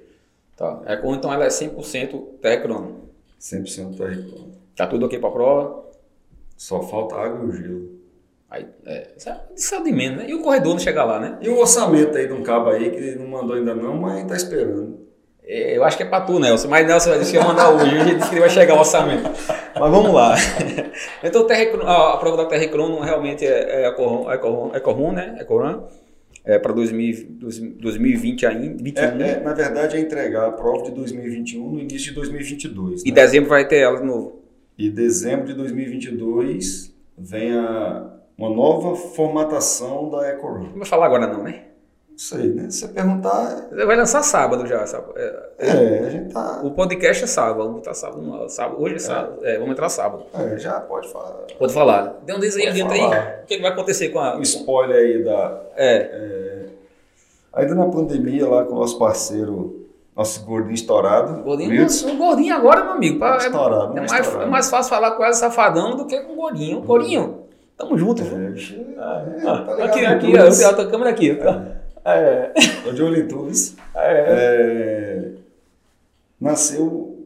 Tá. 0.55 0.81
É, 0.85 0.93
então 1.05 1.31
ela 1.33 1.45
é 1.45 1.49
100% 1.49 2.39
Terrecrono. 2.41 3.09
100% 3.39 3.97
da 3.97 4.07
recrono. 4.07 4.51
Tá 4.75 4.87
tudo 4.87 5.05
ok 5.05 5.19
pra 5.19 5.29
prova? 5.31 5.85
Só 6.57 6.81
falta 6.81 7.15
água 7.15 7.45
e 7.45 7.49
o 7.49 7.51
gelo. 7.53 7.95
Aí, 8.49 8.65
é, 8.85 9.11
isso 9.17 9.29
é- 9.29 9.41
isso 9.55 9.75
é 9.75 9.83
de 9.83 9.91
menos, 9.91 10.17
né? 10.19 10.29
E 10.29 10.33
o 10.33 10.41
corredor 10.41 10.73
não 10.73 10.79
chegar 10.79 11.03
lá, 11.03 11.19
né? 11.19 11.37
E 11.41 11.49
o 11.49 11.57
orçamento 11.59 12.17
aí 12.17 12.27
de 12.27 12.33
um 12.33 12.43
cabo 12.43 12.69
aí 12.69 12.89
que 12.91 13.15
não 13.19 13.27
mandou 13.27 13.55
ainda 13.55 13.75
não, 13.75 13.95
mas 13.97 14.25
tá 14.27 14.35
esperando. 14.35 15.04
É, 15.47 15.77
Eu 15.77 15.83
acho 15.83 15.97
que 15.97 16.03
é 16.03 16.05
pra 16.05 16.21
tu, 16.21 16.39
Nelson. 16.39 16.67
Mas 16.67 16.87
Nelson 16.87 17.09
vai 17.09 17.19
deixar 17.19 17.37
eu 17.37 17.43
mandar 17.43 17.69
hoje. 17.69 17.97
A 17.97 18.03
gente 18.03 18.17
disse 18.17 18.29
que 18.29 18.39
vai 18.39 18.49
chegar 18.49 18.75
o 18.75 18.79
orçamento. 18.79 19.23
Mas 19.23 19.91
vamos 19.91 20.13
lá. 20.13 20.35
Então 21.21 21.45
a, 21.81 22.17
prova 22.17 22.37
da 22.37 22.45
Terrecrono 22.45 23.01
realmente 23.01 23.45
é, 23.45 23.81
é 23.83 23.85
a 23.85 23.91
Corron, 23.91 24.31
é 24.31 24.37
Corron, 24.79 25.11
é 25.11 25.15
né? 25.15 25.35
É 25.39 25.43
Corran. 25.43 25.83
É 26.45 26.59
para 26.59 26.71
2020 26.71 28.45
ainda. 28.45 28.83
21. 28.83 29.03
É, 29.03 29.31
é, 29.31 29.39
na 29.41 29.53
verdade, 29.53 29.97
é 29.97 29.99
entregar 29.99 30.47
a 30.47 30.51
prova 30.51 30.83
de 30.83 30.91
2021 30.91 31.69
no 31.69 31.79
início 31.79 32.09
de 32.09 32.15
2022. 32.15 33.01
E 33.03 33.09
né? 33.09 33.15
dezembro 33.15 33.49
vai 33.49 33.67
ter 33.67 33.77
ela 33.77 33.99
de 33.99 34.05
novo. 34.05 34.43
E 34.77 34.89
dezembro 34.89 35.47
de 35.47 35.53
2022 35.53 36.93
vem 37.17 37.51
a, 37.53 38.11
uma 38.37 38.49
nova 38.49 38.95
formatação 38.95 40.09
da 40.09 40.29
EcoRun. 40.29 40.67
Não 40.67 40.75
vou 40.75 40.85
falar 40.85 41.07
agora 41.07 41.27
não, 41.27 41.43
né? 41.43 41.63
Não 42.15 42.19
sei, 42.19 42.53
né? 42.53 42.69
Se 42.69 42.79
você 42.79 42.87
perguntar, 42.87 43.67
Vai 43.73 43.97
lançar 43.97 44.23
sábado 44.23 44.65
já. 44.65 44.87
Sabe? 44.87 45.07
É, 45.17 45.49
é, 45.59 45.99
a 45.99 46.09
gente 46.09 46.33
tá. 46.33 46.61
o 46.63 46.71
podcast 46.71 47.25
é 47.25 47.27
sábado. 47.27 47.57
Vamos 47.57 47.73
botar 47.75 47.93
sábado. 47.93 48.21
não, 48.21 48.47
sábado. 48.47 48.81
Hoje 48.81 48.95
é 48.95 48.99
sábado. 48.99 49.39
É, 49.43 49.55
vamos 49.55 49.71
entrar 49.71 49.89
sábado. 49.89 50.23
É, 50.33 50.57
já 50.57 50.79
pode 50.79 51.09
falar. 51.11 51.33
Pode 51.59 51.73
falar. 51.73 52.15
Dê 52.25 52.33
um 52.33 52.39
desenho 52.39 52.69
adianta 52.69 52.93
aí. 52.93 53.01
O 53.01 53.45
que, 53.45 53.57
que 53.57 53.61
vai 53.61 53.71
acontecer 53.71 54.09
com 54.09 54.19
a. 54.19 54.37
Um 54.37 54.41
spoiler 54.41 54.95
aí 54.95 55.23
da. 55.25 55.61
É. 55.75 56.65
Ainda 57.51 57.75
na 57.75 57.85
pandemia, 57.85 58.47
lá 58.47 58.63
com 58.63 58.75
o 58.75 58.79
nosso 58.79 58.97
parceiro, 58.97 59.85
nosso 60.15 60.45
gordinho 60.45 60.73
estourado. 60.73 61.43
Gordinho, 61.43 61.85
um 62.05 62.17
gordinho 62.17 62.55
agora, 62.55 62.81
meu 62.81 62.93
amigo. 62.93 63.19
Pra- 63.19 63.35
é- 63.35 63.37
Estourado, 63.39 63.83
é, 63.83 63.87
não 63.87 63.93
mais, 63.95 64.11
estourado. 64.13 64.43
é 64.43 64.45
mais 64.45 64.69
fácil 64.69 64.89
falar 64.89 65.11
com 65.11 65.25
essa 65.25 65.39
safadão 65.41 65.97
do 65.97 66.05
que 66.05 66.17
com 66.21 66.31
o 66.31 66.35
gordinho. 66.37 66.79
Gordinho, 66.81 67.43
tamo 67.77 67.97
junto? 67.97 68.21
É, 68.21 68.25
é, 68.25 68.97
Ah, 68.99 69.63
tá 69.65 69.73
ligado 69.73 70.15
aqui, 70.15 70.37
aqui, 70.37 70.63
ó, 70.63 70.81
a 70.81 70.89
câmera 70.89 71.09
aqui. 71.09 71.37
É. 72.05 72.53
Em 72.87 73.27
tudo 73.27 73.49
isso. 73.49 73.75
É. 73.95 75.31
Nasceu 76.39 77.25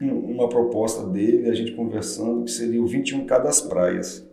um- 0.00 0.30
uma 0.34 0.48
proposta 0.48 1.06
dele, 1.06 1.50
a 1.50 1.54
gente 1.54 1.72
conversando, 1.72 2.44
que 2.44 2.50
seria 2.50 2.82
o 2.82 2.86
21K 2.86 3.38
das 3.38 3.60
praias. 3.60 4.26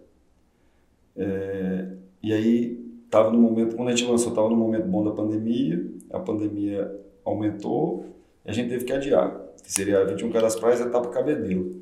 É, 1.15 1.87
e 2.23 2.31
aí, 2.31 2.79
estava 3.05 3.31
no 3.31 3.39
momento, 3.39 3.75
quando 3.75 3.89
a 3.89 3.91
gente 3.95 4.09
lançou, 4.09 4.29
estava 4.29 4.49
no 4.49 4.55
momento 4.55 4.87
bom 4.87 5.03
da 5.03 5.11
pandemia, 5.11 5.83
a 6.11 6.19
pandemia 6.19 6.89
aumentou, 7.25 8.05
a 8.45 8.53
gente 8.53 8.69
teve 8.69 8.85
que 8.85 8.93
adiar, 8.93 9.35
que 9.61 9.71
seria 9.73 9.99
a 9.99 10.05
21K 10.05 10.39
das 10.41 10.55
praias, 10.55 10.79
etapa 10.79 11.09
Cabedelo. 11.09 11.81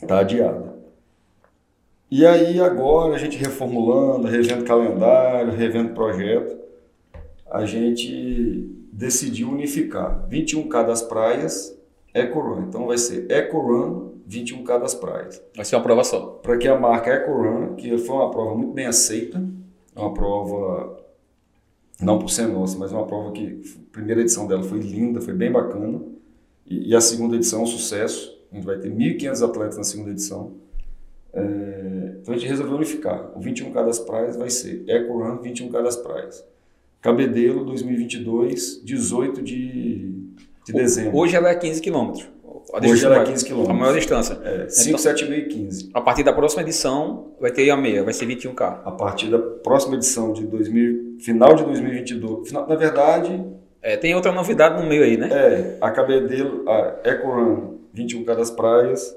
Está 0.00 0.20
adiada. 0.20 0.74
E 2.10 2.24
aí, 2.24 2.60
agora, 2.60 3.16
a 3.16 3.18
gente 3.18 3.36
reformulando, 3.36 4.28
revendo 4.28 4.64
calendário, 4.64 5.52
revendo 5.52 5.92
projeto, 5.92 6.56
a 7.50 7.64
gente 7.64 8.70
decidiu 8.92 9.50
unificar 9.50 10.26
21K 10.28 10.86
das 10.86 11.02
praias, 11.02 11.76
EcoRun. 12.14 12.66
Então 12.68 12.86
vai 12.86 12.98
ser 12.98 13.30
EcoRun 13.30 14.12
21K 14.28 14.80
das 14.80 14.94
praias. 14.94 15.42
Vai 15.54 15.64
ser 15.64 15.76
uma 15.76 15.82
prova 15.82 16.02
só. 16.02 16.40
Para 16.42 16.56
que 16.56 16.66
a 16.66 16.78
marca 16.78 17.10
EcoRun, 17.10 17.76
que 17.76 17.96
foi 17.98 18.16
uma 18.16 18.30
prova 18.30 18.54
muito 18.54 18.72
bem 18.72 18.86
aceita, 18.86 19.42
é 19.94 20.00
uma 20.00 20.12
prova, 20.12 20.98
não 22.00 22.18
por 22.18 22.28
ser 22.28 22.48
nossa, 22.48 22.76
mas 22.76 22.92
uma 22.92 23.06
prova 23.06 23.32
que 23.32 23.62
a 23.88 23.92
primeira 23.92 24.20
edição 24.20 24.46
dela 24.46 24.62
foi 24.62 24.80
linda, 24.80 25.20
foi 25.20 25.34
bem 25.34 25.52
bacana. 25.52 26.02
E, 26.66 26.90
e 26.90 26.96
a 26.96 27.00
segunda 27.00 27.36
edição 27.36 27.60
é 27.60 27.62
um 27.62 27.66
sucesso. 27.66 28.36
A 28.50 28.54
gente 28.54 28.64
vai 28.64 28.78
ter 28.78 28.90
1.500 28.90 29.48
atletas 29.48 29.76
na 29.76 29.84
segunda 29.84 30.10
edição. 30.10 30.54
É, 31.32 32.16
então 32.20 32.34
a 32.34 32.38
gente 32.38 32.48
resolveu 32.48 32.76
unificar. 32.76 33.30
O 33.36 33.40
21K 33.40 33.84
das 33.84 33.98
praias 33.98 34.36
vai 34.36 34.50
ser 34.50 34.84
EcoRun 34.88 35.38
21K 35.38 35.82
das 35.82 35.96
praias. 35.96 36.44
Cabedelo 37.00 37.64
2022, 37.64 38.82
18 38.84 39.42
de, 39.42 40.12
de 40.64 40.72
dezembro. 40.72 41.16
Hoje 41.16 41.36
ela 41.36 41.50
é 41.50 41.54
15 41.54 41.80
km. 41.80 42.12
Hoje 42.82 43.04
ela 43.06 43.22
é 43.22 43.24
15 43.24 43.44
quilômetros. 43.44 43.76
A 43.76 43.80
maior 43.80 43.94
distância. 43.96 44.40
É, 44.42 44.68
5, 44.68 44.98
7, 44.98 45.24
meio 45.26 45.42
e 45.44 45.48
15. 45.48 45.90
A 45.94 46.00
partir 46.00 46.24
da 46.24 46.32
próxima 46.32 46.62
edição 46.62 47.32
vai 47.40 47.52
ter 47.52 47.70
a 47.70 47.76
meia, 47.76 48.02
vai 48.02 48.12
ser 48.12 48.26
21K. 48.26 48.80
A 48.84 48.90
partir 48.90 49.30
da 49.30 49.38
próxima 49.38 49.94
edição 49.94 50.32
de 50.32 50.44
2000, 50.44 51.18
final 51.20 51.54
de 51.54 51.64
2022. 51.64 52.48
Final, 52.48 52.66
na 52.68 52.74
verdade, 52.74 53.40
É, 53.80 53.96
tem 53.96 54.14
outra 54.16 54.32
novidade 54.32 54.82
no 54.82 54.88
meio 54.88 55.04
aí, 55.04 55.16
né? 55.16 55.28
é 55.30 55.78
a 55.80 55.90
Cabedelo, 55.92 56.68
a 56.68 56.96
EcoRun 57.04 57.78
21K 57.94 58.24
das 58.34 58.50
praias 58.50 59.16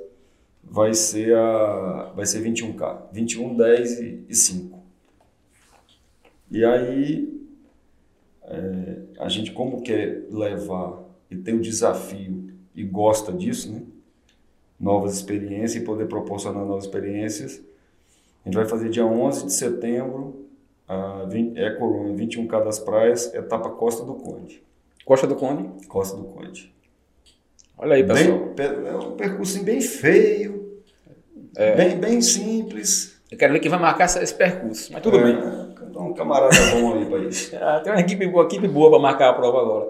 vai 0.64 0.94
ser 0.94 1.36
a 1.36 2.12
vai 2.16 2.28
ser 2.28 2.44
21K, 2.44 2.98
21, 3.12 3.56
10 3.58 4.00
e, 4.00 4.26
e 4.30 4.36
5. 4.36 4.78
E 6.52 6.64
aí 6.64 7.39
é, 8.50 8.98
a 9.20 9.30
gente 9.30 9.52
como 9.52 9.82
quer 9.82 10.26
levar 10.30 11.04
e 11.30 11.36
tem 11.36 11.56
o 11.56 11.62
desafio 11.62 12.50
e 12.76 12.84
gosta 12.84 13.32
disso, 13.32 13.72
né? 13.72 13.84
Novas 14.80 15.16
experiências 15.16 15.76
e 15.76 15.86
poder 15.86 16.08
proporcionar 16.08 16.66
novas 16.66 16.86
experiências. 16.86 17.62
A 18.44 18.50
gente 18.50 18.56
vai 18.56 18.66
fazer 18.66 18.90
dia 18.90 19.06
11 19.06 19.46
de 19.46 19.54
setembro 19.54 20.48
a 20.88 21.26
20, 21.26 21.58
EcoRun 21.60 22.16
21K 22.16 22.64
das 22.64 22.80
praias, 22.80 23.34
etapa 23.34 23.70
Costa 23.72 24.04
do 24.04 24.16
Conde. 24.16 24.64
Costa 25.06 25.28
do 25.28 25.36
Conde. 25.36 25.86
Costa 25.88 26.18
do 26.18 26.24
Conde. 26.24 26.74
Olha 27.78 27.96
aí, 27.96 28.04
pessoal. 28.04 28.54
Bem, 28.56 28.68
é 28.88 28.96
um 28.96 29.12
percurso 29.16 29.64
bem 29.64 29.82
feio, 29.82 30.82
bem, 31.56 31.98
bem 31.98 32.22
simples. 32.22 33.20
Eu 33.32 33.38
quero 33.38 33.54
ver 33.54 33.60
quem 33.60 33.70
vai 33.70 33.80
marcar 33.80 34.06
esse 34.06 34.34
percurso. 34.34 34.92
Mas 34.92 35.02
tudo 35.04 35.18
É, 35.18 35.24
bem. 35.24 35.69
Então, 35.88 36.08
um 36.08 36.14
camarada 36.14 36.56
bom 36.74 36.94
aí 36.96 37.06
para 37.06 37.20
isso. 37.20 37.56
Ah, 37.62 37.80
tem 37.80 37.92
uma 37.94 38.00
equipe 38.02 38.28
boa, 38.28 38.46
equipe 38.46 38.68
boa 38.68 38.90
para 38.90 39.00
marcar 39.00 39.30
a 39.30 39.34
prova 39.34 39.62
agora. 39.62 39.90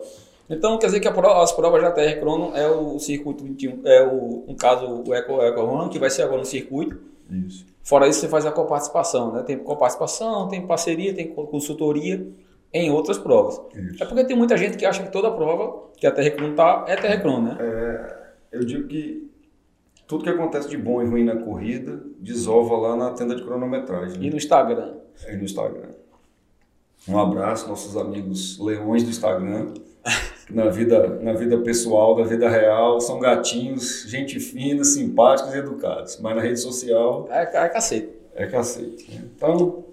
Então, 0.50 0.78
quer 0.80 0.88
dizer 0.88 1.00
que 1.00 1.08
a 1.08 1.12
prova- 1.12 1.44
as 1.44 1.52
provas 1.52 1.82
da 1.82 1.92
Terra 1.92 2.20
Crono 2.20 2.52
é 2.56 2.68
o 2.68 2.98
circuito 3.00 3.44
21, 3.44 3.82
é 3.86 4.04
o, 4.06 4.44
no 4.48 4.56
caso, 4.56 5.04
o 5.08 5.14
Eco, 5.14 5.42
Eco 5.42 5.62
Run, 5.66 5.90
que 5.90 6.00
vai 6.00 6.10
ser 6.10 6.24
agora 6.24 6.40
no 6.40 6.46
circuito. 6.46 6.98
Isso. 7.30 7.66
Fora 7.84 8.08
isso, 8.08 8.20
você 8.20 8.28
faz 8.28 8.46
a 8.46 8.52
coparticipação, 8.52 9.32
né? 9.32 9.44
Tem 9.44 9.58
coparticipação, 9.58 10.48
tem 10.48 10.66
parceria, 10.66 11.14
tem 11.14 11.28
consultoria. 11.28 12.26
em 12.74 12.92
outras 12.92 13.18
provas. 13.18 13.60
Isso. 13.76 14.04
É 14.04 14.06
porque 14.06 14.24
tem 14.26 14.36
muita 14.36 14.56
gente 14.58 14.78
que 14.78 14.86
acha 14.86 15.02
que 15.04 15.12
toda 15.12 15.32
prova 15.32 15.90
que 15.98 16.06
a 16.06 16.12
Terrecron 16.12 16.54
tá 16.56 16.86
é 16.88 16.96
Terrecron, 16.96 17.42
né? 17.42 17.58
Eu 18.52 18.62
digo 18.62 18.88
que 18.88 19.29
tudo 20.10 20.24
que 20.24 20.30
acontece 20.30 20.68
de 20.68 20.76
bom 20.76 21.04
e 21.04 21.06
ruim 21.06 21.24
na 21.24 21.36
corrida 21.38 22.02
desova 22.20 22.76
lá 22.76 22.96
na 22.96 23.12
tenda 23.12 23.36
de 23.36 23.44
cronometragem. 23.44 24.18
E 24.18 24.24
Né? 24.26 24.30
no 24.32 24.38
Instagram. 24.38 24.96
Aí 25.28 25.38
no 25.38 25.44
Instagram. 25.44 25.90
Um 27.08 27.18
abraço, 27.20 27.68
nossos 27.70 27.96
amigos 27.96 28.58
leões 28.60 29.04
do 29.04 29.12
Instagram. 29.12 29.74
Na 30.50 30.68
vida, 30.70 31.20
na 31.22 31.34
vida 31.34 31.60
pessoal, 31.60 32.18
na 32.18 32.24
vida 32.26 32.50
real, 32.50 33.00
são 33.00 33.20
gatinhos, 33.20 34.06
gente 34.08 34.40
fina, 34.40 34.84
simpáticos 34.84 35.54
e 35.54 35.58
educados. 35.60 36.20
Mas 36.20 36.36
na 36.36 36.42
rede 36.42 36.60
social 36.60 37.28
É, 37.30 37.44
é 37.44 37.70
cacete. 37.70 38.10
é 38.34 38.48
cacete. 38.48 39.12
né? 39.14 39.22
Então, 39.36 39.86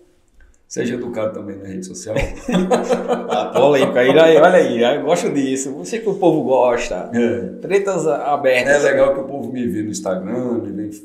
seja 0.69 0.95
educado 0.95 1.33
também 1.35 1.57
na 1.57 1.67
rede 1.69 1.87
social. 1.87 2.14
A 3.31 3.47
polêmica 3.47 4.01
aí, 4.01 4.09
olha 4.11 4.59
aí, 4.59 4.83
eu 4.97 5.03
gosto 5.03 5.31
disso. 5.31 5.73
Você 5.75 5.99
que 6.01 6.09
o 6.09 6.14
povo 6.14 6.43
gosta. 6.43 7.11
É. 7.14 7.59
Tretas 7.61 8.07
É 8.07 8.11
abertas. 8.14 8.83
legal 8.83 9.14
que 9.14 9.21
o 9.21 9.25
povo 9.25 9.53
me 9.53 9.67
vê 9.67 9.83
no 9.83 9.91
Instagram, 9.91 10.55
me 10.62 10.89
vê, 10.89 11.03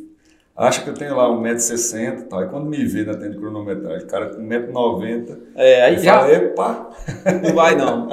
acha 0.55 0.81
que 0.83 0.89
eu 0.89 0.93
tenho 0.93 1.15
lá 1.15 1.27
1,60m 1.29 2.19
e 2.19 2.23
tal. 2.23 2.43
E 2.43 2.49
quando 2.49 2.65
me 2.65 2.83
vê 2.85 3.03
na 3.03 3.13
tenda 3.13 3.29
de 3.31 3.37
cronometragem, 3.37 4.07
cara 4.07 4.27
com 4.29 4.41
1,90m, 4.41 5.37
É, 5.55 5.83
aí 5.83 5.97
já 5.99 6.19
falo, 6.19 6.31
epa! 6.31 6.89
não 7.43 7.53
vai 7.55 7.75
não. 7.75 8.09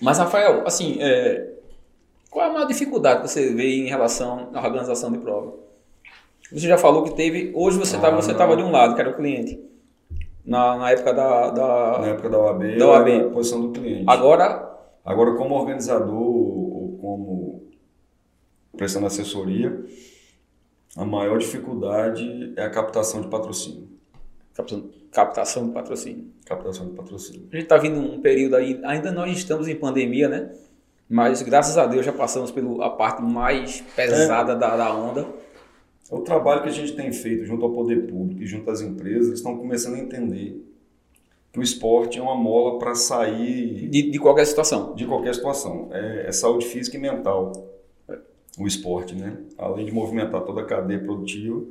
Mas, 0.00 0.18
Rafael, 0.18 0.62
assim, 0.66 0.98
é, 1.00 1.48
qual 2.30 2.44
é 2.46 2.50
a 2.50 2.52
maior 2.52 2.66
dificuldade 2.66 3.22
que 3.22 3.28
você 3.30 3.54
vê 3.54 3.76
em 3.76 3.86
relação 3.86 4.50
à 4.52 4.60
organização 4.62 5.10
de 5.10 5.18
prova? 5.18 5.54
Você 6.52 6.66
já 6.68 6.76
falou 6.76 7.04
que 7.04 7.14
teve, 7.14 7.52
hoje 7.54 7.78
você 7.78 7.96
estava 7.96 8.16
Ah, 8.18 8.20
você 8.20 8.34
tava 8.34 8.56
de 8.56 8.62
um 8.62 8.70
lado, 8.70 8.94
que 8.94 9.00
era 9.00 9.10
o 9.10 9.14
cliente. 9.14 9.58
Na, 10.44 10.76
na 10.76 10.90
época 10.90 11.12
da. 11.14 11.50
da- 11.50 11.98
Na 12.00 12.06
época 12.08 12.28
da 12.28 12.38
OAB, 12.38 12.76
Da 12.78 12.86
OAB. 12.88 13.08
a 13.08 13.30
posição 13.30 13.60
do 13.62 13.70
cliente. 13.72 14.04
Agora, 14.06 14.70
Agora, 15.04 15.34
como 15.34 15.54
organizador 15.54 16.14
ou 16.14 16.98
como 17.00 17.62
prestando 18.76 19.06
assessoria, 19.06 19.84
a 20.96 21.04
maior 21.04 21.38
dificuldade 21.38 22.54
é 22.56 22.62
a 22.64 22.70
captação 22.70 23.20
de 23.20 23.28
patrocínio. 23.28 23.88
captação- 24.54 24.88
captação 25.12 25.66
de 25.66 25.72
patrocínio. 25.72 26.26
Captação 26.46 26.86
de 26.88 26.92
patrocínio. 26.94 27.48
A 27.52 27.56
gente 27.56 27.64
está 27.64 27.76
vindo 27.76 27.98
um 28.00 28.20
período 28.20 28.56
aí, 28.56 28.80
ainda 28.84 29.10
nós 29.12 29.36
estamos 29.36 29.68
em 29.68 29.74
pandemia, 29.76 30.28
né? 30.28 30.50
Mas 31.08 31.42
graças 31.42 31.76
a 31.76 31.84
Deus 31.86 32.06
já 32.06 32.12
passamos 32.12 32.50
pela 32.50 32.88
parte 32.90 33.20
mais 33.22 33.82
pesada 33.94 34.54
da, 34.56 34.74
da 34.76 34.94
onda. 34.94 35.26
O 36.10 36.20
trabalho 36.20 36.62
que 36.62 36.68
a 36.68 36.72
gente 36.72 36.92
tem 36.94 37.12
feito 37.12 37.44
junto 37.44 37.64
ao 37.64 37.72
poder 37.72 38.06
público 38.06 38.42
e 38.42 38.46
junto 38.46 38.70
às 38.70 38.80
empresas, 38.80 39.32
estão 39.34 39.56
começando 39.56 39.94
a 39.94 39.98
entender 39.98 40.62
que 41.52 41.58
o 41.58 41.62
esporte 41.62 42.18
é 42.18 42.22
uma 42.22 42.34
mola 42.34 42.78
para 42.78 42.94
sair 42.94 43.88
De, 43.88 44.10
de 44.10 44.18
qualquer 44.18 44.44
situação. 44.44 44.94
de 44.94 45.06
qualquer 45.06 45.34
situação. 45.34 45.88
É, 45.92 46.26
é 46.28 46.32
saúde 46.32 46.66
física 46.66 46.96
e 46.96 47.00
mental. 47.00 47.52
O 48.58 48.66
esporte, 48.66 49.14
né? 49.14 49.38
Além 49.58 49.84
de 49.86 49.92
movimentar 49.92 50.42
toda 50.42 50.60
a 50.60 50.64
cadeia 50.64 51.00
produtiva, 51.00 51.62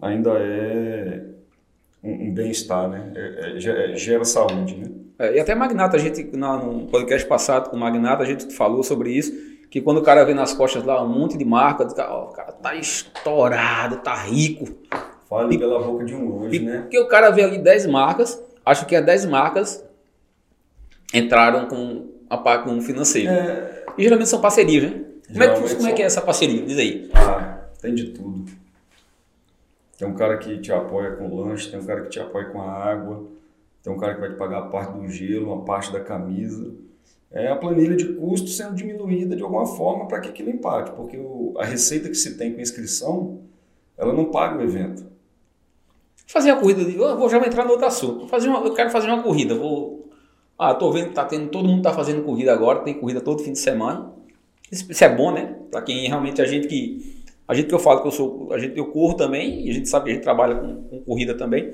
ainda 0.00 0.30
é 0.38 1.24
um, 2.02 2.28
um 2.28 2.34
bem-estar, 2.34 2.88
né? 2.88 3.12
É- 3.14 3.56
é- 3.56 3.60
ge- 3.60 3.70
é- 3.70 3.94
gera 3.96 4.24
saúde, 4.24 4.76
né? 4.76 4.90
É, 5.18 5.36
e 5.36 5.40
até 5.40 5.54
Magnata, 5.54 5.96
a 5.96 6.00
gente, 6.00 6.24
na, 6.36 6.56
no 6.56 6.86
podcast 6.88 7.26
passado 7.28 7.70
com 7.70 7.76
o 7.76 7.80
Magnata, 7.80 8.22
a 8.22 8.26
gente 8.26 8.52
falou 8.52 8.82
sobre 8.82 9.10
isso, 9.12 9.32
que 9.76 9.82
quando 9.82 9.98
o 9.98 10.02
cara 10.02 10.24
vê 10.24 10.32
nas 10.32 10.54
costas 10.54 10.82
lá 10.84 11.02
um 11.02 11.06
monte 11.06 11.36
de 11.36 11.44
marca, 11.44 11.84
diz, 11.84 11.94
ó, 11.98 12.30
o 12.30 12.32
cara 12.32 12.50
tá 12.50 12.74
estourado, 12.74 13.98
tá 13.98 14.14
rico. 14.14 14.74
Fale 15.28 15.58
pela 15.58 15.78
boca 15.82 16.02
de 16.02 16.14
um 16.14 16.44
anjo, 16.44 16.54
E 16.54 16.60
né? 16.60 16.80
Porque 16.80 16.98
o 16.98 17.06
cara 17.06 17.28
vê 17.28 17.44
ali 17.44 17.58
10 17.58 17.84
marcas, 17.84 18.42
acho 18.64 18.86
que 18.86 18.96
as 18.96 19.04
10 19.04 19.26
marcas 19.26 19.84
entraram 21.12 21.68
com 21.68 22.08
a 22.30 22.38
parte 22.38 22.64
com 22.64 22.78
o 22.78 22.80
financeiro. 22.80 23.30
E 23.98 24.02
geralmente 24.02 24.30
são 24.30 24.40
parcerias, 24.40 24.84
né? 24.84 25.04
Como 25.28 25.42
é, 25.42 25.48
que, 25.48 25.74
como 25.74 25.88
é 25.88 25.92
que 25.92 26.02
é 26.02 26.06
essa 26.06 26.22
parceria? 26.22 26.62
Diz 26.62 26.78
aí. 26.78 27.10
Ah, 27.14 27.58
tem 27.78 27.94
de 27.94 28.12
tudo. 28.12 28.50
Tem 29.98 30.08
um 30.08 30.14
cara 30.14 30.38
que 30.38 30.56
te 30.56 30.72
apoia 30.72 31.16
com 31.16 31.28
o 31.28 31.36
lanche, 31.36 31.70
tem 31.70 31.78
um 31.78 31.84
cara 31.84 32.00
que 32.00 32.08
te 32.08 32.18
apoia 32.18 32.46
com 32.46 32.62
a 32.62 32.72
água, 32.72 33.26
tem 33.82 33.92
um 33.92 33.98
cara 33.98 34.14
que 34.14 34.20
vai 34.20 34.30
te 34.30 34.36
pagar 34.36 34.58
a 34.58 34.66
parte 34.68 34.96
do 34.96 35.06
gelo, 35.06 35.52
uma 35.52 35.66
parte 35.66 35.92
da 35.92 36.00
camisa. 36.00 36.72
É 37.30 37.48
a 37.48 37.56
planilha 37.56 37.96
de 37.96 38.12
custo 38.14 38.48
sendo 38.48 38.74
diminuída 38.74 39.34
de 39.36 39.42
alguma 39.42 39.66
forma 39.66 40.06
para 40.06 40.20
que 40.20 40.28
aquilo 40.28 40.48
empate, 40.50 40.92
porque 40.92 41.16
o- 41.18 41.54
a 41.58 41.64
receita 41.64 42.08
que 42.08 42.14
se 42.14 42.38
tem 42.38 42.52
com 42.52 42.60
inscrição, 42.60 43.40
ela 43.98 44.12
não 44.12 44.26
paga 44.26 44.58
o 44.58 44.62
evento. 44.62 45.04
Fazer 46.26 46.50
a 46.50 46.56
corrida 46.56 46.84
de. 46.84 46.96
Eu 46.96 47.16
vou 47.16 47.28
já 47.28 47.38
entrar 47.38 47.64
no 47.64 47.72
outro 47.72 47.86
assunto. 47.86 48.26
Fazer 48.28 48.48
uma- 48.48 48.60
eu 48.60 48.74
quero 48.74 48.90
fazer 48.90 49.08
uma 49.08 49.22
corrida. 49.22 49.54
Vou. 49.54 50.08
Ah, 50.58 50.74
tô 50.74 50.90
vendo 50.90 51.08
que 51.08 51.14
tá 51.14 51.24
tendo. 51.24 51.48
Todo 51.50 51.68
mundo 51.68 51.82
tá 51.82 51.92
fazendo 51.92 52.22
corrida 52.24 52.52
agora, 52.52 52.80
tem 52.80 52.94
corrida 52.94 53.20
todo 53.20 53.42
fim 53.42 53.52
de 53.52 53.58
semana. 53.58 54.10
Isso, 54.70 54.90
isso 54.90 55.04
é 55.04 55.08
bom, 55.14 55.30
né? 55.32 55.56
Pra 55.70 55.82
quem 55.82 56.08
realmente 56.08 56.40
a 56.42 56.44
gente 56.46 56.66
que. 56.66 57.22
A 57.46 57.54
gente 57.54 57.68
que 57.68 57.74
eu 57.74 57.78
falo 57.78 58.00
que 58.02 58.08
eu 58.08 58.12
sou. 58.12 58.52
A 58.52 58.58
gente 58.58 58.76
eu 58.76 58.86
corro 58.86 59.14
também, 59.14 59.66
e 59.66 59.70
a 59.70 59.72
gente 59.72 59.88
sabe 59.88 60.06
que 60.06 60.10
a 60.10 60.14
gente 60.14 60.22
trabalha 60.24 60.56
com, 60.56 60.82
com 60.84 61.00
corrida 61.02 61.36
também. 61.36 61.72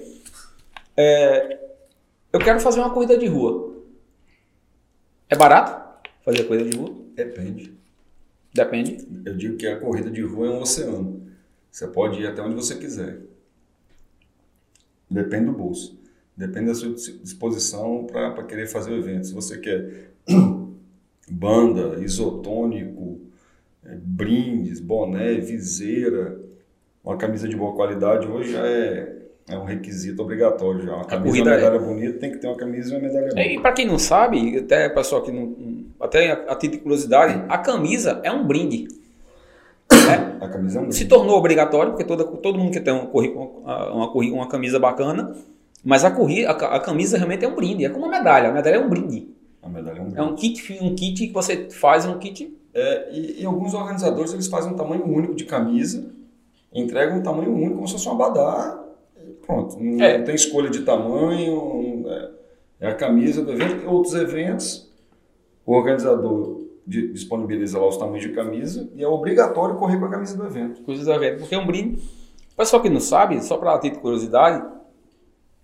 É, 0.96 1.58
eu 2.32 2.38
quero 2.40 2.60
fazer 2.60 2.80
uma 2.80 2.90
corrida 2.90 3.16
de 3.16 3.26
rua. 3.26 3.71
É 5.32 5.34
barato 5.34 6.04
fazer 6.22 6.44
corrida 6.44 6.68
de 6.68 6.76
rua? 6.76 6.94
Depende. 7.14 7.72
Depende. 8.52 8.98
Eu 9.24 9.34
digo 9.34 9.56
que 9.56 9.66
a 9.66 9.80
corrida 9.80 10.10
de 10.10 10.20
rua 10.20 10.46
é 10.46 10.50
um 10.50 10.60
oceano. 10.60 11.22
Você 11.70 11.86
pode 11.86 12.20
ir 12.20 12.26
até 12.26 12.42
onde 12.42 12.54
você 12.54 12.76
quiser. 12.76 13.18
Depende 15.10 15.46
do 15.46 15.52
bolso. 15.52 15.98
Depende 16.36 16.66
da 16.66 16.74
sua 16.74 16.92
dis- 16.92 17.18
disposição 17.22 18.06
para 18.06 18.42
querer 18.44 18.66
fazer 18.66 18.90
o 18.90 18.98
evento. 18.98 19.28
Se 19.28 19.32
você 19.32 19.56
quer 19.56 20.10
banda, 21.26 22.04
isotônico, 22.04 23.18
eh, 23.86 23.96
brindes, 24.02 24.80
boné, 24.80 25.36
viseira, 25.36 26.38
uma 27.02 27.16
camisa 27.16 27.48
de 27.48 27.56
boa 27.56 27.74
qualidade, 27.74 28.26
hoje 28.26 28.52
já 28.52 28.66
é, 28.66 29.21
é 29.54 29.58
um 29.58 29.64
requisito 29.64 30.22
obrigatório. 30.22 30.82
Já. 30.82 30.94
Uma 30.94 31.04
camisa 31.04 31.28
corrida 31.28 31.50
uma 31.50 31.56
é- 31.56 31.60
medalha 31.60 31.78
bonita 31.78 32.18
tem 32.18 32.30
que 32.32 32.38
ter 32.38 32.46
uma 32.46 32.56
camisa 32.56 32.92
e 32.94 32.96
uma 32.96 33.02
medalha 33.08 33.28
boa. 33.28 33.40
E 33.42 33.60
para 33.60 33.72
quem 33.72 33.86
não 33.86 33.98
sabe, 33.98 34.58
até 34.58 34.88
pessoal 34.88 35.22
que 35.22 35.30
não. 35.32 35.54
Até 36.00 36.30
a, 36.32 36.34
a 36.52 36.54
título 36.56 36.72
de 36.72 36.78
curiosidade, 36.78 37.44
a 37.48 37.58
camisa 37.58 38.20
é 38.24 38.30
um 38.32 38.46
brinde. 38.46 38.88
né? 39.90 40.36
A 40.42 40.48
camisa 40.48 40.78
é 40.78 40.82
um 40.82 40.90
Se 40.90 40.98
brinde. 41.04 41.08
tornou 41.08 41.36
obrigatório, 41.38 41.92
porque 41.92 42.04
toda, 42.04 42.24
todo 42.24 42.58
mundo 42.58 42.72
quer 42.72 42.80
ter 42.80 42.90
uma, 42.90 43.06
corri- 43.06 43.30
uma, 43.32 43.92
uma, 43.92 44.12
uma 44.12 44.48
camisa 44.48 44.78
bacana, 44.78 45.34
mas 45.84 46.04
a, 46.04 46.10
corrida, 46.10 46.50
a, 46.50 46.76
a 46.76 46.80
camisa 46.80 47.16
realmente 47.16 47.44
é 47.44 47.48
um 47.48 47.54
brinde, 47.54 47.84
é 47.84 47.88
como 47.88 48.06
uma 48.06 48.10
medalha. 48.18 48.48
A 48.48 48.52
medalha 48.52 48.76
é 48.76 48.78
um 48.80 48.88
brinde. 48.88 49.28
A 49.62 49.68
medalha 49.68 49.98
é 49.98 50.00
um 50.00 50.04
brinde. 50.06 50.18
É 50.18 50.22
um 50.22 50.34
kit, 50.34 50.78
um 50.80 50.94
kit 50.96 51.26
que 51.28 51.32
você 51.32 51.68
faz, 51.70 52.04
um 52.06 52.18
kit. 52.18 52.52
É, 52.74 53.08
e, 53.12 53.42
e 53.42 53.44
alguns 53.46 53.74
organizadores 53.74 54.32
eles 54.32 54.46
fazem 54.48 54.72
um 54.72 54.76
tamanho 54.76 55.04
único 55.06 55.34
de 55.34 55.44
camisa, 55.44 56.06
entregam 56.74 57.18
um 57.18 57.22
tamanho 57.22 57.52
único 57.54 57.74
como 57.76 57.86
se 57.86 57.92
fosse 57.92 58.08
um 58.08 58.12
abadá. 58.12 58.81
Pronto, 59.46 59.76
não 59.78 60.02
É. 60.04 60.22
tem 60.22 60.34
escolha 60.34 60.70
de 60.70 60.82
tamanho, 60.82 62.04
é, 62.08 62.30
é 62.80 62.86
a 62.88 62.94
camisa 62.94 63.42
do 63.42 63.52
evento. 63.52 63.88
Outros 63.88 64.14
eventos, 64.14 64.90
o 65.66 65.72
organizador 65.74 66.62
di- 66.86 67.12
disponibiliza 67.12 67.78
lá 67.78 67.88
os 67.88 67.96
tamanhos 67.96 68.22
de 68.22 68.32
camisa 68.32 68.88
e 68.94 69.02
é 69.02 69.08
obrigatório 69.08 69.76
correr 69.76 69.98
com 69.98 70.04
a 70.06 70.10
camisa 70.10 70.36
do 70.36 70.44
evento. 70.46 70.82
Coisas 70.82 71.06
da 71.06 71.18
vida, 71.18 71.36
porque 71.38 71.54
é 71.54 71.58
um 71.58 71.66
brinde. 71.66 71.96
O 72.52 72.56
pessoal 72.56 72.80
que 72.82 72.88
não 72.90 73.00
sabe, 73.00 73.42
só 73.44 73.56
para 73.56 73.76
de 73.78 73.90
curiosidade, 73.92 74.64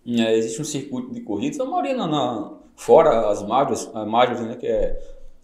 é, 0.07 0.37
existe 0.37 0.61
um 0.61 0.65
circuito 0.65 1.13
de 1.13 1.21
corridas, 1.21 1.61
a 1.61 1.65
maioria 1.65 1.97
na, 1.97 2.07
na- 2.07 2.53
fora 2.77 3.29
as 3.29 3.43
majors, 3.47 3.91
as 3.95 4.07
majors, 4.09 4.41
né, 4.41 4.57
que 4.57 4.67
é 4.67 4.99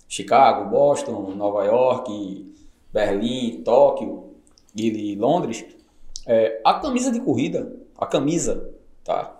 Chicago, 0.08 0.70
Boston, 0.70 1.32
Nova 1.36 1.64
York, 1.64 2.52
Berlim, 2.92 3.62
Tóquio 3.64 4.30
e 4.74 5.14
Londres. 5.16 5.64
É, 6.26 6.60
a 6.64 6.74
camisa 6.74 7.10
de 7.12 7.20
corrida, 7.20 7.76
a 7.98 8.06
camisa, 8.06 8.70
tá? 9.02 9.34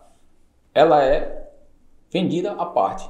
Ela 0.75 1.05
é 1.05 1.51
vendida 2.11 2.53
à 2.53 2.67
parte. 2.67 3.09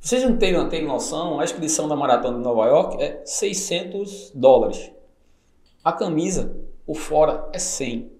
Vocês 0.00 0.22
não 0.24 0.36
têm, 0.36 0.52
não 0.52 0.68
têm 0.68 0.84
noção, 0.84 1.38
a 1.38 1.44
inscrição 1.44 1.86
da 1.88 1.94
maratona 1.94 2.38
de 2.38 2.42
Nova 2.44 2.66
York 2.66 3.00
é 3.02 3.22
600 3.24 4.32
dólares. 4.34 4.90
A 5.84 5.92
camisa, 5.92 6.56
por 6.84 6.96
fora, 6.96 7.48
é 7.52 7.58
100. 7.58 8.10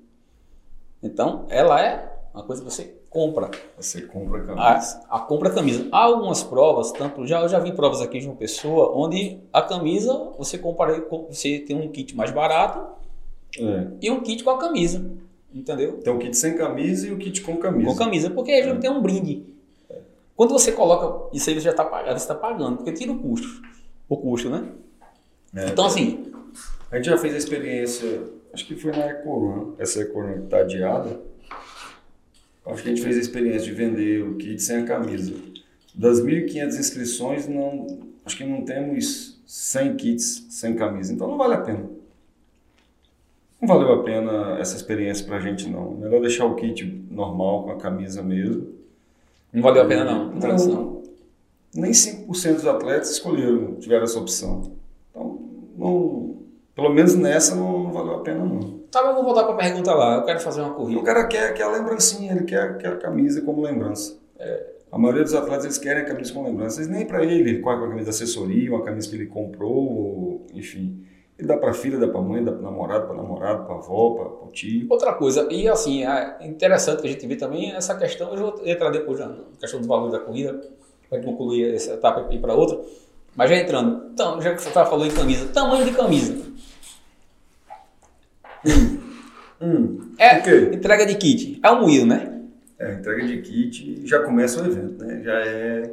Então, 1.02 1.44
ela 1.48 1.80
é 1.84 2.12
uma 2.32 2.44
coisa 2.44 2.62
que 2.62 2.70
você 2.70 2.96
compra. 3.10 3.50
Você 3.76 4.02
compra 4.02 4.38
a 4.40 4.42
A, 4.42 4.46
camisa. 4.74 5.00
a 5.10 5.18
compra 5.20 5.48
a 5.48 5.52
camisa. 5.54 5.88
Há 5.92 6.04
algumas 6.04 6.42
provas, 6.42 6.92
tanto 6.92 7.26
já 7.26 7.40
eu 7.42 7.48
já 7.48 7.58
vi 7.58 7.72
provas 7.72 8.00
aqui 8.00 8.20
de 8.20 8.26
uma 8.26 8.36
pessoa, 8.36 8.92
onde 8.96 9.40
a 9.52 9.60
camisa 9.60 10.30
você 10.38 10.56
compara, 10.56 11.00
com- 11.02 11.26
você 11.28 11.58
tem 11.58 11.76
um 11.76 11.88
kit 11.90 12.16
mais 12.16 12.30
barato 12.30 12.86
É. 13.58 13.88
e 14.00 14.10
um 14.10 14.20
kit 14.20 14.42
com 14.44 14.50
a 14.50 14.58
camisa. 14.58 15.04
Entendeu? 15.54 15.98
Tem 15.98 16.12
o 16.12 16.18
kit 16.18 16.36
sem 16.36 16.56
camisa 16.56 17.06
e 17.08 17.12
o 17.12 17.18
kit 17.18 17.42
com 17.42 17.56
camisa. 17.56 17.90
Com 17.90 17.96
camisa, 17.96 18.30
porque 18.30 18.50
aí 18.50 18.78
tem 18.78 18.90
um 18.90 19.02
brinde. 19.02 19.44
Quando 20.34 20.50
você 20.50 20.72
coloca, 20.72 21.28
isso 21.36 21.48
aí 21.50 21.56
você 21.56 21.60
já 21.60 21.70
está 21.70 21.84
pagando, 21.84 22.18
você 22.18 22.24
está 22.24 22.34
pagando, 22.34 22.76
porque 22.78 22.92
tira 22.92 23.12
o 23.12 23.18
custo. 23.18 23.62
O 24.08 24.16
custo, 24.16 24.48
né? 24.48 24.66
É. 25.54 25.68
Então 25.68 25.84
assim, 25.84 26.32
A 26.92 26.96
gente 26.96 27.06
já 27.06 27.16
fez 27.16 27.34
a 27.34 27.38
experiência, 27.38 28.22
acho 28.52 28.66
que 28.66 28.76
foi 28.76 28.92
na 28.92 29.06
Ecoran, 29.06 29.72
essa 29.78 30.02
Ecoran 30.02 30.34
que 30.34 30.44
está 30.44 30.58
adiada. 30.58 31.20
Acho 32.66 32.82
que 32.82 32.90
a 32.90 32.94
gente 32.94 33.02
fez 33.02 33.16
a 33.16 33.20
experiência 33.20 33.62
de 33.62 33.72
vender 33.72 34.22
o 34.22 34.36
kit 34.36 34.62
sem 34.62 34.76
a 34.76 34.84
camisa. 34.84 35.34
Das 35.94 36.20
1.500 36.20 36.78
inscrições, 36.78 37.48
não, 37.48 38.00
acho 38.26 38.36
que 38.36 38.44
não 38.44 38.62
temos 38.62 39.42
100 39.46 39.96
kits 39.96 40.46
sem 40.50 40.74
camisa, 40.76 41.12
então 41.14 41.26
não 41.26 41.38
vale 41.38 41.54
a 41.54 41.60
pena. 41.62 41.88
Não 43.62 43.68
valeu 43.68 43.92
a 43.92 44.02
pena 44.02 44.58
essa 44.58 44.76
experiência 44.76 45.24
pra 45.24 45.38
gente, 45.38 45.70
não. 45.70 45.92
Melhor 45.92 46.20
deixar 46.20 46.44
o 46.44 46.56
kit 46.56 46.84
normal, 47.08 47.62
com 47.62 47.70
a 47.70 47.76
camisa 47.76 48.20
mesmo. 48.20 48.66
Não 49.52 49.62
valeu 49.62 49.84
a 49.84 49.86
pena, 49.86 50.04
não. 50.04 50.32
Não, 50.32 50.56
não 50.56 51.02
nem 51.74 51.92
5% 51.92 52.54
dos 52.54 52.66
atletas 52.66 53.10
escolheram, 53.10 53.76
tiveram 53.76 54.04
essa 54.04 54.18
opção. 54.18 54.72
Então, 55.10 55.40
não, 55.76 56.36
pelo 56.74 56.90
menos 56.90 57.14
nessa 57.14 57.54
não, 57.54 57.84
não 57.84 57.92
valeu 57.92 58.16
a 58.16 58.20
pena, 58.20 58.44
não. 58.44 58.82
Tá, 58.90 59.00
mas 59.00 59.10
eu 59.10 59.14
vou 59.14 59.24
voltar 59.24 59.44
para 59.44 59.54
a 59.54 59.56
pergunta 59.56 59.94
lá. 59.94 60.16
Eu 60.16 60.24
quero 60.24 60.40
fazer 60.40 60.60
uma 60.60 60.74
corrida. 60.74 61.00
O 61.00 61.04
cara 61.04 61.26
quer, 61.26 61.54
quer 61.54 61.62
a 61.62 61.70
lembrancinha, 61.70 62.32
ele 62.32 62.44
quer, 62.44 62.76
quer 62.76 62.92
a 62.92 62.96
camisa 62.96 63.40
como 63.40 63.62
lembrança. 63.62 64.18
É. 64.38 64.72
A 64.90 64.98
maioria 64.98 65.22
dos 65.22 65.32
atletas 65.32 65.64
eles 65.64 65.78
querem 65.78 66.02
a 66.02 66.04
camisa 66.04 66.30
como 66.34 66.46
lembrança. 66.46 66.78
Eles 66.78 66.88
nem 66.88 67.06
para 67.06 67.24
ele, 67.24 67.60
com 67.60 67.70
a 67.70 67.80
camisa 67.80 68.04
da 68.04 68.10
assessoria, 68.10 68.70
uma 68.70 68.84
camisa 68.84 69.08
que 69.08 69.16
ele 69.16 69.26
comprou, 69.26 70.46
enfim. 70.52 71.02
Ele 71.38 71.48
dá 71.48 71.56
para 71.56 71.72
filha, 71.72 71.98
dá 71.98 72.08
para 72.08 72.20
mãe, 72.20 72.44
dá 72.44 72.52
para 72.52 72.60
namorado, 72.60 73.06
para 73.06 73.16
namorado, 73.16 73.64
para 73.64 73.74
avó, 73.74 74.10
para 74.10 74.52
tio. 74.52 74.86
Outra 74.90 75.14
coisa, 75.14 75.48
e 75.50 75.66
assim, 75.68 76.04
é 76.04 76.46
interessante 76.46 77.00
que 77.00 77.08
a 77.08 77.10
gente 77.10 77.26
vê 77.26 77.36
também 77.36 77.72
essa 77.72 77.96
questão, 77.96 78.32
eu 78.34 78.36
vou 78.36 78.60
entrar 78.64 78.90
depois 78.90 79.18
na 79.18 79.34
questão 79.58 79.80
do 79.80 79.88
valor 79.88 80.10
da 80.10 80.18
corrida, 80.18 80.60
para 81.08 81.22
concluir 81.22 81.74
essa 81.74 81.94
etapa 81.94 82.26
e 82.30 82.36
ir 82.36 82.40
para 82.40 82.54
outra. 82.54 82.80
Mas 83.34 83.50
já 83.50 83.56
entrando, 83.56 84.10
então, 84.12 84.40
já 84.40 84.54
que 84.54 84.62
você 84.62 84.68
estava 84.68 84.88
falando 84.88 85.10
em 85.10 85.14
camisa, 85.14 85.48
tamanho 85.48 85.84
de 85.84 85.92
camisa. 85.92 86.52
Hum. 89.60 90.14
É 90.18 90.38
okay. 90.38 90.74
entrega 90.74 91.06
de 91.06 91.14
kit. 91.14 91.60
É 91.62 91.70
um 91.70 91.82
moído, 91.82 92.06
né? 92.06 92.40
É, 92.78 92.94
entrega 92.94 93.26
de 93.26 93.40
kit 93.42 94.06
já 94.06 94.20
começa 94.20 94.60
o 94.62 94.66
evento, 94.66 95.04
né? 95.04 95.22
Já 95.24 95.32
é. 95.34 95.90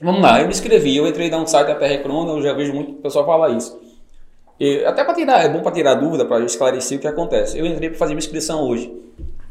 Vamos 0.00 0.22
lá, 0.22 0.40
eu 0.40 0.46
me 0.46 0.52
inscrevi, 0.52 0.96
eu 0.96 1.06
entrei 1.06 1.30
no 1.30 1.46
site 1.46 1.68
da 1.68 1.74
PR 1.74 2.02
Crona, 2.02 2.32
eu 2.32 2.42
já 2.42 2.52
vejo 2.52 2.72
muito 2.72 2.94
pessoal 2.94 3.24
falar 3.24 3.50
isso. 3.50 3.80
E, 4.58 4.84
até 4.84 5.04
para 5.04 5.14
tirar, 5.14 5.44
é 5.44 5.48
bom 5.48 5.62
para 5.62 5.72
tirar 5.72 5.94
dúvida, 5.94 6.24
para 6.24 6.44
esclarecer 6.44 6.98
o 6.98 7.00
que 7.00 7.06
acontece. 7.06 7.58
Eu 7.58 7.66
entrei 7.66 7.90
para 7.90 7.98
fazer 7.98 8.14
minha 8.14 8.24
inscrição 8.24 8.62
hoje, 8.62 8.92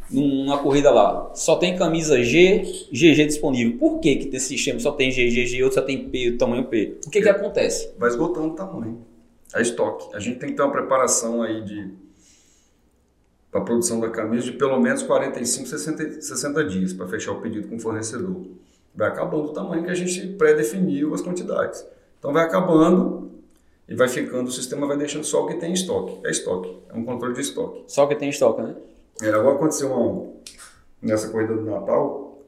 numa 0.10 0.58
corrida 0.58 0.90
lá. 0.92 1.32
Só 1.36 1.58
tem 1.58 1.78
camisa 1.78 2.22
G, 2.24 2.64
GG 2.92 3.26
disponível. 3.26 3.78
Por 3.78 4.00
que, 4.00 4.16
que 4.16 4.30
desse 4.30 4.48
sistema 4.48 4.80
só 4.80 4.92
tem 4.92 5.12
G, 5.12 5.30
GG, 5.30 5.64
outro 5.64 5.80
só 5.80 5.86
tem 5.86 6.10
P, 6.10 6.34
tamanho 6.34 6.66
P? 6.66 6.98
O 7.06 7.10
que, 7.10 7.22
que 7.22 7.30
acontece? 7.30 7.92
Vai 7.98 8.10
esgotando 8.10 8.48
o 8.48 8.56
tamanho. 8.56 9.06
É 9.54 9.62
estoque. 9.62 10.16
A 10.16 10.20
gente 10.20 10.40
tem 10.40 10.50
que 10.50 10.56
ter 10.56 10.62
uma 10.62 10.72
preparação 10.72 11.42
aí 11.42 11.62
de 11.62 12.06
para 13.52 13.62
a 13.62 13.64
produção 13.64 14.02
da 14.02 14.10
camisa 14.10 14.44
de 14.44 14.52
pelo 14.52 14.78
menos 14.82 15.02
45, 15.02 15.66
60, 15.70 16.22
60 16.22 16.64
dias 16.66 16.92
para 16.92 17.08
fechar 17.08 17.32
o 17.32 17.40
pedido 17.40 17.70
com 17.70 17.78
o 17.78 17.80
fornecedor. 17.80 18.42
Vai 18.94 19.08
acabando 19.08 19.46
o 19.46 19.54
tamanho 19.54 19.82
que 19.82 19.90
a 19.90 19.94
gente 19.94 20.28
pré-definiu 20.34 21.14
as 21.14 21.22
quantidades. 21.22 21.86
Então 22.20 22.34
vai 22.34 22.44
acabando 22.44 23.32
e 23.88 23.96
vai 23.96 24.08
ficando, 24.08 24.48
o 24.48 24.52
sistema 24.52 24.88
vai 24.88 24.98
deixando 24.98 25.24
só 25.24 25.44
o 25.44 25.48
que 25.48 25.56
tem 25.56 25.72
em 25.72 25.74
estoque. 25.74 26.20
É 26.26 26.32
estoque, 26.32 26.78
é 26.90 26.94
um 26.94 27.06
controle 27.06 27.34
de 27.34 27.42
estoque. 27.42 27.84
Só 27.88 28.06
o 28.06 28.08
que 28.08 28.16
tem 28.16 28.28
em 28.28 28.32
estoque, 28.32 28.62
né? 28.62 28.76
É, 29.22 29.30
agora 29.30 29.56
aconteceu 29.56 29.92
uma, 29.92 30.34
nessa 31.02 31.30
corrida 31.30 31.56
do 31.56 31.62
Natal, 31.62 32.44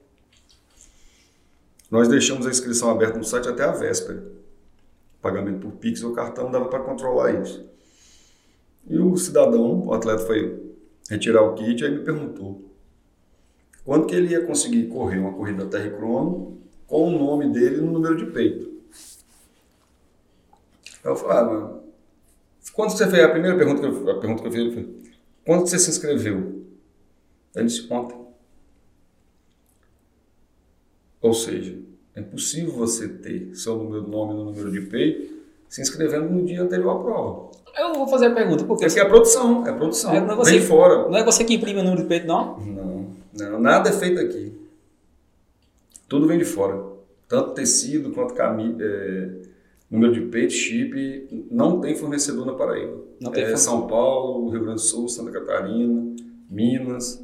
nós 1.89 2.07
deixamos 2.07 2.45
a 2.45 2.49
inscrição 2.49 2.89
aberta 2.89 3.17
no 3.17 3.23
site 3.23 3.47
até 3.47 3.63
a 3.63 3.71
véspera. 3.71 4.23
Pagamento 5.21 5.59
por 5.59 5.77
Pix 5.77 6.03
ou 6.03 6.13
cartão 6.13 6.51
dava 6.51 6.65
para 6.65 6.81
controlar 6.81 7.31
isso. 7.41 7.65
E 8.89 8.97
o 8.97 9.15
cidadão, 9.15 9.85
o 9.85 9.93
atleta 9.93 10.25
foi 10.25 10.75
retirar 11.09 11.43
o 11.43 11.53
kit, 11.53 11.83
aí 11.83 11.91
me 11.91 12.03
perguntou 12.03 12.67
quando 13.87 14.05
que 14.05 14.13
ele 14.13 14.33
ia 14.33 14.45
conseguir 14.45 14.87
correr 14.87 15.17
uma 15.17 15.31
corrida 15.31 15.65
terra 15.65 15.89
crono 15.91 16.57
com 16.85 17.07
o 17.07 17.17
nome 17.17 17.53
dele 17.53 17.77
no 17.77 17.93
número 17.93 18.17
de 18.17 18.25
peito. 18.25 18.76
Eu 21.07 21.15
falei, 21.15 21.37
ah, 21.37 21.79
quando 22.73 22.89
você 22.91 23.07
fez 23.07 23.23
a 23.23 23.29
primeira 23.29 23.57
pergunta 23.57 23.79
que 23.79 23.87
eu, 23.87 24.11
a 24.11 24.19
pergunta 24.19 24.41
que 24.41 24.47
eu 24.47 24.51
fiz, 24.51 24.61
ele 24.61 24.73
foi, 24.73 24.95
quando 25.45 25.61
você 25.61 25.79
se 25.79 25.89
inscreveu? 25.89 26.65
Ele 27.55 27.65
disse, 27.65 27.87
ontem. 27.91 28.17
Ou 31.21 31.33
seja, 31.33 31.79
é 32.13 32.19
impossível 32.19 32.73
você 32.73 33.07
ter 33.07 33.55
seu 33.55 33.77
número, 33.77 34.05
nome 34.05 34.33
no 34.33 34.45
número 34.45 34.69
de 34.69 34.81
peito 34.81 35.37
se 35.69 35.81
inscrevendo 35.81 36.29
no 36.29 36.45
dia 36.45 36.61
anterior 36.61 36.89
à 36.89 36.99
prova. 36.99 37.51
Eu 37.77 37.93
vou 37.93 38.07
fazer 38.07 38.27
a 38.27 38.33
pergunta, 38.33 38.65
porque... 38.65 38.85
Porque 38.85 38.99
é 38.99 39.03
a 39.03 39.07
produção, 39.07 39.65
é 39.65 39.69
a 39.69 39.73
produção. 39.73 40.13
É, 40.13 40.19
não 40.19 40.33
é 40.33 40.35
você, 40.35 40.51
Vem 40.51 40.61
fora. 40.61 41.09
Não 41.09 41.17
é 41.17 41.23
você 41.23 41.43
que 41.43 41.53
imprime 41.53 41.79
o 41.79 41.83
número 41.83 42.01
de 42.01 42.07
peito, 42.07 42.27
não? 42.27 42.59
Não, 42.59 43.15
não, 43.33 43.59
nada 43.59 43.89
é 43.89 43.93
feito 43.93 44.19
aqui. 44.19 44.53
Tudo 46.07 46.27
vem 46.27 46.37
de 46.37 46.45
fora. 46.45 46.83
Tanto 47.27 47.51
tecido 47.51 48.11
quanto 48.11 48.33
camisa, 48.33 48.77
é, 48.81 49.46
número 49.89 50.13
de 50.13 50.21
peito, 50.21 50.53
chip, 50.53 51.47
não 51.49 51.79
tem 51.79 51.95
fornecedor 51.95 52.45
na 52.45 52.53
Paraíba. 52.53 52.97
Não 53.19 53.31
tem 53.31 53.43
é 53.43 53.55
São 53.57 53.87
Paulo, 53.87 54.49
Rio 54.49 54.61
Grande 54.61 54.75
do 54.75 54.81
Sul, 54.81 55.07
Santa 55.07 55.31
Catarina, 55.31 56.15
Minas. 56.49 57.23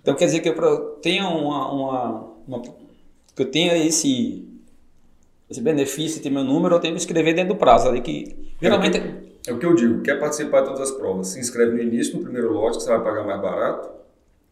Então 0.00 0.14
quer 0.14 0.26
dizer 0.26 0.40
que 0.40 0.48
eu 0.48 0.80
tenha 1.02 1.28
uma, 1.28 1.72
uma, 1.72 2.32
uma 2.46 2.62
que 3.34 3.42
eu 3.42 3.50
tenha 3.50 3.76
esse 3.76 4.48
esse 5.50 5.60
benefício 5.60 6.16
de 6.16 6.22
ter 6.22 6.30
meu 6.30 6.42
número, 6.42 6.74
eu 6.74 6.80
tenho 6.80 6.94
que 6.94 7.00
escrever 7.00 7.34
dentro 7.34 7.54
do 7.54 7.58
prazo 7.58 7.88
ali 7.88 8.00
que 8.00 8.54
geralmente 8.60 8.96
é 8.96 9.24
é 9.46 9.52
o 9.52 9.58
que 9.58 9.66
eu 9.66 9.74
digo, 9.74 10.00
quer 10.00 10.18
participar 10.18 10.60
de 10.60 10.68
todas 10.68 10.80
as 10.80 10.90
provas, 10.90 11.28
se 11.28 11.38
inscreve 11.38 11.72
no 11.72 11.82
início, 11.82 12.16
no 12.16 12.22
primeiro 12.22 12.50
lote, 12.50 12.78
que 12.78 12.84
você 12.84 12.88
vai 12.88 13.04
pagar 13.04 13.24
mais 13.24 13.40
barato, 13.40 13.90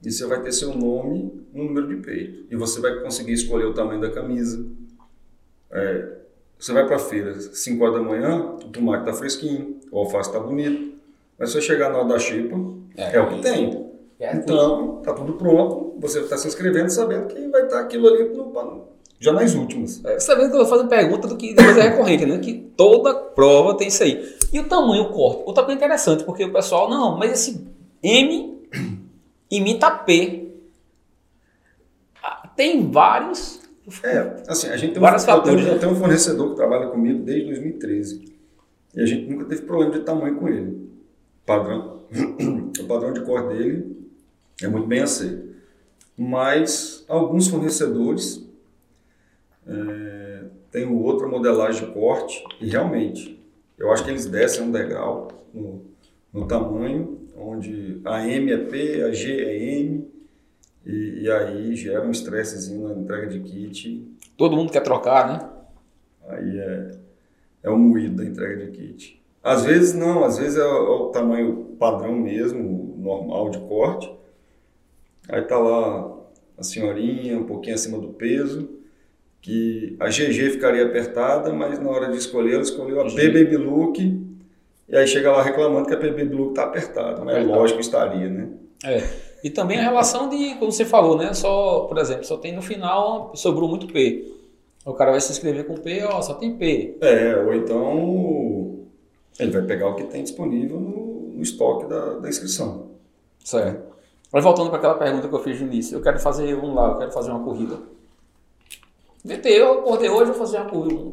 e 0.04 0.10
você 0.10 0.26
vai 0.26 0.42
ter 0.42 0.52
seu 0.52 0.74
nome 0.74 1.46
no 1.52 1.64
número 1.64 1.88
de 1.88 1.96
peito. 2.02 2.46
E 2.50 2.56
você 2.56 2.78
vai 2.80 3.00
conseguir 3.00 3.32
escolher 3.32 3.64
o 3.64 3.72
tamanho 3.72 4.00
da 4.00 4.10
camisa. 4.10 4.66
É, 5.70 6.18
você 6.62 6.72
vai 6.72 6.86
para 6.86 6.94
a 6.94 6.98
feira, 7.00 7.34
5 7.34 7.84
horas 7.84 7.96
da 7.96 8.02
manhã, 8.02 8.38
o 8.38 8.68
tomate 8.68 9.02
está 9.02 9.12
fresquinho, 9.12 9.80
o 9.90 9.98
alface 9.98 10.28
está 10.28 10.38
bonito. 10.38 10.92
Mas 11.36 11.50
se 11.50 11.56
você 11.56 11.62
chegar 11.62 11.90
na 11.90 11.98
hora 11.98 12.08
da 12.08 12.18
chipa, 12.20 12.56
é, 12.96 13.16
é 13.16 13.20
o 13.20 13.28
que 13.30 13.42
tem. 13.42 13.90
É 14.20 14.36
então, 14.36 15.00
está 15.00 15.12
tudo 15.12 15.32
pronto, 15.32 15.96
você 15.98 16.20
está 16.20 16.38
se 16.38 16.46
inscrevendo 16.46 16.88
sabendo 16.88 17.26
que 17.26 17.48
vai 17.48 17.64
estar 17.64 17.78
tá 17.78 17.82
aquilo 17.82 18.06
ali 18.06 18.28
no, 18.28 18.86
já 19.18 19.32
nas 19.32 19.54
últimas. 19.54 20.04
É, 20.04 20.20
sabendo 20.20 20.50
que 20.50 20.56
eu 20.56 20.64
vou 20.64 20.68
fazer 20.68 20.88
pergunta 20.88 21.26
do 21.26 21.36
que 21.36 21.52
depois 21.52 21.76
é 21.76 21.88
recorrente, 21.88 22.26
né? 22.26 22.38
Que 22.38 22.54
toda 22.76 23.12
prova 23.12 23.76
tem 23.76 23.88
isso 23.88 24.04
aí. 24.04 24.36
E 24.52 24.60
o 24.60 24.68
tamanho, 24.68 25.04
o 25.04 25.10
corte. 25.10 25.42
O 25.44 25.52
tamanho 25.52 25.72
é 25.72 25.76
interessante, 25.76 26.22
porque 26.22 26.44
o 26.44 26.52
pessoal, 26.52 26.88
não, 26.88 27.18
mas 27.18 27.32
esse 27.32 27.66
M 28.00 28.68
imita 29.50 29.90
P. 29.90 30.52
Ah, 32.22 32.48
tem 32.54 32.88
vários. 32.88 33.61
É, 34.04 34.42
assim, 34.48 34.68
a 34.68 34.76
gente 34.76 34.92
tem 34.92 34.98
um, 34.98 35.02
vários 35.02 35.24
fatores. 35.24 35.66
Eu 35.66 35.78
tenho 35.78 35.92
um 35.92 35.96
fornecedor 35.96 36.50
que 36.50 36.56
trabalha 36.56 36.88
comigo 36.88 37.22
desde 37.24 37.46
2013. 37.46 38.32
E 38.94 39.00
a 39.00 39.06
gente 39.06 39.30
nunca 39.30 39.44
teve 39.46 39.62
problema 39.62 39.92
de 39.92 40.00
tamanho 40.00 40.36
com 40.36 40.48
ele. 40.48 40.88
Padrão. 41.44 42.02
o 42.80 42.84
padrão 42.84 43.12
de 43.12 43.22
cor 43.22 43.48
dele 43.48 43.96
é 44.62 44.68
muito 44.68 44.86
bem 44.86 45.00
aceito. 45.00 45.52
Mas 46.16 47.04
alguns 47.08 47.48
fornecedores 47.48 48.46
é, 49.66 50.44
tem 50.70 50.86
outra 50.86 51.26
modelagem 51.26 51.86
de 51.86 51.92
corte 51.92 52.44
e 52.60 52.68
realmente 52.68 53.42
eu 53.78 53.90
acho 53.90 54.04
que 54.04 54.10
eles 54.10 54.26
descem 54.26 54.64
um 54.64 54.70
degrau 54.70 55.28
no, 55.52 55.84
no 56.32 56.46
tamanho, 56.46 57.18
onde 57.36 58.00
a 58.04 58.26
M 58.28 58.52
é 58.52 58.58
P, 58.58 59.02
a 59.02 59.12
G 59.12 59.32
é 59.32 59.80
M, 59.80 60.08
e, 60.84 61.22
e 61.22 61.30
aí 61.30 61.76
gera 61.76 62.06
um 62.06 62.10
estressezinho 62.10 62.88
na 62.88 62.94
entrega 62.94 63.26
de 63.28 63.40
kit. 63.40 64.06
Todo 64.36 64.56
mundo 64.56 64.72
quer 64.72 64.82
trocar, 64.82 65.28
né? 65.28 65.48
Aí 66.28 66.58
é, 66.58 66.90
é 67.64 67.70
o 67.70 67.78
moído 67.78 68.16
da 68.16 68.24
entrega 68.24 68.66
de 68.66 68.70
kit. 68.72 69.22
Às 69.42 69.64
vezes 69.64 69.94
não, 69.94 70.24
às 70.24 70.38
vezes 70.38 70.56
é 70.56 70.64
o, 70.64 70.66
é 70.66 70.90
o 70.90 71.06
tamanho 71.08 71.76
padrão 71.78 72.14
mesmo, 72.14 72.96
normal 72.98 73.50
de 73.50 73.58
corte. 73.60 74.12
Aí 75.28 75.42
tá 75.42 75.58
lá 75.58 76.18
a 76.56 76.62
senhorinha, 76.62 77.38
um 77.38 77.44
pouquinho 77.44 77.74
acima 77.74 77.98
do 77.98 78.08
peso, 78.08 78.68
que 79.40 79.96
a 79.98 80.06
GG 80.06 80.50
ficaria 80.50 80.84
apertada, 80.84 81.52
mas 81.52 81.78
na 81.78 81.90
hora 81.90 82.10
de 82.10 82.16
escolher, 82.16 82.54
ela 82.54 82.62
escolheu 82.62 83.00
a 83.00 83.04
Baby 83.04 83.56
Look, 83.56 83.98
e 84.88 84.96
aí 84.96 85.06
chega 85.06 85.32
lá 85.32 85.42
reclamando 85.42 85.88
que 85.88 85.94
a 85.94 85.98
Baby 85.98 86.24
Look 86.24 86.50
está 86.50 86.64
apertada, 86.64 87.24
mas 87.24 87.36
é 87.36 87.40
lógico 87.40 87.80
estaria, 87.80 88.28
né? 88.28 88.48
É. 88.84 89.31
E 89.42 89.50
também 89.50 89.78
a 89.78 89.82
relação 89.82 90.28
de, 90.28 90.54
como 90.54 90.70
você 90.70 90.84
falou, 90.84 91.16
né? 91.16 91.34
Só, 91.34 91.80
por 91.80 91.98
exemplo, 91.98 92.24
só 92.24 92.36
tem 92.36 92.54
no 92.54 92.62
final, 92.62 93.32
sobrou 93.34 93.68
muito 93.68 93.86
P. 93.88 94.32
O 94.84 94.92
cara 94.92 95.10
vai 95.10 95.20
se 95.20 95.32
inscrever 95.32 95.66
com 95.66 95.74
P, 95.74 96.04
ó, 96.04 96.20
só 96.22 96.34
tem 96.34 96.56
P. 96.56 96.96
É, 97.00 97.36
ou 97.36 97.54
então 97.54 98.78
ele 99.38 99.50
vai 99.50 99.62
pegar 99.62 99.88
o 99.88 99.94
que 99.94 100.04
tem 100.04 100.22
disponível 100.22 100.78
no, 100.78 101.32
no 101.34 101.42
estoque 101.42 101.86
da, 101.86 102.18
da 102.18 102.28
inscrição. 102.28 102.90
Certo. 103.44 103.92
Mas 104.32 104.44
voltando 104.44 104.70
para 104.70 104.78
aquela 104.78 104.94
pergunta 104.94 105.28
que 105.28 105.34
eu 105.34 105.42
fiz 105.42 105.60
no 105.60 105.66
início, 105.66 105.96
eu 105.96 106.02
quero 106.02 106.18
fazer, 106.18 106.54
vamos 106.54 106.74
lá, 106.74 106.88
eu 106.88 106.98
quero 106.98 107.12
fazer 107.12 107.30
uma 107.30 107.44
corrida. 107.44 107.78
VT, 109.24 109.48
eu 109.48 109.80
acordei 109.80 110.08
hoje, 110.08 110.30
vou 110.30 110.34
fazer 110.34 110.56
uma 110.58 110.70
corrida. 110.70 111.12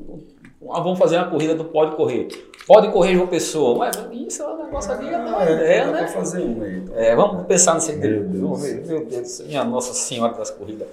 Vamos 0.61 0.99
fazer 0.99 1.17
uma 1.17 1.29
corrida 1.29 1.55
do 1.55 1.65
Pode 1.65 1.95
Correr. 1.95 2.27
Pode 2.67 2.91
correr 2.91 3.13
João 3.15 3.27
Pessoa. 3.27 3.77
Mas 3.77 3.97
isso 4.11 4.43
é 4.43 4.47
um 4.47 4.65
negócio 4.65 4.91
ali, 4.91 5.13
ah, 5.13 5.19
não 5.19 5.41
é 5.41 5.53
ideia, 5.53 5.91
né? 5.91 6.07
fazer 6.07 6.41
uma 6.41 6.65
aí. 6.65 6.77
Então. 6.77 6.95
É, 6.95 7.15
vamos 7.15 7.47
pensar 7.47 7.73
nesse. 7.75 7.93
Meu 7.95 8.23
Deus. 8.25 8.61
Meu 8.85 9.05
Deus, 9.05 9.41
minha 9.41 9.63
Nossa 9.63 9.93
Senhora 9.93 10.33
das 10.33 10.51
Corridas. 10.51 10.87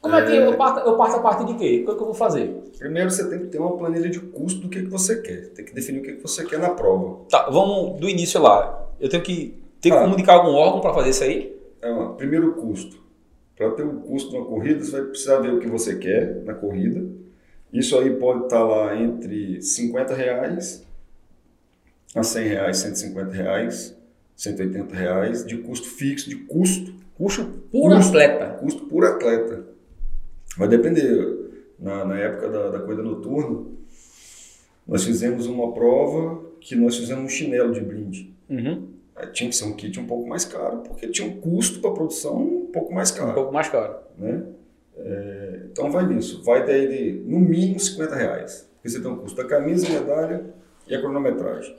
Como 0.00 0.14
é, 0.14 0.24
que 0.24 0.34
eu 0.34 0.56
parto, 0.56 0.88
eu 0.88 0.96
parto 0.96 1.16
a 1.16 1.20
partir 1.20 1.44
de 1.44 1.54
quê? 1.54 1.80
O 1.82 1.84
que, 1.84 1.90
é 1.90 1.94
que 1.94 2.00
eu 2.00 2.06
vou 2.06 2.14
fazer? 2.14 2.48
Primeiro 2.78 3.10
você 3.10 3.28
tem 3.28 3.40
que 3.40 3.46
ter 3.48 3.58
uma 3.58 3.76
planilha 3.76 4.08
de 4.08 4.18
custo 4.18 4.60
do 4.60 4.68
que, 4.70 4.82
que 4.82 4.88
você 4.88 5.20
quer. 5.20 5.50
Tem 5.50 5.62
que 5.62 5.74
definir 5.74 6.00
o 6.00 6.02
que, 6.02 6.12
que 6.12 6.22
você 6.22 6.42
quer 6.44 6.58
na 6.58 6.70
prova. 6.70 7.18
Tá, 7.28 7.50
vamos 7.50 8.00
do 8.00 8.08
início 8.08 8.40
lá. 8.40 8.88
Eu 8.98 9.10
tenho 9.10 9.22
que, 9.22 9.62
tenho 9.78 9.96
que 9.96 10.02
comunicar 10.02 10.34
algum 10.34 10.54
órgão 10.54 10.80
para 10.80 10.94
fazer 10.94 11.10
isso 11.10 11.24
aí? 11.24 11.54
É, 11.82 11.90
uma, 11.90 12.14
primeiro 12.14 12.54
custo. 12.54 12.98
Para 13.54 13.72
ter 13.72 13.82
o 13.82 14.00
custo 14.00 14.30
de 14.30 14.36
uma 14.38 14.46
corrida, 14.46 14.82
você 14.82 14.92
vai 14.92 15.02
precisar 15.02 15.38
ver 15.40 15.52
o 15.52 15.60
que 15.60 15.68
você 15.68 15.96
quer 15.96 16.42
na 16.44 16.54
corrida. 16.54 17.04
Isso 17.72 17.98
aí 17.98 18.10
pode 18.10 18.44
estar 18.44 18.58
tá 18.58 18.64
lá 18.64 18.96
entre 18.96 19.62
50 19.62 20.14
reais 20.14 20.84
a 22.14 22.22
100 22.22 22.48
reais, 22.48 22.76
150 22.78 23.30
reais, 23.32 23.96
180 24.36 24.94
reais 24.94 25.46
de 25.46 25.58
custo 25.58 25.88
fixo, 25.88 26.28
de 26.28 26.36
custo. 26.36 26.98
Custo 27.14 27.44
por 27.70 27.94
custo, 27.94 28.08
atleta. 28.08 28.46
Custo 28.54 28.86
por 28.86 29.04
atleta. 29.04 29.66
Vai 30.56 30.68
depender. 30.68 31.38
Na, 31.78 32.04
na 32.04 32.18
época 32.18 32.48
da, 32.48 32.68
da 32.70 32.78
corrida 32.80 33.02
noturna, 33.02 33.64
nós 34.86 35.04
fizemos 35.04 35.46
uma 35.46 35.72
prova 35.72 36.44
que 36.60 36.74
nós 36.74 36.96
fizemos 36.96 37.24
um 37.24 37.28
chinelo 37.28 37.72
de 37.72 37.80
brinde. 37.80 38.34
Uhum. 38.50 38.88
Tinha 39.32 39.48
que 39.48 39.56
ser 39.56 39.64
um 39.64 39.72
kit 39.72 39.98
um 39.98 40.06
pouco 40.06 40.28
mais 40.28 40.44
caro, 40.44 40.78
porque 40.78 41.08
tinha 41.08 41.26
um 41.26 41.40
custo 41.40 41.80
para 41.80 41.92
produção 41.92 42.36
um 42.36 42.66
pouco 42.66 42.92
mais 42.92 43.10
caro. 43.10 43.30
Um 43.30 43.34
pouco 43.34 43.52
mais 43.52 43.68
caro. 43.68 43.96
Né? 44.18 44.42
É, 45.02 45.60
então 45.70 45.90
vai 45.90 46.06
nisso. 46.06 46.42
Vai 46.44 46.64
daí 46.64 46.88
de, 46.88 47.12
no 47.24 47.38
mínimo, 47.40 47.80
50 47.80 48.14
reais. 48.14 48.68
Porque 48.74 48.88
você 48.88 49.00
tem 49.00 49.10
um 49.10 49.16
custo 49.16 49.36
da 49.36 49.48
camisa, 49.48 49.88
medalha 49.88 50.44
e 50.86 50.94
a 50.94 51.00
cronometragem. 51.00 51.74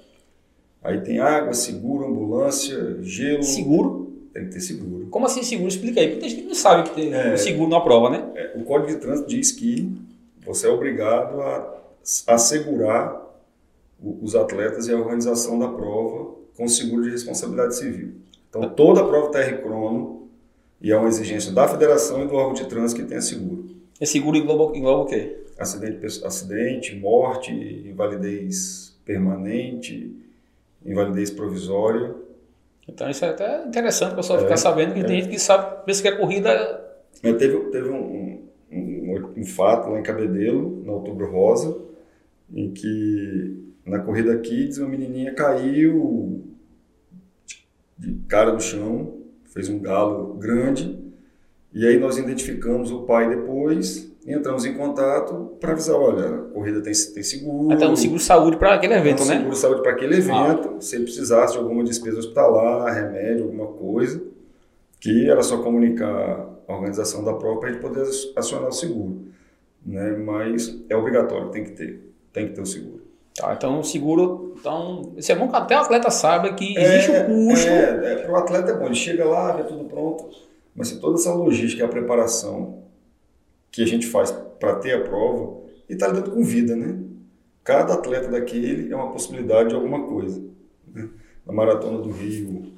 Aí 0.83 1.01
tem 1.01 1.19
água, 1.19 1.53
seguro, 1.53 2.07
ambulância, 2.07 2.97
gelo. 3.01 3.43
Seguro? 3.43 4.11
Tem 4.33 4.45
que 4.45 4.53
ter 4.53 4.61
seguro. 4.61 5.07
Como 5.07 5.25
assim 5.25 5.43
seguro? 5.43 5.67
Explica 5.67 5.99
aí, 5.99 6.07
porque 6.07 6.21
tem 6.21 6.29
gente 6.29 6.41
que 6.43 6.47
não 6.47 6.55
sabe 6.55 6.89
que 6.89 6.95
tem 6.95 7.13
é, 7.13 7.35
seguro 7.37 7.69
na 7.69 7.81
prova, 7.81 8.09
né? 8.09 8.31
É, 8.35 8.53
o 8.55 8.63
Código 8.63 8.89
de 8.89 8.97
Trânsito 8.97 9.27
diz 9.27 9.51
que 9.51 9.91
você 10.43 10.67
é 10.67 10.69
obrigado 10.69 11.41
a 11.41 11.81
assegurar 12.27 13.21
os 14.01 14.35
atletas 14.35 14.87
e 14.87 14.93
a 14.93 14.97
organização 14.97 15.59
da 15.59 15.67
prova 15.67 16.35
com 16.57 16.67
seguro 16.67 17.03
de 17.03 17.11
responsabilidade 17.11 17.75
civil. 17.75 18.13
Então, 18.49 18.69
toda 18.69 19.01
a 19.01 19.07
prova 19.07 19.31
TR 19.31 19.61
Crono 19.61 20.20
e 20.81 20.91
é 20.91 20.97
uma 20.97 21.07
exigência 21.07 21.51
da 21.51 21.67
federação 21.67 22.23
e 22.23 22.27
do 22.27 22.35
órgão 22.35 22.53
de 22.53 22.67
trânsito 22.67 23.01
que 23.01 23.07
tenha 23.07 23.21
seguro. 23.21 23.69
É 23.99 24.05
seguro 24.05 24.37
engloba, 24.37 24.75
engloba 24.75 25.03
o 25.03 25.05
quê? 25.05 25.37
Acidente, 25.57 26.25
acidente, 26.25 26.95
morte, 26.95 27.51
invalidez 27.51 28.99
permanente, 29.05 30.15
invalidez 30.83 31.29
provisória 31.29 32.15
então 32.87 33.09
isso 33.09 33.23
é 33.23 33.29
até 33.29 33.65
interessante 33.65 34.13
o 34.13 34.15
pessoal 34.15 34.39
é, 34.39 34.43
ficar 34.43 34.57
sabendo 34.57 34.93
que 34.93 34.99
é. 34.99 35.03
tem 35.03 35.21
gente 35.21 35.31
que 35.31 35.39
sabe, 35.39 35.85
pensa 35.85 36.01
que 36.01 36.07
a 36.07 36.17
corrida. 36.17 36.99
Mas 37.23 37.37
teve, 37.37 37.57
teve 37.69 37.89
um, 37.89 38.43
um, 38.71 39.33
um, 39.37 39.45
fato 39.45 39.89
lá 39.89 39.99
em 39.99 40.03
Cabedelo, 40.03 40.81
no 40.83 40.93
Outubro 40.93 41.31
Rosa, 41.31 41.77
em 42.53 42.71
que 42.71 43.73
na 43.85 43.99
corrida 43.99 44.37
Kids 44.39 44.79
uma 44.79 44.89
menininha 44.89 45.33
caiu 45.33 46.43
de 47.97 48.13
cara 48.27 48.51
no 48.51 48.59
chão, 48.59 49.20
fez 49.53 49.69
um 49.69 49.79
galo 49.79 50.33
grande, 50.35 50.99
e 51.73 51.85
aí 51.85 51.99
nós 51.99 52.17
identificamos 52.17 52.91
o 52.91 53.03
pai 53.03 53.29
depois 53.29 54.11
entramos 54.25 54.65
em 54.65 54.73
contato 54.73 55.57
para 55.59 55.71
avisar, 55.71 55.95
olha, 55.95 56.27
a 56.27 56.37
corrida 56.53 56.81
tem, 56.81 56.93
tem 56.93 57.23
seguro. 57.23 57.73
Até 57.73 57.87
um 57.87 57.95
seguro 57.95 58.19
saúde 58.19 58.57
para 58.57 58.75
aquele 58.75 58.93
evento, 58.93 59.23
um 59.23 59.25
né? 59.25 59.37
Seguro 59.37 59.55
saúde 59.55 59.81
para 59.81 59.91
aquele 59.91 60.15
evento. 60.15 60.75
Ah. 60.77 60.81
Se 60.81 60.95
ele 60.95 61.05
precisasse 61.05 61.53
de 61.53 61.59
alguma 61.59 61.83
despesa 61.83 62.19
hospitalar, 62.19 62.93
remédio, 62.93 63.45
alguma 63.45 63.67
coisa, 63.67 64.21
que 64.99 65.29
era 65.29 65.41
só 65.41 65.61
comunicar 65.61 66.47
a 66.67 66.73
organização 66.73 67.23
da 67.23 67.33
prova 67.33 67.59
para 67.59 67.71
gente 67.71 67.81
poder 67.81 68.07
acionar 68.35 68.69
o 68.69 68.73
seguro. 68.73 69.27
Né? 69.83 70.11
Mas 70.11 70.79
é 70.87 70.95
obrigatório, 70.95 71.49
tem 71.49 71.63
que 71.63 71.71
ter. 71.71 72.13
Tem 72.31 72.47
que 72.47 72.53
ter 72.53 72.61
o 72.61 72.65
seguro. 72.65 73.01
Tá, 73.35 73.53
então 73.53 73.79
o 73.79 73.83
seguro, 73.83 74.55
então, 74.59 75.13
isso 75.15 75.31
é 75.31 75.35
bom 75.35 75.47
que 75.47 75.55
até 75.55 75.77
o 75.77 75.79
atleta 75.79 76.09
saiba 76.09 76.53
que 76.53 76.77
existe 76.77 77.11
é, 77.11 77.23
um 77.23 77.47
custo. 77.47 77.67
É, 77.67 78.13
é, 78.13 78.15
para 78.17 78.31
o 78.31 78.35
atleta 78.35 78.71
é 78.71 78.77
bom, 78.77 78.85
ele 78.85 78.95
chega 78.95 79.23
lá, 79.23 79.53
vê 79.53 79.63
tudo 79.63 79.85
pronto, 79.85 80.29
mas 80.75 80.89
se 80.89 80.99
toda 80.99 81.15
essa 81.15 81.33
logística 81.33 81.81
e 81.81 81.85
a 81.85 81.89
preparação 81.89 82.83
que 83.71 83.81
a 83.81 83.87
gente 83.87 84.05
faz 84.05 84.31
para 84.59 84.75
ter 84.75 84.93
a 84.93 85.01
prova 85.01 85.61
e 85.89 85.93
está 85.93 86.07
lidando 86.07 86.31
com 86.31 86.43
vida, 86.43 86.75
né? 86.75 86.99
Cada 87.63 87.93
atleta 87.93 88.27
daquele 88.27 88.91
é 88.91 88.95
uma 88.95 89.11
possibilidade 89.11 89.69
de 89.69 89.75
alguma 89.75 90.07
coisa. 90.07 90.41
Né? 90.93 91.07
Na 91.45 91.53
Maratona 91.53 91.99
do 91.99 92.09
Rio, 92.09 92.73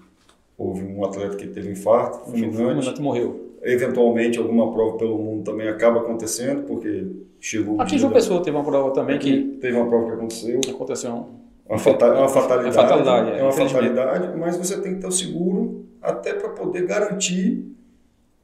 houve 0.57 0.83
um 0.83 1.03
atleta 1.03 1.35
que 1.35 1.47
teve 1.47 1.69
um 1.69 1.71
infarto 1.71 2.19
fulminante. 2.25 2.55
fulminante 2.55 3.01
morreu. 3.01 3.53
Eventualmente, 3.61 4.37
alguma 4.37 4.71
prova 4.71 4.97
pelo 4.97 5.17
mundo 5.17 5.43
também 5.43 5.67
acaba 5.67 5.99
acontecendo, 5.99 6.63
porque 6.63 7.07
chegou... 7.39 7.79
Aqui 7.79 7.97
João 7.97 8.11
Pessoa 8.11 8.43
teve 8.43 8.55
uma 8.55 8.63
prova 8.63 8.91
também 8.91 9.17
que... 9.17 9.57
Teve 9.61 9.77
uma 9.77 9.87
prova 9.87 10.07
que 10.07 10.11
aconteceu. 10.13 10.59
Aconteceu. 10.69 11.25
Uma, 11.67 11.77
fata, 11.79 12.13
uma 12.13 12.27
fatalidade. 12.27 12.69
É 12.69 12.81
fatalidade, 12.81 13.31
é, 13.31 13.39
é 13.39 13.43
uma 13.43 13.51
fatalidade, 13.53 14.37
mas 14.37 14.57
você 14.57 14.81
tem 14.81 14.95
que 14.95 15.01
ter 15.01 15.07
o 15.07 15.11
seguro 15.11 15.85
até 16.01 16.33
para 16.33 16.49
poder 16.49 16.85
garantir 16.85 17.73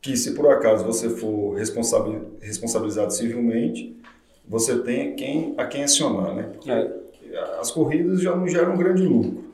que 0.02 0.16
se 0.16 0.34
por 0.34 0.50
acaso 0.50 0.86
você 0.86 1.10
for 1.10 1.56
responsabilizado 1.56 3.12
civilmente, 3.14 3.98
você 4.48 4.80
tem 4.80 5.16
quem, 5.16 5.54
a 5.58 5.66
quem 5.66 5.84
acionar, 5.84 6.34
né? 6.34 6.44
Porque 6.54 6.72
é. 6.72 6.90
as 7.60 7.70
corridas 7.70 8.22
já 8.22 8.34
não 8.36 8.48
geram 8.48 8.74
um 8.74 8.78
grande 8.78 9.04
lucro. 9.04 9.49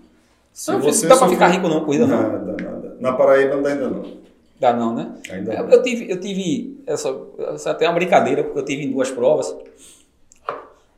Se 0.56 0.72
não, 0.72 0.80
você 0.80 1.06
dá 1.06 1.18
para 1.18 1.28
ficar 1.28 1.50
rico 1.50 1.68
não, 1.68 1.84
corrida 1.84 2.08
não. 2.08 2.22
Nada, 2.22 2.64
nada. 2.64 2.98
Na 2.98 3.12
Paraíba 3.12 3.58
não 3.58 3.66
ainda 3.66 3.90
não. 3.90 4.06
Dá 4.58 4.72
não, 4.72 4.96
né? 4.96 5.14
Ainda 5.30 5.54
eu, 5.54 5.70
eu 5.70 5.84
tive, 5.84 6.10
eu 6.10 6.18
tive 6.18 6.82
essa, 6.88 7.14
essa 7.50 7.72
até 7.72 7.86
uma 7.90 7.96
brincadeira, 7.96 8.42
porque 8.42 8.60
eu 8.60 8.64
tive 8.64 8.86
em 8.86 8.92
duas 8.92 9.12
provas 9.12 9.54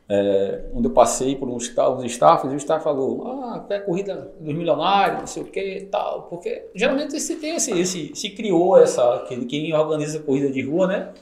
é, 0.08 0.62
onde 0.72 0.86
eu 0.86 0.92
passei 0.92 1.34
por 1.34 1.48
uns, 1.48 1.68
uns 1.76 2.04
staffs, 2.12 2.52
e 2.52 2.54
o 2.54 2.56
staff 2.56 2.84
falou, 2.84 3.26
ah, 3.26 3.66
é 3.68 3.80
corrida 3.80 4.32
dos 4.38 4.54
milionários, 4.54 5.18
não 5.18 5.26
sei 5.26 5.42
o 5.42 5.46
que 5.46 5.88
tal, 5.90 6.22
porque 6.30 6.66
geralmente 6.72 7.18
se 7.18 7.34
tem 7.34 7.56
esse, 7.56 7.72
esse, 7.76 8.12
se 8.14 8.30
criou 8.30 8.78
essa, 8.78 9.26
que 9.28 9.44
quem 9.46 9.74
organiza 9.74 10.20
corrida 10.20 10.52
de 10.52 10.62
rua, 10.62 10.86
né, 10.86 11.12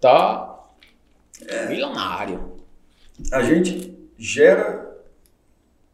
tá 0.00 0.66
é, 1.46 1.68
milionário. 1.68 2.58
A 3.32 3.42
gente 3.42 3.96
gera 4.18 4.98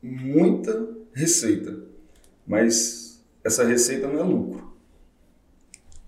muita 0.02 0.93
receita, 1.14 1.76
mas 2.46 3.24
essa 3.42 3.64
receita 3.64 4.06
não 4.08 4.20
é 4.20 4.22
lucro, 4.22 4.72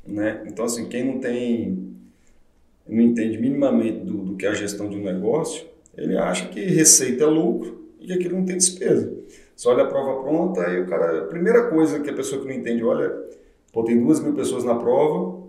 né? 0.06 0.44
Então 0.46 0.64
assim, 0.64 0.88
quem 0.88 1.04
não 1.04 1.20
tem, 1.20 1.94
não 2.88 3.00
entende 3.00 3.38
minimamente 3.38 4.04
do, 4.04 4.18
do 4.18 4.36
que 4.36 4.46
é 4.46 4.50
a 4.50 4.54
gestão 4.54 4.88
de 4.88 4.96
um 4.96 5.04
negócio, 5.04 5.66
ele 5.96 6.16
acha 6.16 6.48
que 6.48 6.60
receita 6.60 7.24
é 7.24 7.26
lucro 7.26 7.86
e 8.00 8.06
que 8.06 8.12
aquilo 8.12 8.36
não 8.36 8.44
tem 8.44 8.56
despesa. 8.56 9.12
Você 9.56 9.68
olha 9.68 9.84
a 9.84 9.86
prova 9.86 10.22
pronta, 10.22 10.66
aí 10.66 10.82
o 10.82 10.86
cara. 10.86 11.22
A 11.22 11.24
primeira 11.24 11.68
coisa 11.68 12.00
que 12.00 12.10
a 12.10 12.12
pessoa 12.12 12.42
que 12.42 12.46
não 12.46 12.54
entende, 12.54 12.84
olha, 12.84 13.10
pô, 13.72 13.82
tem 13.82 13.98
duas 13.98 14.20
mil 14.20 14.34
pessoas 14.34 14.64
na 14.64 14.74
prova, 14.74 15.46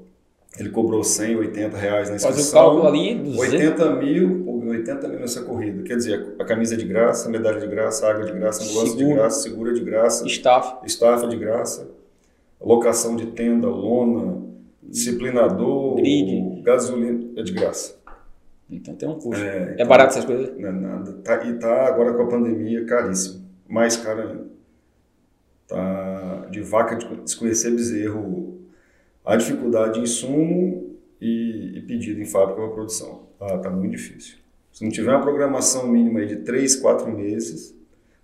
ele 0.58 0.70
cobrou 0.70 1.04
100, 1.04 1.36
80 1.36 1.78
reais 1.78 2.10
na 2.10 2.16
inscrição. 2.16 2.34
Faz 2.34 2.50
o 2.50 2.54
cálculo 2.54 2.88
ali, 2.88 3.16
200. 3.16 3.40
80 3.40 3.96
mil, 3.98 4.47
80 4.88 5.08
mil 5.08 5.20
nessa 5.20 5.44
corrida. 5.44 5.84
Quer 5.84 5.98
dizer, 5.98 6.36
a 6.40 6.46
camisa 6.46 6.76
é 6.76 6.78
de 6.78 6.86
graça, 6.86 7.28
a 7.28 7.32
medalha 7.32 7.60
de 7.60 7.68
graça, 7.68 8.08
a 8.08 8.12
água 8.12 8.26
de 8.26 8.32
graça, 8.32 8.64
ambulância 8.64 8.92
Seguro. 8.92 9.08
de 9.08 9.14
graça, 9.16 9.42
segura 9.42 9.74
de 9.74 9.82
graça. 9.82 10.26
Staff. 10.28 10.86
Staff 10.86 11.28
de 11.28 11.38
graça. 11.38 11.90
Locação 12.60 13.16
de 13.16 13.28
tenda, 13.28 13.68
lona, 13.68 14.42
disciplinador, 14.82 15.96
Grid. 15.98 16.62
gasolina, 16.62 17.40
é 17.40 17.44
de 17.44 17.52
graça. 17.52 17.98
Então 18.70 18.96
tem 18.96 19.08
um 19.08 19.16
custo. 19.16 19.44
É, 19.44 19.74
então, 19.74 19.86
é 19.86 19.88
barato 19.88 20.12
essas 20.12 20.26
coisas? 20.26 20.58
Não 20.58 20.70
é 20.70 20.72
nada. 20.72 21.14
Tá, 21.24 21.46
e 21.46 21.54
tá 21.60 21.88
agora 21.88 22.14
com 22.14 22.24
a 22.24 22.28
pandemia 22.28 22.86
caríssimo. 22.86 23.46
Mais 23.68 23.96
caro 23.96 24.22
ainda. 24.22 24.48
Tá 25.68 26.48
de 26.50 26.62
vaca 26.62 26.96
de 26.96 27.06
desconhecer 27.22 27.72
bezerro. 27.72 28.62
A 29.24 29.36
dificuldade 29.36 29.96
de 29.96 30.00
insumo 30.02 30.96
e, 31.22 31.78
e 31.78 31.82
pedido 31.82 32.22
em 32.22 32.26
fábrica 32.26 32.62
para 32.62 32.72
produção. 32.72 33.28
Tá, 33.38 33.58
tá 33.60 33.70
muito 33.70 33.92
difícil. 33.92 34.38
Se 34.78 34.84
não 34.84 34.92
tiver 34.92 35.10
uma 35.10 35.24
programação 35.24 35.88
mínima 35.88 36.24
de 36.24 36.36
3, 36.36 36.76
4 36.76 37.12
meses, 37.12 37.76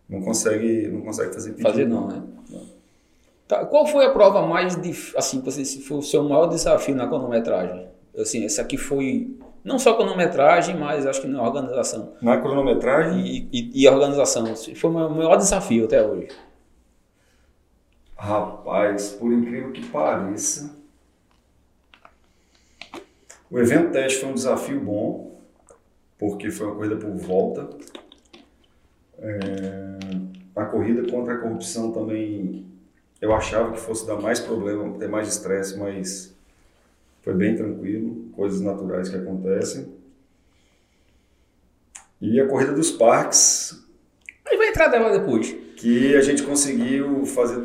não 0.07 0.21
consegue, 0.21 0.87
não 0.87 1.01
consegue 1.01 1.33
fazer 1.33 1.49
pedido. 1.49 1.67
Fazer 1.67 1.87
não, 1.87 2.07
né? 2.07 2.21
Não. 2.47 2.61
Tá, 3.47 3.65
qual 3.65 3.87
foi 3.87 4.05
a 4.05 4.11
prova 4.11 4.45
mais 4.45 4.79
difícil, 4.79 5.17
assim, 5.17 5.41
você, 5.41 5.65
foi 5.81 5.97
o 5.97 6.03
seu 6.03 6.23
maior 6.23 6.45
desafio 6.45 6.93
na 6.93 7.07
cronometragem? 7.07 7.87
Assim, 8.15 8.45
essa 8.45 8.61
aqui 8.61 8.77
foi 8.77 9.35
não 9.63 9.79
só 9.79 9.95
cronometragem, 9.95 10.77
mas 10.77 11.07
acho 11.07 11.21
que 11.21 11.27
na 11.27 11.41
organização. 11.41 12.13
Na 12.21 12.39
cronometragem? 12.39 13.25
E, 13.25 13.49
e, 13.51 13.81
e 13.81 13.89
organização. 13.89 14.55
Foi 14.55 14.91
o 14.91 14.93
meu 14.93 15.09
maior 15.09 15.37
desafio 15.37 15.85
até 15.85 16.05
hoje. 16.05 16.27
Rapaz, 18.15 19.09
por 19.13 19.33
incrível 19.33 19.71
que 19.71 19.83
pareça, 19.87 20.69
o 23.49 23.57
evento 23.57 23.91
teste 23.91 24.19
foi 24.19 24.29
um 24.29 24.35
desafio 24.35 24.79
bom, 24.79 25.32
porque 26.23 26.49
foi 26.49 26.67
uma 26.67 26.75
corrida 26.77 26.95
por 26.95 27.13
volta. 27.17 27.69
É, 29.19 29.97
a 30.55 30.63
corrida 30.63 31.11
contra 31.11 31.33
a 31.33 31.37
corrupção 31.37 31.91
também 31.91 32.65
eu 33.19 33.33
achava 33.33 33.73
que 33.73 33.79
fosse 33.81 34.07
dar 34.07 34.15
mais 34.21 34.39
problema, 34.39 34.97
ter 34.97 35.09
mais 35.09 35.27
estresse, 35.27 35.77
mas 35.77 36.33
Foi 37.23 37.33
bem 37.33 37.57
tranquilo, 37.57 38.29
coisas 38.37 38.61
naturais 38.61 39.09
que 39.09 39.17
acontecem. 39.17 39.93
E 42.21 42.39
a 42.39 42.47
corrida 42.47 42.71
dos 42.71 42.91
parques. 42.91 43.85
Aí 44.45 44.55
vai 44.55 44.69
entrar 44.69 44.87
dela 44.87 45.17
depois. 45.19 45.53
Que 45.75 46.15
a 46.15 46.21
gente 46.21 46.43
conseguiu 46.43 47.25
fazer. 47.25 47.61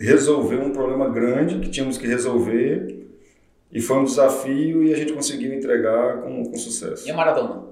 resolver 0.00 0.56
um 0.56 0.72
problema 0.72 1.10
grande 1.10 1.60
que 1.60 1.68
tínhamos 1.68 1.98
que 1.98 2.06
resolver. 2.06 2.95
E 3.70 3.80
foi 3.80 3.98
um 3.98 4.04
desafio 4.04 4.84
e 4.84 4.92
a 4.92 4.96
gente 4.96 5.12
conseguiu 5.12 5.52
entregar 5.52 6.22
com, 6.22 6.44
com 6.44 6.56
sucesso. 6.56 7.06
E 7.06 7.10
a 7.10 7.14
maratona? 7.14 7.64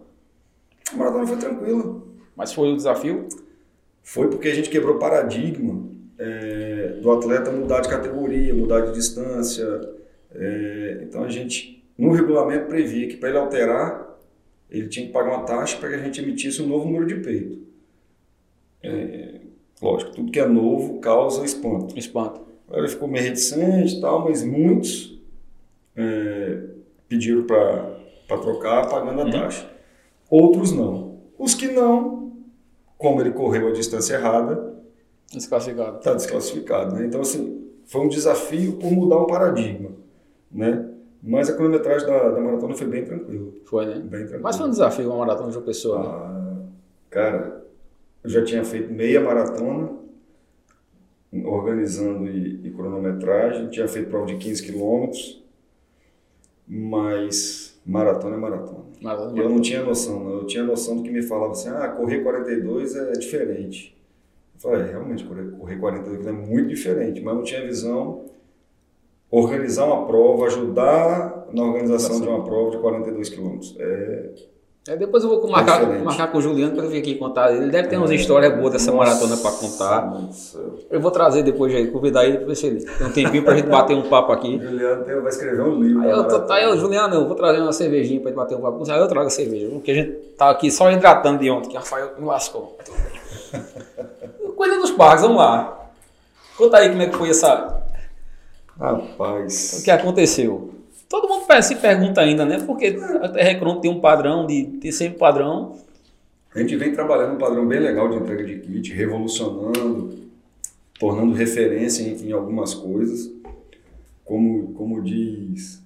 A 0.93 0.97
maratona 0.97 1.27
foi 1.27 1.37
tranquila. 1.37 2.03
Mas 2.37 2.53
foi 2.53 2.73
o 2.73 2.77
desafio? 2.77 3.29
Foi 4.03 4.29
porque 4.29 4.49
a 4.49 4.55
gente 4.55 4.69
quebrou 4.69 4.99
paradigma 4.99 5.89
é, 6.19 6.99
do 7.01 7.11
atleta 7.11 7.51
mudar 7.51 7.81
de 7.81 7.89
categoria, 7.89 8.55
mudar 8.55 8.81
de 8.81 8.93
distância. 8.93 9.67
É, 10.35 11.01
então 11.03 11.23
a 11.25 11.29
gente, 11.29 11.83
no 11.97 12.11
regulamento, 12.11 12.67
previa 12.67 13.09
que 13.09 13.17
para 13.17 13.31
ele 13.31 13.39
alterar, 13.39 14.19
ele 14.69 14.89
tinha 14.89 15.07
que 15.07 15.13
pagar 15.13 15.37
uma 15.37 15.45
taxa 15.45 15.77
para 15.79 15.91
que 15.91 15.95
a 15.95 15.99
gente 15.99 16.21
emitisse 16.21 16.61
um 16.61 16.67
novo 16.67 16.87
número 16.87 17.07
de 17.07 17.17
peito. 17.17 17.63
É, 18.83 19.41
lógico, 19.81 20.11
tudo 20.11 20.33
que 20.33 20.41
é 20.41 20.47
novo 20.47 20.99
causa 20.99 21.45
espanto. 21.45 21.97
Espanto. 21.99 22.43
Ele 22.73 22.89
ficou 22.89 23.07
meio 23.07 23.25
reticente 23.25 23.97
e 23.97 24.01
tal, 24.01 24.25
mas 24.25 24.43
muitos 24.43 25.14
é, 25.97 26.63
pediram 27.09 27.45
para 27.45 28.39
trocar 28.39 28.89
pagando 28.89 29.21
a 29.21 29.25
uhum. 29.25 29.31
taxa. 29.31 29.71
Outros 30.31 30.73
não. 30.73 31.19
Os 31.39 31.55
que 31.55 31.69
não, 31.69 32.33
como 32.97 33.21
ele 33.21 33.33
correu 33.33 33.69
a 33.69 33.73
distância 33.73 34.15
errada, 34.15 34.75
desclassificado. 35.33 35.99
Está 35.99 36.15
desclassificado. 36.15 36.95
Né? 36.95 37.07
Então, 37.07 37.21
assim, 37.21 37.71
foi 37.85 38.01
um 38.01 38.09
desafio 38.09 38.75
por 38.75 38.91
mudar 38.91 39.17
o 39.17 39.27
paradigma. 39.27 39.91
Né? 40.51 40.91
Mas 41.23 41.49
a 41.49 41.55
cronometragem 41.55 42.07
da, 42.07 42.31
da 42.31 42.41
maratona 42.41 42.75
foi 42.75 42.87
bem 42.87 43.05
tranquila. 43.05 43.53
Foi, 43.65 43.87
né? 43.87 43.95
Bem 43.95 44.21
tranquila. 44.21 44.41
Mas 44.43 44.57
foi 44.57 44.67
um 44.67 44.71
desafio 44.71 45.09
uma 45.09 45.19
maratona 45.19 45.51
de 45.51 45.57
uma 45.57 45.65
pessoa. 45.65 45.99
Né? 45.99 46.09
Ah, 46.09 46.63
cara, 47.11 47.65
eu 48.23 48.31
já 48.31 48.45
tinha 48.45 48.65
feito 48.65 48.93
meia 48.93 49.21
maratona, 49.21 49.91
organizando 51.45 52.29
e, 52.29 52.67
e 52.67 52.71
cronometragem, 52.71 53.69
tinha 53.69 53.89
feito 53.89 54.09
prova 54.09 54.27
de 54.27 54.37
15 54.37 54.63
quilômetros, 54.63 55.44
mas 56.67 57.79
maratona 57.85 58.37
é 58.37 58.39
maratona. 58.39 58.85
maratona 59.01 59.39
eu 59.43 59.49
não 59.49 59.61
tinha 59.61 59.83
noção, 59.83 60.25
não. 60.25 60.31
eu 60.39 60.47
tinha 60.47 60.63
noção 60.65 60.97
do 60.97 61.03
que 61.03 61.11
me 61.11 61.23
falava 61.23 61.53
assim, 61.53 61.69
ah, 61.69 61.89
correr 61.89 62.23
42 62.23 62.97
é 62.97 63.13
diferente. 63.13 63.97
Eu 64.55 64.61
falei, 64.61 64.83
é, 64.83 64.91
realmente, 64.91 65.25
correr, 65.25 65.51
correr 65.53 65.77
42 65.77 66.27
é 66.27 66.33
muito 66.33 66.69
diferente, 66.69 67.21
mas 67.21 67.35
não 67.35 67.43
tinha 67.43 67.67
visão 67.67 68.25
organizar 69.31 69.87
uma 69.87 70.07
prova, 70.07 70.47
ajudar 70.47 71.49
na 71.53 71.63
organização 71.65 72.21
de 72.21 72.29
uma 72.29 72.45
prova 72.45 72.71
de 72.71 72.79
42 72.79 73.29
quilômetros. 73.29 73.77
É, 73.79 74.35
é, 74.87 74.97
depois 74.97 75.25
eu 75.25 75.31
vou 75.31 75.51
marcar, 75.51 75.83
é 75.83 75.99
marcar 75.99 76.27
com 76.31 76.39
o 76.39 76.43
Juliano 76.43 76.75
para 76.75 76.87
vir 76.87 76.99
aqui 76.99 77.15
contar. 77.15 77.53
Ele 77.53 77.71
deve 77.71 77.89
ter 77.89 77.95
é, 77.95 77.99
umas 77.99 78.11
histórias 78.11 78.55
boas 78.55 78.73
dessa 78.73 78.93
nossa, 78.93 79.11
maratona 79.11 79.37
para 79.37 79.51
contar. 79.53 80.21
Eu 80.91 81.01
vou 81.01 81.11
trazer 81.11 81.43
depois 81.43 81.75
aí, 81.75 81.91
convidar 81.91 82.25
ele 82.27 82.39
para 82.39 82.47
ver 82.49 82.55
se 82.55 82.67
ele 82.67 82.85
tem 82.85 83.07
um 83.07 83.13
tempinho 83.13 83.43
para 83.43 83.55
a 83.55 83.57
gente 83.57 83.69
bater 83.69 83.97
um 83.97 84.09
papo 84.09 84.33
aqui. 84.33 84.59
Juliano 84.59 85.05
tem, 85.05 85.21
vai 85.21 85.29
escrever 85.29 85.63
um 85.63 85.83
livro. 85.83 86.03
Aí 86.03 86.11
eu 86.11 86.29
tô, 86.29 86.41
tá, 86.41 86.61
eu, 86.61 86.79
Juliano, 86.79 87.15
eu 87.15 87.27
vou 87.27 87.35
trazer 87.35 87.61
uma 87.61 87.73
cervejinha 87.73 88.21
para 88.21 88.31
gente 88.31 88.37
bater 88.37 88.57
um 88.57 88.61
papo. 88.61 88.91
Aí 88.91 89.01
eu 89.01 89.09
trago 89.09 89.27
a 89.27 89.31
cerveja, 89.31 89.69
porque 89.71 89.91
a 89.91 89.95
gente 89.95 90.13
tá 90.37 90.51
aqui 90.51 90.71
só 90.71 90.91
hidratando 90.91 91.39
de 91.39 91.51
ontem, 91.51 91.71
que 91.71 91.77
o 91.77 91.79
Rafael 91.79 92.11
me 92.19 92.27
lascou. 92.27 92.77
Coisa 94.55 94.77
dos 94.81 94.91
parques, 94.91 95.23
vamos 95.23 95.39
lá. 95.39 95.81
Conta 96.59 96.77
aí 96.77 96.91
como 96.91 97.03
é 97.03 97.07
que 97.07 97.17
foi 97.17 97.31
essa, 97.31 97.85
Rapaz. 98.79 99.79
O 99.81 99.85
que 99.85 99.91
aconteceu? 99.91 100.74
Todo 101.09 101.29
mundo 101.29 101.45
se 101.63 101.77
pergunta 101.77 102.21
ainda, 102.21 102.45
né? 102.45 102.61
Porque 102.61 102.97
a 103.23 103.43
Recron 103.43 103.81
tem 103.81 103.91
um 103.91 104.01
padrão 104.01 104.47
de 104.47 104.65
ter 104.81 104.93
sempre 104.93 105.19
padrão. 105.19 105.77
A 106.55 106.61
gente 106.61 106.77
vem 106.77 106.93
trabalhando 106.93 107.35
um 107.35 107.39
padrão 107.39 107.67
bem 107.67 107.81
legal 107.81 108.09
de 108.09 108.17
entrega 108.17 108.45
de 108.45 108.59
kit, 108.59 108.93
revolucionando, 108.93 110.19
tornando 110.99 111.35
referência 111.35 112.03
em, 112.03 112.29
em 112.29 112.33
algumas 112.33 112.75
coisas. 112.75 113.31
Como, 114.25 114.73
como 114.73 115.03
diz 115.03 115.83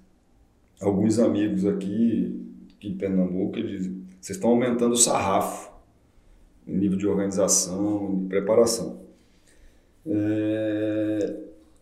alguns 0.80 1.18
amigos 1.18 1.66
aqui, 1.66 2.40
aqui 2.76 2.90
de 2.90 2.94
Pernambuco, 2.94 3.58
eles 3.58 3.82
dizem, 3.82 4.02
vocês 4.20 4.36
estão 4.36 4.50
aumentando 4.50 4.92
o 4.92 4.96
sarrafo 4.96 5.70
em 6.66 6.76
nível 6.76 6.98
de 6.98 7.06
organização, 7.06 8.14
de 8.16 8.28
preparação. 8.28 9.00
É, 10.06 11.34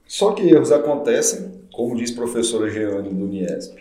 só 0.06 0.32
que 0.32 0.42
erros 0.48 0.72
acontecem, 0.72 1.52
como 1.76 1.94
diz 1.94 2.10
professora 2.10 2.70
Geane 2.70 3.10
do 3.10 3.26
Niesp. 3.26 3.76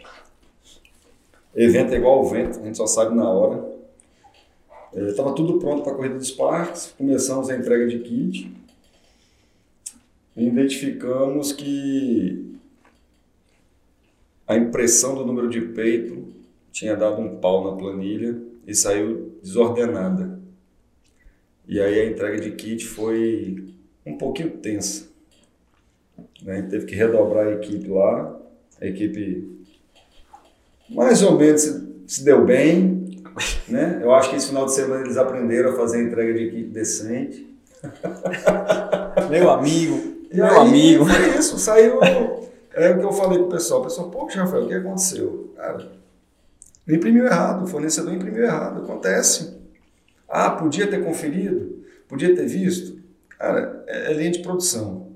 Evento 1.55 1.93
é 1.93 1.97
igual 1.97 2.19
ao 2.19 2.29
vento, 2.29 2.59
a 2.59 2.63
gente 2.63 2.75
só 2.75 2.85
sabe 2.85 3.15
na 3.15 3.29
hora. 3.29 3.73
Estava 4.93 5.29
é, 5.29 5.33
tudo 5.33 5.59
pronto 5.59 5.81
para 5.81 5.93
a 5.93 5.95
corrida 5.95 6.15
dos 6.15 6.29
parques, 6.29 6.93
começamos 6.97 7.49
a 7.49 7.55
entrega 7.55 7.87
de 7.87 7.99
kit. 7.99 8.53
Identificamos 10.35 11.53
que 11.53 12.57
a 14.45 14.57
impressão 14.57 15.15
do 15.15 15.25
número 15.25 15.49
de 15.49 15.61
peito 15.61 16.27
tinha 16.73 16.97
dado 16.97 17.21
um 17.21 17.37
pau 17.37 17.63
na 17.63 17.77
planilha 17.77 18.37
e 18.67 18.75
saiu 18.75 19.39
desordenada. 19.41 20.37
E 21.65 21.79
aí 21.79 22.01
a 22.01 22.09
entrega 22.09 22.41
de 22.41 22.51
kit 22.51 22.83
foi 22.85 23.73
um 24.05 24.17
pouquinho 24.17 24.57
tensa. 24.57 25.14
Né? 26.45 26.53
A 26.53 26.55
gente 26.57 26.69
teve 26.69 26.85
que 26.85 26.95
redobrar 26.95 27.47
a 27.47 27.51
equipe 27.53 27.89
lá. 27.89 28.39
A 28.79 28.85
equipe 28.85 29.65
mais 30.89 31.23
ou 31.23 31.37
menos 31.37 31.61
se, 31.61 32.03
se 32.05 32.23
deu 32.23 32.45
bem. 32.45 33.23
Né? 33.67 33.99
Eu 34.01 34.13
acho 34.13 34.29
que 34.29 34.35
esse 34.35 34.47
final 34.47 34.65
de 34.65 34.73
semana 34.73 35.01
eles 35.01 35.17
aprenderam 35.17 35.71
a 35.71 35.75
fazer 35.75 35.97
a 35.97 36.03
entrega 36.03 36.33
de 36.33 36.43
equipe 36.43 36.69
decente. 36.69 37.53
Meu 39.29 39.49
amigo. 39.49 40.15
E 40.31 40.37
meu 40.37 40.45
aí, 40.45 40.57
amigo. 40.57 41.05
Foi 41.05 41.37
isso, 41.37 41.57
saiu. 41.57 41.99
É 42.73 42.91
o 42.91 42.99
que 42.99 43.05
eu 43.05 43.11
falei 43.11 43.39
pro 43.39 43.49
pessoal. 43.49 43.81
O 43.81 43.83
pessoal, 43.83 44.09
poxa, 44.09 44.41
Rafael, 44.41 44.65
o 44.65 44.67
que 44.67 44.73
aconteceu? 44.73 45.53
Cara, 45.55 45.91
imprimiu 46.87 47.25
errado, 47.25 47.63
o 47.63 47.67
fornecedor 47.67 48.13
imprimiu 48.13 48.43
errado. 48.43 48.83
Acontece. 48.83 49.55
Ah, 50.27 50.49
podia 50.49 50.87
ter 50.87 51.03
conferido? 51.03 51.85
Podia 52.07 52.35
ter 52.35 52.47
visto? 52.47 52.99
Cara, 53.37 53.83
é, 53.87 54.11
é 54.11 54.13
linha 54.13 54.31
de 54.31 54.39
produção 54.39 55.14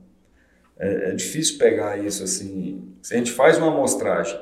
é, 0.80 1.10
é 1.10 1.12
difícil 1.14 1.58
pegar 1.58 1.98
isso 2.04 2.24
assim. 2.24 2.82
A 3.12 3.16
gente 3.16 3.32
faz 3.32 3.58
uma 3.58 3.68
amostragem 3.68 4.40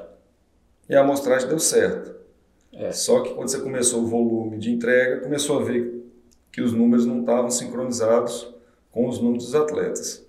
e 0.87 0.95
a 0.95 1.01
amostragem 1.01 1.49
deu 1.49 1.59
certo. 1.59 2.15
É. 2.71 2.91
Só 2.91 3.21
que 3.21 3.33
quando 3.33 3.49
você 3.49 3.59
começou 3.59 4.03
o 4.03 4.07
volume 4.07 4.57
de 4.57 4.71
entrega, 4.71 5.21
começou 5.21 5.59
a 5.59 5.63
ver 5.63 6.05
que 6.51 6.61
os 6.61 6.71
números 6.71 7.05
não 7.05 7.21
estavam 7.21 7.49
sincronizados 7.49 8.53
com 8.91 9.07
os 9.07 9.19
números 9.19 9.45
dos 9.45 9.55
atletas. 9.55 10.25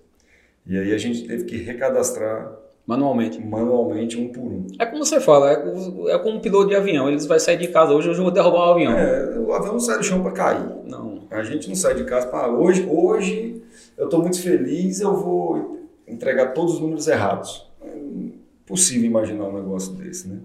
E 0.65 0.77
aí 0.77 0.93
a 0.93 0.97
gente 0.97 1.27
teve 1.27 1.45
que 1.45 1.57
recadastrar 1.57 2.51
manualmente, 2.85 3.39
manualmente 3.39 4.17
um 4.17 4.29
por 4.29 4.43
um. 4.43 4.67
É 4.79 4.85
como 4.85 5.05
você 5.05 5.19
fala, 5.19 5.51
é, 5.51 6.13
é 6.13 6.17
como 6.17 6.37
um 6.37 6.39
piloto 6.39 6.69
de 6.69 6.75
avião, 6.75 7.07
eles 7.07 7.25
vai 7.25 7.39
sair 7.39 7.57
de 7.57 7.67
casa 7.67 7.93
hoje, 7.93 8.09
hoje 8.09 8.19
eu 8.19 8.23
vou 8.23 8.31
derrubar 8.31 8.69
o 8.69 8.71
avião. 8.71 8.93
É, 8.93 9.39
o 9.39 9.53
avião 9.53 9.73
não 9.73 9.79
sai 9.79 9.97
do 9.97 10.03
chão 10.03 10.21
para 10.23 10.31
cair. 10.31 10.65
Não. 10.85 11.27
A 11.29 11.43
gente 11.43 11.67
não 11.67 11.75
sai 11.75 11.93
de 11.95 12.03
casa 12.03 12.27
para 12.27 12.47
hoje, 12.47 12.87
hoje 12.89 13.61
eu 13.97 14.05
estou 14.05 14.21
muito 14.21 14.41
feliz, 14.41 15.01
eu 15.01 15.15
vou 15.15 15.78
entregar 16.09 16.47
todos 16.53 16.75
os 16.75 16.79
números 16.79 17.07
errados. 17.07 17.69
É 17.81 17.97
impossível 17.97 19.05
imaginar 19.05 19.45
um 19.45 19.53
negócio 19.53 19.93
desse, 19.93 20.27
né? 20.27 20.39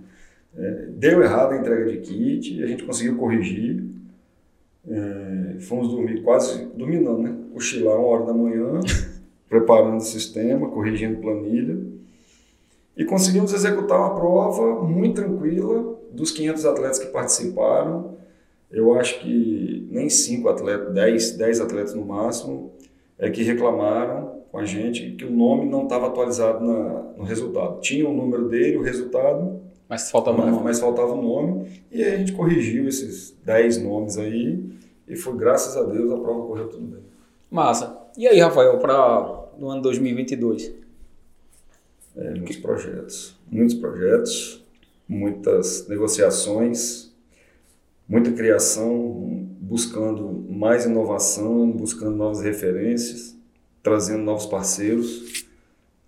É, 0.56 0.86
deu 0.90 1.22
errado 1.22 1.52
a 1.52 1.56
entrega 1.56 1.90
de 1.90 1.98
kit, 1.98 2.62
a 2.62 2.66
gente 2.66 2.84
conseguiu 2.84 3.16
corrigir. 3.16 3.84
É, 4.88 5.60
fomos 5.60 5.88
dormir 5.88 6.22
quase, 6.22 6.66
dormir 6.66 7.00
não, 7.00 7.20
né? 7.20 7.34
Cochilar 7.52 7.98
uma 7.98 8.06
hora 8.06 8.26
da 8.26 8.34
manhã, 8.34 8.80
preparando 9.48 9.96
o 9.96 10.04
sistema, 10.04 10.68
corrigindo 10.68 11.20
planilha. 11.20 11.78
E 12.96 13.04
conseguimos 13.04 13.52
executar 13.52 13.98
uma 13.98 14.14
prova 14.14 14.84
muito 14.84 15.16
tranquila 15.16 15.98
dos 16.12 16.30
500 16.30 16.64
atletas 16.64 16.98
que 17.00 17.06
participaram. 17.06 18.14
Eu 18.70 18.94
acho 18.94 19.20
que 19.20 19.88
nem 19.90 20.08
5 20.08 20.48
atletas, 20.48 20.94
10, 20.94 21.32
10 21.32 21.60
atletas 21.60 21.94
no 21.94 22.04
máximo, 22.04 22.72
é 23.18 23.30
que 23.30 23.42
reclamaram 23.42 24.43
com 24.54 24.58
a 24.60 24.64
gente 24.64 25.10
que 25.16 25.24
o 25.24 25.32
nome 25.32 25.68
não 25.68 25.82
estava 25.82 26.06
atualizado 26.06 26.64
na, 26.64 27.12
no 27.16 27.24
resultado. 27.24 27.80
Tinha 27.80 28.08
o 28.08 28.14
número 28.14 28.48
dele, 28.48 28.76
o 28.76 28.82
resultado, 28.82 29.60
mas 29.88 30.12
faltava 30.12 30.38
mas, 30.38 30.46
o 30.46 30.50
nome. 30.52 30.62
Mas 30.62 30.78
faltava 30.78 31.12
o 31.12 31.20
nome. 31.20 31.82
E 31.90 32.04
aí 32.04 32.14
a 32.14 32.18
gente 32.18 32.34
corrigiu 32.34 32.86
esses 32.86 33.36
10 33.44 33.82
nomes 33.82 34.16
aí 34.16 34.64
e 35.08 35.16
foi, 35.16 35.36
graças 35.36 35.76
a 35.76 35.82
Deus, 35.82 36.08
a 36.12 36.16
prova 36.18 36.46
correu 36.46 36.68
tudo 36.68 36.86
bem. 36.86 37.00
Massa. 37.50 37.98
E 38.16 38.28
aí, 38.28 38.38
Rafael, 38.38 38.78
para 38.78 39.48
o 39.58 39.68
ano 39.68 39.82
2022? 39.82 40.72
É, 42.16 42.30
muitos 42.34 42.56
projetos. 42.58 43.36
Muitos 43.50 43.74
projetos, 43.74 44.64
muitas 45.08 45.88
negociações, 45.88 47.12
muita 48.08 48.30
criação, 48.30 49.48
buscando 49.60 50.46
mais 50.48 50.86
inovação, 50.86 51.68
buscando 51.72 52.14
novas 52.14 52.40
referências 52.40 53.34
trazendo 53.84 54.24
novos 54.24 54.46
parceiros 54.46 55.46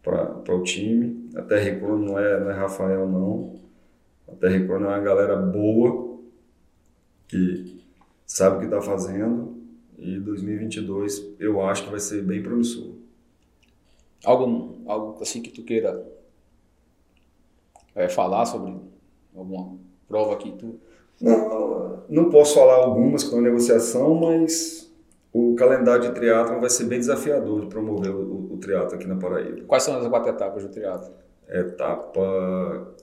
para 0.03 0.55
o 0.55 0.63
time. 0.63 1.31
A 1.37 1.43
Terra 1.43 1.79
Crono 1.79 2.07
não 2.07 2.19
é, 2.19 2.41
não 2.41 2.51
é 2.51 2.55
Rafael, 2.55 3.07
não. 3.07 3.61
A 4.27 4.33
Terra 4.33 4.65
Crono 4.65 4.87
é 4.87 4.89
uma 4.89 5.01
galera 5.01 5.37
boa, 5.37 6.19
que 7.29 7.85
sabe 8.27 8.57
o 8.57 8.59
que 8.61 8.65
está 8.65 8.81
fazendo. 8.81 9.55
E 9.99 10.19
2022 10.19 11.37
eu 11.39 11.63
acho 11.63 11.85
que 11.85 11.91
vai 11.91 12.01
ser 12.01 12.23
bem 12.23 12.43
promissor. 12.43 12.95
Algo, 14.25 14.79
algo 14.87 15.23
assim 15.23 15.43
que 15.43 15.51
tu 15.51 15.63
queira 15.63 16.03
é, 17.95 18.09
falar 18.09 18.47
sobre 18.47 18.75
alguma 19.35 19.77
prova 20.09 20.37
que 20.37 20.51
tu. 20.53 20.81
Não, 21.21 22.05
não 22.09 22.31
posso 22.31 22.55
falar 22.55 22.77
algumas 22.77 23.23
que 23.23 23.29
estão 23.29 23.41
em 23.41 23.45
negociação, 23.45 24.15
mas 24.15 24.86
o 25.39 25.55
calendário 25.55 26.03
de 26.03 26.13
triatlon 26.13 26.61
vai 26.61 26.71
ser 26.71 26.85
bem 26.85 26.99
desafiador 26.99 27.61
de 27.61 27.67
promover 27.67 28.11
o, 28.11 28.55
o 28.55 28.57
triatlo 28.57 28.95
aqui 28.95 29.07
na 29.07 29.17
Paraíba. 29.17 29.67
Quais 29.67 29.83
são 29.83 29.99
as 29.99 30.09
quatro 30.09 30.31
etapas 30.31 30.63
do 30.63 30.71
triatlo? 30.71 31.13
Etapa. 31.47 32.95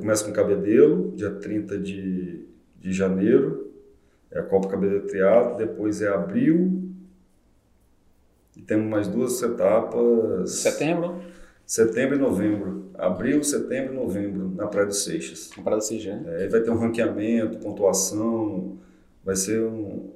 Começa 0.00 0.24
com 0.24 0.32
Cabedelo, 0.32 1.12
dia 1.14 1.30
30 1.30 1.78
de, 1.78 2.46
de 2.80 2.92
janeiro. 2.92 3.70
É 4.30 4.38
a 4.38 4.42
Copa 4.42 4.68
Cabedelo 4.68 5.06
Triatlo. 5.06 5.56
Depois 5.58 6.00
é 6.00 6.08
abril. 6.08 6.90
E 8.56 8.62
temos 8.62 8.86
mais 8.86 9.06
duas 9.06 9.42
etapas. 9.42 10.50
Setembro? 10.50 11.20
Setembro 11.66 12.16
e 12.16 12.18
novembro. 12.18 12.90
Abril, 12.94 13.44
setembro 13.44 13.92
e 13.92 13.96
novembro, 13.96 14.48
na 14.54 14.66
Praia 14.66 14.86
dos 14.86 15.04
Seixas. 15.04 15.50
Na 15.56 15.62
Praia 15.62 15.78
dos 15.78 15.86
Seixas, 15.86 16.22
né? 16.22 16.44
É, 16.44 16.48
vai 16.48 16.60
ter 16.60 16.70
um 16.70 16.78
ranqueamento, 16.78 17.58
pontuação. 17.58 18.78
Vai 19.24 19.36
ser 19.36 19.62
um, 19.62 20.10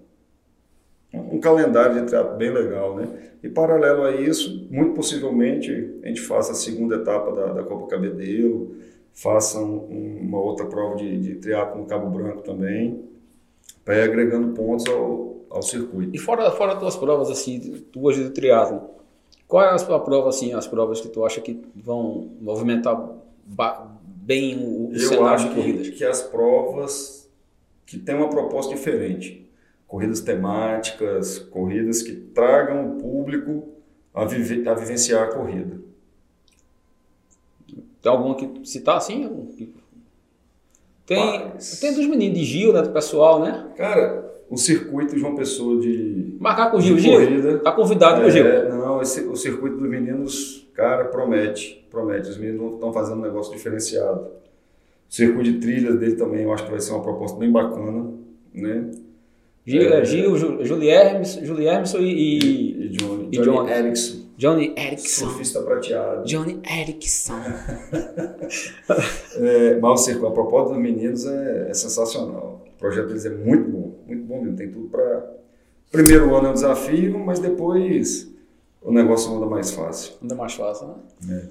um 1.32 1.40
calendário 1.40 2.00
de 2.00 2.06
triatlo 2.06 2.36
bem 2.36 2.50
legal, 2.50 2.96
né? 2.96 3.08
E 3.42 3.48
paralelo 3.48 4.04
a 4.04 4.12
isso, 4.12 4.66
muito 4.70 4.94
possivelmente 4.94 5.70
a 6.02 6.08
gente 6.08 6.20
faça 6.20 6.52
a 6.52 6.54
segunda 6.54 6.96
etapa 6.96 7.32
da, 7.32 7.52
da 7.52 7.62
Copa 7.62 7.86
Cabedelo, 7.86 8.74
faça 9.12 9.58
um, 9.58 10.18
uma 10.20 10.40
outra 10.40 10.66
prova 10.66 10.96
de, 10.96 11.18
de 11.18 11.34
triatlo 11.36 11.80
no 11.80 11.86
Cabo 11.86 12.10
Branco 12.10 12.42
também, 12.42 13.04
para 13.84 13.96
ir 13.98 14.02
agregando 14.02 14.48
pontos 14.54 14.86
ao, 14.86 15.36
ao 15.48 15.62
circuito. 15.62 16.14
E 16.14 16.18
fora, 16.18 16.50
fora 16.50 16.72
as 16.72 16.78
tuas 16.78 16.96
provas, 16.96 17.30
assim, 17.30 17.84
tuas 17.92 18.16
de 18.16 18.30
triatlo, 18.30 18.90
qual 19.46 19.64
é 19.64 19.70
a 19.70 19.78
sua 19.78 20.00
prova, 20.00 20.28
assim, 20.28 20.52
as 20.52 20.66
provas 20.66 21.00
que 21.00 21.08
tu 21.08 21.24
acha 21.24 21.40
que 21.40 21.62
vão 21.74 22.30
movimentar 22.40 23.10
bem 24.04 24.58
o, 24.58 24.88
o 24.88 24.98
cenário 24.98 25.48
de 25.48 25.54
corridas? 25.54 25.88
Que, 25.88 25.96
que 25.98 26.04
as 26.04 26.22
provas 26.22 27.30
que 27.86 27.96
têm 27.96 28.16
uma 28.16 28.28
proposta 28.28 28.74
diferente 28.74 29.45
corridas 29.86 30.20
temáticas, 30.20 31.38
corridas 31.38 32.02
que 32.02 32.12
tragam 32.12 32.90
o 32.90 33.00
público 33.00 33.68
a, 34.12 34.24
vive, 34.24 34.68
a 34.68 34.74
vivenciar 34.74 35.24
a 35.24 35.32
corrida. 35.32 35.80
Tem 38.02 38.12
alguma 38.12 38.34
que 38.34 38.60
citar 38.64 38.96
assim? 38.96 39.28
Tem, 41.06 41.50
Mas... 41.54 41.78
tem 41.80 41.94
dos 41.94 42.06
meninos 42.06 42.38
de 42.38 42.44
Gil, 42.44 42.72
né? 42.72 42.82
Do 42.82 42.90
pessoal, 42.90 43.40
né? 43.40 43.68
Cara, 43.76 44.26
o 44.50 44.56
circuito 44.56 45.16
João 45.18 45.34
Pessoa 45.34 45.80
de. 45.80 46.36
Marcar 46.40 46.70
com 46.70 46.78
o 46.78 46.80
Gil, 46.80 46.98
Gil. 46.98 47.60
Tá 47.60 47.72
convidado, 47.72 48.22
é, 48.22 48.30
Gil. 48.30 48.44
Não, 48.68 49.00
esse, 49.00 49.20
o 49.22 49.36
circuito 49.36 49.76
dos 49.76 49.88
meninos, 49.88 50.68
cara, 50.74 51.04
promete. 51.06 51.86
Promete. 51.90 52.30
Os 52.30 52.38
meninos 52.38 52.74
estão 52.74 52.92
fazendo 52.92 53.18
um 53.18 53.22
negócio 53.22 53.52
diferenciado. 53.52 54.20
O 55.08 55.14
circuito 55.14 55.52
de 55.52 55.58
trilhas 55.58 55.98
dele 55.98 56.16
também, 56.16 56.42
eu 56.42 56.52
acho 56.52 56.64
que 56.64 56.70
vai 56.70 56.80
ser 56.80 56.92
uma 56.92 57.02
proposta 57.02 57.38
bem 57.38 57.50
bacana, 57.50 58.12
né? 58.52 58.90
Gil, 59.66 59.82
é, 59.92 60.04
Gil 60.04 60.36
Juliermes, 60.64 61.40
Juliermeson 61.42 61.98
e, 61.98 62.12
e, 62.12 62.86
e 62.86 62.88
Johnny, 62.90 63.28
e 63.32 63.38
Johnny 63.38 63.72
Erickson. 63.72 64.26
Johnny 64.36 64.74
Erickson. 64.76 65.26
Surfista 65.26 65.60
prateado. 65.62 66.24
Johnny 66.24 66.60
Erickson. 66.70 67.34
é, 69.40 69.80
mas 69.80 70.08
a 70.08 70.30
proposta 70.30 70.74
dos 70.74 70.80
meninos 70.80 71.26
é, 71.26 71.70
é, 71.70 71.74
sensacional. 71.74 72.64
O 72.76 72.78
projeto 72.78 73.08
deles 73.08 73.26
é 73.26 73.30
muito 73.30 73.68
bom, 73.68 73.94
muito 74.06 74.22
bom 74.24 74.42
mesmo. 74.42 74.56
Tem 74.56 74.70
tudo 74.70 74.88
para. 74.88 75.34
Primeiro 75.90 76.32
ano 76.34 76.48
é 76.48 76.50
um 76.50 76.54
desafio, 76.54 77.18
mas 77.18 77.40
depois 77.40 78.30
o 78.82 78.92
negócio 78.92 79.34
anda 79.34 79.46
mais 79.46 79.72
fácil. 79.72 80.14
Anda 80.22 80.36
mais 80.36 80.54
fácil, 80.54 80.94
né? 81.26 81.48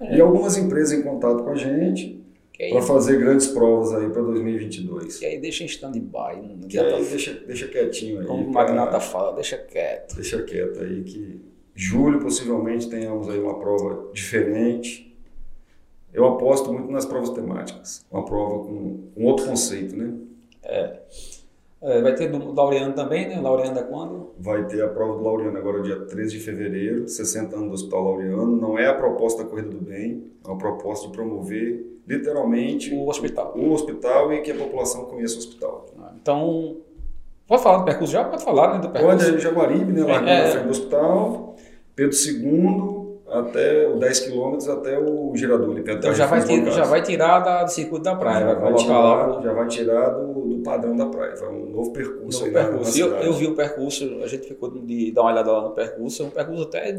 É. 0.00 0.16
E 0.16 0.20
algumas 0.20 0.56
empresas 0.56 0.96
em 0.96 1.02
contato 1.02 1.42
com 1.42 1.50
a 1.50 1.56
gente 1.56 2.22
para 2.58 2.82
fazer 2.82 3.18
grandes 3.18 3.46
provas 3.46 3.94
aí 3.94 4.08
para 4.10 4.22
2022. 4.22 5.22
E 5.22 5.26
aí 5.26 5.38
deixa 5.38 5.62
em 5.62 5.66
stand-by. 5.66 6.42
Não 6.42 6.68
que 6.68 6.78
aí 6.78 7.04
deixa, 7.04 7.34
deixa 7.46 7.68
quietinho 7.68 8.20
aí. 8.20 8.26
Como 8.26 8.44
o 8.44 8.52
Magnata 8.52 8.98
fala, 8.98 9.34
deixa 9.34 9.56
quieto. 9.56 10.16
Deixa 10.16 10.42
quieto 10.42 10.80
aí 10.80 11.02
que 11.04 11.40
julho 11.74 12.18
possivelmente 12.18 12.90
tenhamos 12.90 13.28
aí 13.28 13.38
uma 13.38 13.58
prova 13.60 14.10
diferente. 14.12 15.16
Eu 16.12 16.26
aposto 16.26 16.72
muito 16.72 16.90
nas 16.90 17.06
provas 17.06 17.30
temáticas. 17.30 18.04
Uma 18.10 18.24
prova 18.24 18.64
com 18.64 19.10
um 19.16 19.24
outro 19.24 19.46
conceito, 19.46 19.96
né? 19.96 20.14
É. 20.64 20.98
É, 21.80 22.02
vai 22.02 22.14
ter 22.14 22.28
do 22.28 22.52
Laureano 22.52 22.92
também, 22.92 23.28
né? 23.28 23.40
Laureano 23.40 23.78
é 23.78 23.82
quando? 23.82 24.32
Vai 24.38 24.66
ter 24.66 24.82
a 24.82 24.88
prova 24.88 25.16
do 25.16 25.22
Laureano 25.22 25.56
agora, 25.56 25.80
dia 25.80 26.00
13 26.06 26.38
de 26.38 26.40
fevereiro, 26.40 27.08
60 27.08 27.54
anos 27.54 27.68
do 27.68 27.74
Hospital 27.74 28.02
Laureano. 28.02 28.56
Não 28.56 28.78
é 28.78 28.86
a 28.86 28.94
proposta 28.94 29.44
da 29.44 29.48
Corrida 29.48 29.68
do 29.68 29.80
Bem, 29.80 30.24
é 30.44 30.48
uma 30.48 30.58
proposta 30.58 31.06
de 31.06 31.12
promover 31.12 32.00
literalmente 32.06 32.92
o 32.92 33.08
hospital. 33.08 33.52
O 33.56 33.72
hospital 33.72 34.32
e 34.32 34.40
que 34.40 34.50
a 34.50 34.56
população 34.56 35.04
conheça 35.04 35.36
o 35.36 35.38
hospital. 35.38 35.86
Ah, 36.00 36.12
então, 36.20 36.78
pode 37.46 37.62
falar 37.62 37.78
do 37.78 37.84
percurso 37.84 38.12
já? 38.12 38.24
Pode 38.24 38.42
falar 38.42 38.74
né, 38.74 38.80
do 38.80 38.90
percurso. 38.90 39.26
Pode, 39.26 39.36
é 39.36 39.38
Jaguaribe, 39.38 39.92
né, 39.92 40.02
largando 40.02 40.30
é, 40.30 40.44
na 40.44 40.50
frente 40.50 40.64
do 40.64 40.70
hospital, 40.70 41.56
Pedro 41.94 42.16
II 42.16 42.97
até 43.30 43.86
o 43.86 43.98
10 43.98 44.20
quilômetros 44.20 44.68
até 44.68 44.98
o 44.98 45.32
girador 45.34 45.70
ali 45.70 45.82
perto 45.82 45.98
então 45.98 46.14
já 46.14 46.26
vai, 46.26 46.42
tirar, 46.42 46.70
já 46.70 46.84
vai 46.84 47.02
tirar 47.02 47.38
da, 47.40 47.64
do 47.64 47.70
circuito 47.70 48.04
da 48.04 48.14
praia, 48.16 48.46
já 48.46 48.54
vai, 48.54 48.74
tirar, 48.74 48.98
lá 48.98 49.40
já 49.42 49.52
vai 49.52 49.68
tirar 49.68 50.08
do, 50.10 50.32
do, 50.48 50.62
padrão 50.62 50.96
da 50.96 51.06
praia, 51.06 51.34
vai 51.36 51.48
um 51.50 51.70
novo 51.70 51.92
percurso 51.92 52.40
novo 52.40 52.52
percurso. 52.52 52.98
Eu, 52.98 53.08
eu, 53.16 53.32
vi 53.34 53.46
o 53.46 53.54
percurso, 53.54 54.20
a 54.22 54.26
gente 54.26 54.48
ficou 54.48 54.70
de 54.70 55.12
dar 55.12 55.22
uma 55.22 55.32
olhada 55.32 55.52
lá 55.52 55.62
no 55.62 55.70
percurso, 55.70 56.22
é 56.22 56.26
um 56.26 56.30
percurso 56.30 56.62
até 56.62 56.96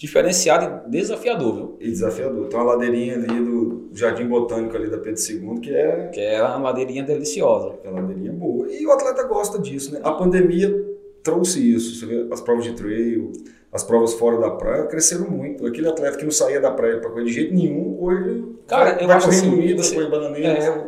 diferenciado 0.00 0.86
e 0.86 0.90
desafiador, 0.90 1.54
viu? 1.54 1.76
E 1.78 1.90
desafiador. 1.90 2.48
Tem 2.48 2.58
uma 2.58 2.72
ladeirinha 2.72 3.16
ali 3.16 3.26
do 3.26 3.90
Jardim 3.92 4.26
Botânico 4.26 4.74
ali 4.74 4.88
da 4.88 4.96
Pedro 4.96 5.20
II, 5.20 5.60
que 5.60 5.74
é... 5.74 6.06
Que 6.06 6.20
é 6.20 6.42
uma 6.42 6.70
ladeirinha 6.70 7.02
deliciosa. 7.02 7.74
É 7.84 7.90
uma 7.90 8.00
ladeirinha 8.00 8.32
boa. 8.32 8.66
E 8.72 8.86
o 8.86 8.90
atleta 8.92 9.24
gosta 9.24 9.58
disso, 9.58 9.92
né? 9.92 10.00
A 10.02 10.12
pandemia 10.12 10.74
trouxe 11.22 11.60
isso. 11.74 11.96
Você 11.96 12.06
vê 12.06 12.26
as 12.32 12.40
provas 12.40 12.64
de 12.64 12.72
trail, 12.72 13.30
as 13.72 13.84
provas 13.84 14.14
fora 14.14 14.38
da 14.38 14.50
praia 14.50 14.84
cresceram 14.84 15.30
muito. 15.30 15.66
Aquele 15.66 15.88
atleta 15.88 16.16
que 16.16 16.24
não 16.24 16.30
saía 16.30 16.60
da 16.60 16.70
praia 16.70 16.98
para 16.98 17.10
correr 17.10 17.24
de 17.24 17.32
jeito 17.32 17.54
nenhum, 17.54 17.96
hoje 18.00 18.44
Cara, 18.66 18.94
vai, 18.94 19.02
eu 19.02 19.06
vai 19.06 19.20
correndo 19.20 19.38
assim, 19.38 19.52
unidas, 19.52 19.92
correr 19.92 20.10
bananeiras. 20.10 20.64
É, 20.64 20.86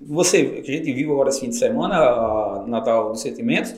você, 0.00 0.44
que 0.44 0.70
a 0.70 0.74
gente 0.74 0.92
viu 0.92 1.12
agora 1.12 1.30
esse 1.30 1.40
fim 1.40 1.48
de 1.48 1.56
semana, 1.56 1.96
a 1.96 2.64
Natal 2.66 3.10
dos 3.10 3.20
Sentimentos, 3.20 3.74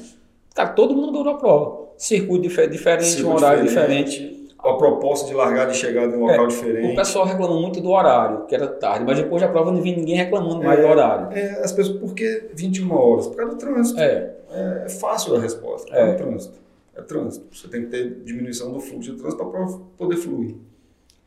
cara, 0.55 0.71
todo 0.71 0.95
mundo 0.95 1.11
adorou 1.11 1.35
a 1.35 1.39
prova. 1.39 1.89
Circuito 1.97 2.43
dif 2.43 2.67
diferente, 2.69 3.07
Circuito 3.07 3.31
um 3.31 3.35
horário 3.37 3.65
diferente. 3.65 4.11
diferente 4.11 4.39
a 4.59 4.73
proposta 4.73 5.29
de 5.29 5.35
largar 5.35 5.69
de 5.69 5.77
chegar 5.77 6.05
em 6.05 6.15
um 6.15 6.21
local 6.21 6.45
é, 6.45 6.49
diferente. 6.49 6.93
O 6.93 6.97
pessoal 6.97 7.25
reclamou 7.25 7.61
muito 7.61 7.81
do 7.81 7.91
horário, 7.91 8.45
que 8.47 8.55
era 8.55 8.67
tarde, 8.67 9.05
mas 9.05 9.17
depois 9.17 9.41
da 9.41 9.49
prova 9.49 9.71
não 9.71 9.81
vi 9.81 9.95
ninguém 9.95 10.17
reclamando 10.17 10.63
mais 10.63 10.81
do 10.81 10.87
é, 10.87 10.91
horário. 10.91 11.29
É, 11.33 11.61
as 11.65 11.71
pessoas, 11.71 11.99
por 11.99 12.13
que 12.15 12.51
21 12.55 12.93
horas? 12.93 13.29
Por 13.29 13.37
causa 13.37 13.53
do 13.53 13.59
trânsito. 13.59 14.01
É, 14.01 14.35
é 14.85 14.89
fácil 14.89 15.37
a 15.37 15.41
resposta, 15.41 15.95
é, 15.97 16.11
é 16.11 16.15
trânsito. 16.15 16.68
É 16.99 17.03
trânsito. 17.03 17.47
Você 17.57 17.69
tem 17.69 17.85
que 17.85 17.91
ter 17.91 18.23
diminuição 18.25 18.73
do 18.73 18.81
fluxo 18.81 19.13
de 19.13 19.19
trânsito 19.19 19.45
para 19.47 19.67
poder 19.97 20.17
fluir. 20.17 20.57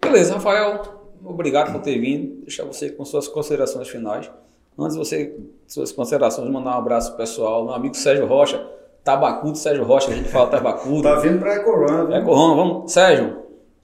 Beleza, 0.02 0.34
Rafael, 0.34 0.82
obrigado 1.24 1.72
por 1.72 1.82
ter 1.82 1.98
vindo. 1.98 2.42
Deixar 2.42 2.66
você 2.66 2.90
com 2.90 3.06
suas 3.06 3.28
considerações 3.28 3.88
finais. 3.88 4.30
Antes 4.78 4.94
de 4.94 5.00
você, 5.00 5.36
suas 5.68 5.92
considerações, 5.92 6.50
mandar 6.52 6.76
um 6.76 6.80
abraço 6.80 7.16
pessoal, 7.16 7.66
meu 7.66 7.74
amigo 7.74 7.96
Sérgio 7.96 8.26
Rocha 8.26 8.80
Tabacudo, 9.04 9.58
Sérgio 9.58 9.84
Rocha, 9.84 10.12
a 10.12 10.16
gente 10.16 10.30
fala 10.30 10.48
Tabacudo. 10.48 11.02
tá 11.04 11.16
vindo 11.16 11.40
para 11.40 11.56
Ecorã, 11.56 12.06
viu? 12.06 12.16
Ecorã, 12.18 12.56
vamos. 12.56 12.92
Sérgio, 12.92 13.38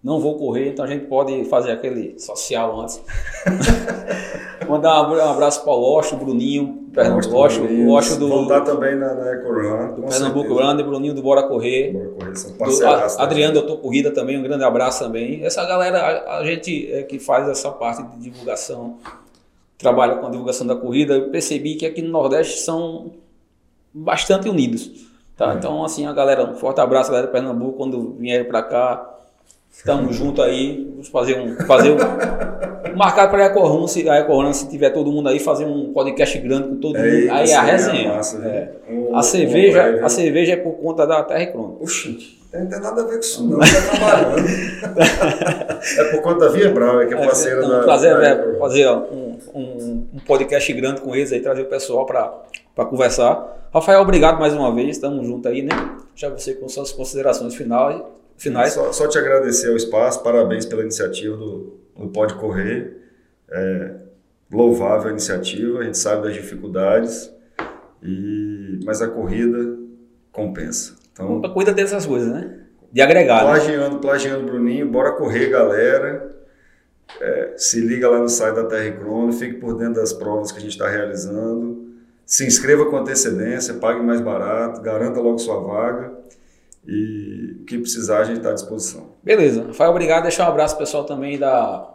não 0.03 0.19
vou 0.19 0.37
correr, 0.37 0.69
então 0.69 0.85
a 0.85 0.87
gente 0.87 1.07
pode 1.07 1.43
fazer 1.45 1.71
aquele 1.71 2.19
social 2.19 2.79
antes. 2.79 3.01
Mandar 4.67 5.09
um 5.09 5.31
abraço 5.31 5.63
para 5.63 5.73
o 5.73 5.97
Ocho, 5.97 6.15
Bruninho, 6.15 6.89
Pernambuco, 6.93 7.35
Ocho, 7.35 7.63
o 7.63 7.91
Ocho 7.91 8.19
do. 8.19 8.27
Voltar 8.27 8.61
também 8.61 8.95
na, 8.95 9.13
na 9.13 9.33
Ecorã. 9.33 9.93
Pernambuco 10.09 10.55
Grande, 10.55 10.83
Bruninho 10.83 11.13
do 11.13 11.21
Bora 11.21 11.43
Correr. 11.43 11.93
Bora 11.93 12.09
Correr, 12.09 12.35
são 12.35 12.53
parceiros. 12.53 13.15
Do, 13.15 13.21
Adriano 13.21 13.53
do 13.53 13.67
Tô 13.67 13.77
Corrida 13.77 14.11
também, 14.11 14.37
um 14.37 14.43
grande 14.43 14.63
abraço 14.63 15.03
também. 15.03 15.43
Essa 15.43 15.65
galera, 15.65 15.99
a, 15.99 16.39
a 16.39 16.45
gente 16.45 16.91
é, 16.91 17.03
que 17.03 17.19
faz 17.19 17.47
essa 17.47 17.71
parte 17.71 18.03
de 18.03 18.29
divulgação, 18.29 18.97
trabalha 19.77 20.15
com 20.15 20.27
a 20.27 20.29
divulgação 20.29 20.65
da 20.65 20.75
corrida, 20.75 21.13
eu 21.15 21.29
percebi 21.29 21.75
que 21.75 21.85
aqui 21.85 22.01
no 22.01 22.09
Nordeste 22.09 22.59
são 22.59 23.11
bastante 23.93 24.49
unidos. 24.49 25.07
Tá? 25.35 25.53
É. 25.53 25.55
Então, 25.55 25.85
assim, 25.85 26.05
a 26.05 26.13
galera, 26.13 26.43
um 26.43 26.55
forte 26.55 26.81
abraço, 26.81 27.11
galera 27.11 27.27
de 27.27 27.33
Pernambuco, 27.33 27.77
quando 27.77 28.13
vierem 28.13 28.47
para 28.47 28.63
cá, 28.63 29.16
estamos 29.77 30.15
junto 30.15 30.41
aí, 30.41 30.87
vamos 30.91 31.07
fazer 31.07 31.39
um, 31.39 31.55
fazer 31.65 31.91
um, 31.91 32.95
marcar 32.95 33.29
para 33.29 33.43
a 33.43 33.47
Ecorrun, 33.47 33.87
se 33.87 34.09
a 34.09 34.19
Ecorrun, 34.19 34.51
se 34.51 34.67
tiver 34.67 34.89
todo 34.89 35.11
mundo 35.11 35.29
aí, 35.29 35.39
fazer 35.39 35.65
um 35.65 35.93
podcast 35.93 36.37
grande 36.39 36.69
com 36.69 36.75
todo 36.77 36.97
é 36.97 37.01
mundo, 37.01 37.31
aí 37.31 37.51
é 37.51 37.55
a 37.55 37.61
resenha. 37.61 38.09
É 38.09 38.15
massa, 38.15 38.37
é. 38.45 38.71
a, 39.13 39.21
cerveja, 39.21 39.99
a 40.03 40.09
cerveja 40.09 40.53
é 40.53 40.55
por 40.57 40.73
conta 40.73 41.05
da 41.05 41.23
Terra 41.23 41.43
e 41.43 41.47
Crono. 41.47 41.77
Oxi. 41.79 42.37
Não 42.51 42.65
tem 42.65 42.79
nada 42.79 43.01
a 43.01 43.05
ver 43.05 43.13
com 43.13 43.19
isso, 43.19 43.47
não. 43.47 43.61
Está 43.61 43.97
trabalhando. 43.97 44.47
é 45.97 46.03
por 46.11 46.21
conta 46.23 46.45
da 46.45 46.49
Via 46.49 46.71
Brau, 46.71 47.05
que 47.05 47.13
é 47.13 47.17
parceira 47.17 47.61
não, 47.61 47.69
da. 47.69 47.83
Trazer, 47.83 48.17
da... 48.17 48.27
É, 48.27 48.57
fazer 48.57 48.89
um, 48.89 49.37
um, 49.53 50.07
um, 50.13 50.19
podcast 50.25 50.73
grande 50.73 51.01
com 51.01 51.15
eles 51.15 51.31
aí, 51.31 51.39
trazer 51.39 51.61
o 51.61 51.65
pessoal 51.65 52.05
para 52.05 52.85
conversar. 52.85 53.55
Rafael, 53.71 54.01
obrigado 54.01 54.39
mais 54.39 54.53
uma 54.53 54.73
vez. 54.73 54.95
Estamos 54.95 55.27
juntos 55.27 55.51
aí, 55.51 55.61
né? 55.61 55.71
Já 56.15 56.29
você 56.29 56.53
com 56.53 56.67
suas 56.67 56.91
considerações 56.91 57.53
finais. 57.53 58.01
Finais. 58.37 58.73
Só, 58.73 58.93
só 58.93 59.07
te 59.07 59.17
agradecer 59.17 59.69
o 59.69 59.75
espaço, 59.75 60.23
parabéns 60.23 60.65
pela 60.65 60.81
iniciativa 60.81 61.35
do, 61.35 61.79
do 61.95 62.07
Pode 62.09 62.35
Correr. 62.35 62.95
É, 63.49 63.95
louvável 64.51 65.07
a 65.07 65.11
iniciativa, 65.11 65.79
a 65.79 65.83
gente 65.83 65.97
sabe 65.97 66.23
das 66.23 66.33
dificuldades, 66.33 67.31
e, 68.01 68.79
mas 68.85 69.01
a 69.01 69.07
corrida 69.07 69.77
compensa. 70.31 70.95
Então, 71.11 71.41
cuida 71.53 71.73
dessas 71.73 72.05
coisas, 72.05 72.29
né? 72.29 72.59
De 72.91 73.01
agregar. 73.01 73.43
Né? 73.43 73.51
Plagiando, 73.51 73.95
né? 73.95 74.01
plagiando 74.01 74.45
Bruninho, 74.45 74.89
bora 74.89 75.13
correr, 75.13 75.49
galera. 75.49 76.35
É, 77.19 77.53
se 77.57 77.79
liga 77.79 78.09
lá 78.09 78.19
no 78.19 78.29
site 78.29 78.55
da 78.55 78.65
Terra 78.65 78.91
Crono, 78.97 79.31
fique 79.31 79.55
por 79.55 79.77
dentro 79.77 79.95
das 79.95 80.13
provas 80.13 80.51
que 80.51 80.59
a 80.59 80.61
gente 80.61 80.71
está 80.71 80.87
realizando. 80.87 81.87
Se 82.25 82.45
inscreva 82.45 82.85
com 82.85 82.97
antecedência, 82.97 83.75
pague 83.75 84.01
mais 84.01 84.19
barato, 84.21 84.81
garanta 84.81 85.19
logo 85.19 85.39
sua 85.39 85.59
vaga. 85.61 86.11
E 86.87 87.57
o 87.61 87.65
que 87.65 87.77
precisar, 87.77 88.19
a 88.19 88.23
gente 88.23 88.37
está 88.37 88.51
à 88.51 88.53
disposição. 88.53 89.07
Beleza. 89.21 89.65
Rafael, 89.67 89.91
obrigado. 89.91 90.23
Deixar 90.23 90.45
um 90.45 90.51
abraço 90.51 90.77
pessoal 90.77 91.03
também 91.03 91.37
da 91.37 91.85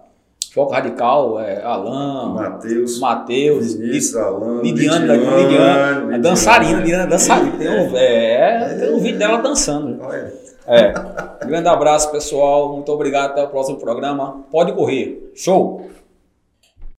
Foco 0.52 0.72
Radical, 0.72 1.40
é, 1.40 1.62
Alain, 1.62 2.34
Matheus, 2.34 3.00
Matheus, 3.00 3.72
Vinícius, 3.72 4.16
Alain, 4.16 4.60
Lidiane, 4.60 5.06
Lidiane, 5.06 5.42
Lidiane, 5.42 6.14
a 6.14 6.18
dançarina, 6.18 6.78
Lidiane, 6.78 7.10
dançarina. 7.10 7.56
Tem 7.56 7.68
um, 7.68 7.96
é, 7.96 8.76
tem 8.78 8.94
um 8.94 8.98
vídeo 8.98 9.18
dela 9.18 9.38
dançando. 9.38 9.98
Olha. 10.02 10.30
É. 10.66 10.92
Grande 11.46 11.68
abraço, 11.68 12.10
pessoal. 12.12 12.72
Muito 12.74 12.92
obrigado. 12.92 13.30
Até 13.30 13.42
o 13.42 13.48
próximo 13.48 13.78
programa. 13.78 14.44
Pode 14.50 14.72
correr. 14.72 15.32
Show! 15.34 15.90